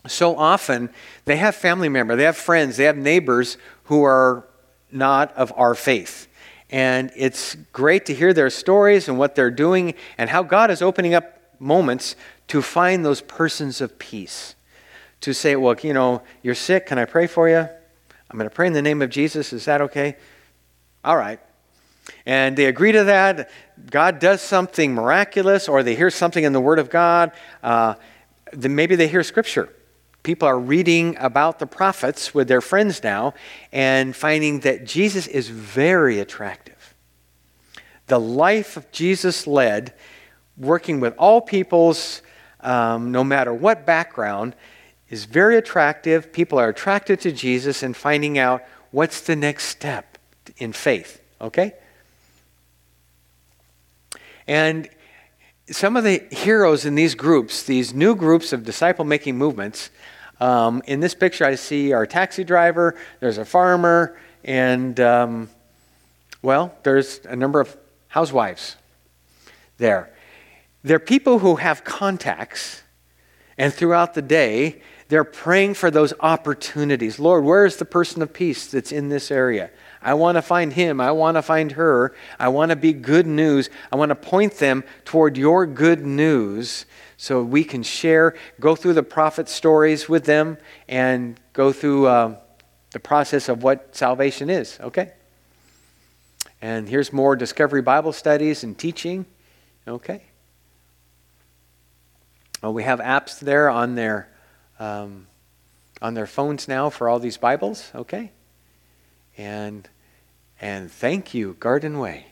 so 0.07 0.35
often 0.35 0.89
they 1.25 1.37
have 1.37 1.55
family 1.55 1.89
members, 1.89 2.17
they 2.17 2.23
have 2.23 2.37
friends, 2.37 2.77
they 2.77 2.83
have 2.85 2.97
neighbors 2.97 3.57
who 3.85 4.03
are 4.03 4.47
not 4.91 5.33
of 5.35 5.53
our 5.55 5.75
faith. 5.75 6.27
And 6.69 7.11
it's 7.15 7.55
great 7.71 8.05
to 8.07 8.13
hear 8.13 8.33
their 8.33 8.49
stories 8.49 9.07
and 9.07 9.17
what 9.17 9.35
they're 9.35 9.51
doing 9.51 9.93
and 10.17 10.29
how 10.29 10.43
God 10.43 10.71
is 10.71 10.81
opening 10.81 11.13
up 11.13 11.39
moments 11.59 12.15
to 12.47 12.61
find 12.61 13.05
those 13.05 13.21
persons 13.21 13.79
of 13.79 13.97
peace. 13.99 14.55
To 15.21 15.33
say, 15.33 15.55
well, 15.55 15.75
you 15.81 15.93
know, 15.93 16.21
you're 16.41 16.55
sick. 16.55 16.87
Can 16.87 16.97
I 16.97 17.05
pray 17.05 17.27
for 17.27 17.47
you? 17.47 17.59
I'm 17.59 18.37
going 18.37 18.49
to 18.49 18.53
pray 18.53 18.67
in 18.67 18.73
the 18.73 18.81
name 18.81 19.01
of 19.01 19.09
Jesus. 19.09 19.53
Is 19.53 19.65
that 19.65 19.81
okay? 19.81 20.17
All 21.05 21.15
right. 21.15 21.39
And 22.25 22.57
they 22.57 22.65
agree 22.65 22.91
to 22.91 23.05
that. 23.05 23.49
God 23.89 24.19
does 24.19 24.41
something 24.41 24.93
miraculous, 24.93 25.69
or 25.69 25.83
they 25.83 25.95
hear 25.95 26.09
something 26.09 26.43
in 26.43 26.51
the 26.51 26.59
Word 26.59 26.79
of 26.79 26.89
God. 26.89 27.31
Uh, 27.61 27.95
then 28.51 28.75
maybe 28.75 28.95
they 28.95 29.07
hear 29.07 29.23
Scripture. 29.23 29.69
People 30.23 30.47
are 30.47 30.59
reading 30.59 31.17
about 31.19 31.59
the 31.59 31.67
prophets 31.67 32.33
with 32.33 32.47
their 32.47 32.61
friends 32.61 33.03
now 33.03 33.33
and 33.73 34.15
finding 34.15 34.61
that 34.61 34.85
Jesus 34.85 35.27
is 35.27 35.49
very 35.49 36.19
attractive. 36.19 36.95
The 38.07 38.19
life 38.19 38.77
of 38.77 38.89
Jesus 38.91 39.45
led, 39.45 39.93
working 40.57 41.01
with 41.01 41.13
all 41.17 41.41
peoples, 41.41 42.21
um, 42.61 43.11
no 43.11 43.23
matter 43.23 43.53
what 43.53 43.85
background, 43.85 44.55
is 45.09 45.25
very 45.25 45.57
attractive. 45.57 46.31
People 46.31 46.57
are 46.57 46.69
attracted 46.69 47.19
to 47.21 47.31
Jesus 47.33 47.83
and 47.83 47.95
finding 47.95 48.37
out 48.37 48.63
what's 48.91 49.21
the 49.21 49.35
next 49.35 49.65
step 49.65 50.17
in 50.57 50.71
faith. 50.71 51.21
Okay? 51.41 51.73
And 54.47 54.89
some 55.69 55.97
of 55.97 56.03
the 56.03 56.23
heroes 56.31 56.85
in 56.85 56.95
these 56.95 57.15
groups, 57.15 57.63
these 57.63 57.93
new 57.93 58.15
groups 58.15 58.53
of 58.53 58.63
disciple 58.63 59.05
making 59.05 59.37
movements, 59.37 59.89
um, 60.43 60.81
in 60.87 60.99
this 60.99 61.15
picture 61.15 61.45
I 61.45 61.55
see 61.55 61.93
our 61.93 62.05
taxi 62.05 62.43
driver, 62.43 62.95
there's 63.21 63.37
a 63.37 63.45
farmer, 63.45 64.17
and, 64.43 64.99
um, 64.99 65.49
well, 66.41 66.75
there's 66.83 67.21
a 67.23 67.35
number 67.37 67.61
of 67.61 67.77
housewives 68.09 68.75
there. 69.77 70.13
They're 70.83 70.99
people 70.99 71.39
who 71.39 71.55
have 71.55 71.85
contacts, 71.85 72.81
and 73.57 73.73
throughout 73.73 74.15
the 74.15 74.21
day, 74.21 74.81
they're 75.07 75.23
praying 75.23 75.75
for 75.75 75.89
those 75.89 76.13
opportunities. 76.19 77.19
Lord, 77.19 77.45
where 77.45 77.65
is 77.65 77.77
the 77.77 77.85
person 77.85 78.21
of 78.21 78.33
peace 78.33 78.67
that's 78.67 78.91
in 78.91 79.07
this 79.07 79.31
area? 79.31 79.69
I 80.01 80.13
want 80.15 80.35
to 80.35 80.41
find 80.41 80.73
him. 80.73 80.99
I 80.99 81.11
want 81.11 81.37
to 81.37 81.41
find 81.41 81.71
her. 81.73 82.13
I 82.37 82.49
want 82.49 82.71
to 82.71 82.75
be 82.75 82.91
good 82.91 83.27
news. 83.27 83.69
I 83.93 83.95
want 83.95 84.09
to 84.09 84.15
point 84.15 84.55
them 84.55 84.83
toward 85.05 85.37
your 85.37 85.65
good 85.65 86.05
news 86.05 86.85
so 87.23 87.41
we 87.41 87.63
can 87.63 87.83
share, 87.83 88.35
go 88.59 88.75
through 88.75 88.91
the 88.91 89.01
prophet 89.01 89.47
stories 89.47 90.09
with 90.09 90.25
them, 90.25 90.57
and 90.89 91.39
go 91.53 91.71
through 91.71 92.05
uh, 92.05 92.35
the 92.91 92.99
process 92.99 93.47
of 93.47 93.63
what 93.63 93.95
salvation 93.95 94.49
is, 94.49 94.77
okay? 94.81 95.13
And 96.61 96.89
here's 96.89 97.13
more 97.13 97.37
Discovery 97.37 97.81
Bible 97.81 98.11
studies 98.11 98.65
and 98.65 98.77
teaching, 98.77 99.25
okay? 99.87 100.23
Well, 102.61 102.73
we 102.73 102.83
have 102.83 102.99
apps 102.99 103.39
there 103.39 103.69
on 103.69 103.95
their, 103.95 104.27
um, 104.77 105.27
on 106.01 106.15
their 106.15 106.27
phones 106.27 106.67
now 106.67 106.89
for 106.89 107.07
all 107.07 107.19
these 107.19 107.37
Bibles, 107.37 107.89
okay? 107.95 108.33
And, 109.37 109.87
and 110.59 110.91
thank 110.91 111.33
you, 111.33 111.55
Garden 111.61 111.99
Way. 111.99 112.25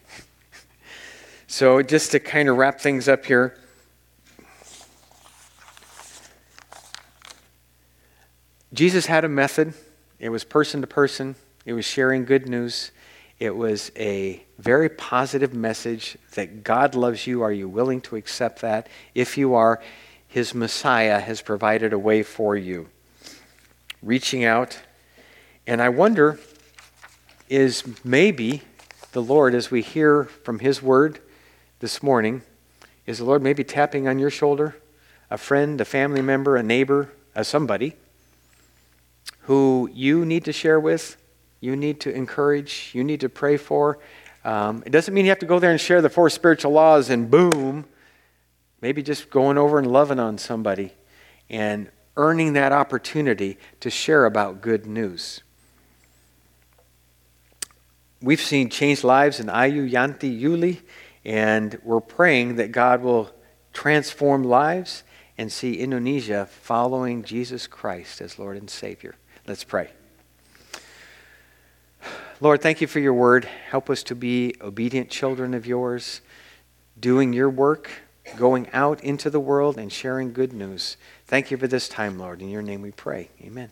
so, 1.48 1.82
just 1.82 2.12
to 2.12 2.20
kind 2.20 2.50
of 2.50 2.58
wrap 2.58 2.82
things 2.82 3.08
up 3.08 3.24
here, 3.24 3.56
Jesus 8.74 9.06
had 9.06 9.26
a 9.26 9.30
method. 9.30 9.74
It 10.20 10.30
was 10.30 10.44
person 10.44 10.82
to 10.82 10.88
person, 10.88 11.36
it 11.66 11.74
was 11.74 11.86
sharing 11.86 12.26
good 12.26 12.48
news. 12.48 12.92
It 13.40 13.56
was 13.56 13.92
a 13.96 14.44
very 14.60 14.88
positive 14.88 15.52
message 15.52 16.16
that 16.36 16.64
God 16.64 16.94
loves 16.94 17.26
you. 17.26 17.42
Are 17.42 17.52
you 17.52 17.68
willing 17.68 18.00
to 18.02 18.16
accept 18.16 18.62
that? 18.62 18.88
If 19.16 19.36
you 19.36 19.56
are, 19.56 19.82
His 20.28 20.54
Messiah 20.54 21.20
has 21.20 21.42
provided 21.42 21.92
a 21.92 21.98
way 21.98 22.22
for 22.22 22.56
you. 22.56 22.90
Reaching 24.04 24.44
out. 24.44 24.80
And 25.66 25.82
I 25.82 25.90
wonder 25.90 26.40
is 27.50 27.84
maybe 28.04 28.62
the 29.12 29.24
Lord, 29.24 29.56
as 29.56 29.72
we 29.72 29.82
hear 29.82 30.26
from 30.26 30.60
His 30.60 30.84
word 30.84 31.20
this 31.80 32.04
morning, 32.04 32.44
is 33.08 33.18
the 33.18 33.26
Lord 33.26 33.42
maybe 33.42 33.64
tapping 33.64 34.08
on 34.08 34.20
your 34.20 34.30
shoulder? 34.30 34.78
A 35.32 35.38
friend, 35.40 35.82
a 35.82 35.86
family 35.86 36.22
member, 36.22 36.56
a 36.56 36.64
neighbor, 36.64 37.12
a 37.34 37.44
somebody 37.44 37.96
who 39.42 39.90
you 39.94 40.26
need 40.26 40.46
to 40.46 40.54
share 40.54 40.80
with, 40.80 41.18
you 41.60 41.76
need 41.76 42.00
to 42.02 42.14
encourage, 42.14 42.92
you 42.94 43.04
need 43.04 43.20
to 43.22 43.30
pray 43.30 43.58
for. 43.58 44.00
Um, 44.44 44.84
it 44.86 44.90
doesn't 44.90 45.14
mean 45.14 45.26
you 45.26 45.32
have 45.32 45.40
to 45.40 45.46
go 45.46 45.60
there 45.60 45.72
and 45.72 45.80
share 45.80 46.02
the 46.02 46.10
four 46.10 46.30
spiritual 46.30 46.72
laws 46.72 47.10
and 47.10 47.30
boom. 47.30 47.86
Maybe 48.82 49.04
just 49.04 49.30
going 49.30 49.58
over 49.58 49.78
and 49.78 49.86
loving 49.86 50.20
on 50.20 50.38
somebody 50.40 50.94
and 51.50 51.90
earning 52.18 52.54
that 52.54 52.72
opportunity 52.72 53.58
to 53.80 53.90
share 53.90 54.26
about 54.26 54.62
good 54.62 54.86
news. 54.86 55.42
We've 58.22 58.42
seen 58.42 58.70
changed 58.70 59.04
lives 59.04 59.40
in 59.40 59.48
Ayu, 59.48 59.90
Yanti, 59.90 60.40
Yuli, 60.40 60.82
and 61.26 61.80
we're 61.84 62.02
praying 62.02 62.56
that 62.56 62.72
God 62.72 63.02
will 63.02 63.32
transform 63.74 64.44
lives 64.44 65.04
and 65.38 65.52
see 65.52 65.80
Indonesia 65.80 66.46
following 66.46 67.24
Jesus 67.24 67.68
Christ 67.68 68.22
as 68.22 68.38
Lord 68.38 68.58
and 68.58 68.70
Savior. 68.70 69.16
Let's 69.52 69.66
pray. 69.66 69.90
Lord, 72.40 72.62
thank 72.62 72.80
you 72.80 72.88
for 72.88 73.00
your 73.00 73.14
word. 73.14 73.44
Help 73.44 73.90
us 73.90 74.02
to 74.04 74.16
be 74.16 74.56
obedient 74.62 75.10
children 75.10 75.54
of 75.54 75.66
yours, 75.66 76.22
doing 76.98 77.34
your 77.34 77.50
work, 77.50 77.92
going 78.38 78.70
out 78.72 79.04
into 79.04 79.30
the 79.30 79.42
world 79.42 79.78
and 79.78 79.92
sharing 79.92 80.32
good 80.32 80.54
news. 80.54 80.96
Thank 81.26 81.52
you 81.52 81.58
for 81.58 81.68
this 81.68 81.90
time, 81.90 82.18
Lord. 82.18 82.42
In 82.42 82.48
your 82.48 82.62
name 82.62 82.82
we 82.82 82.92
pray. 82.92 83.28
Amen. 83.42 83.72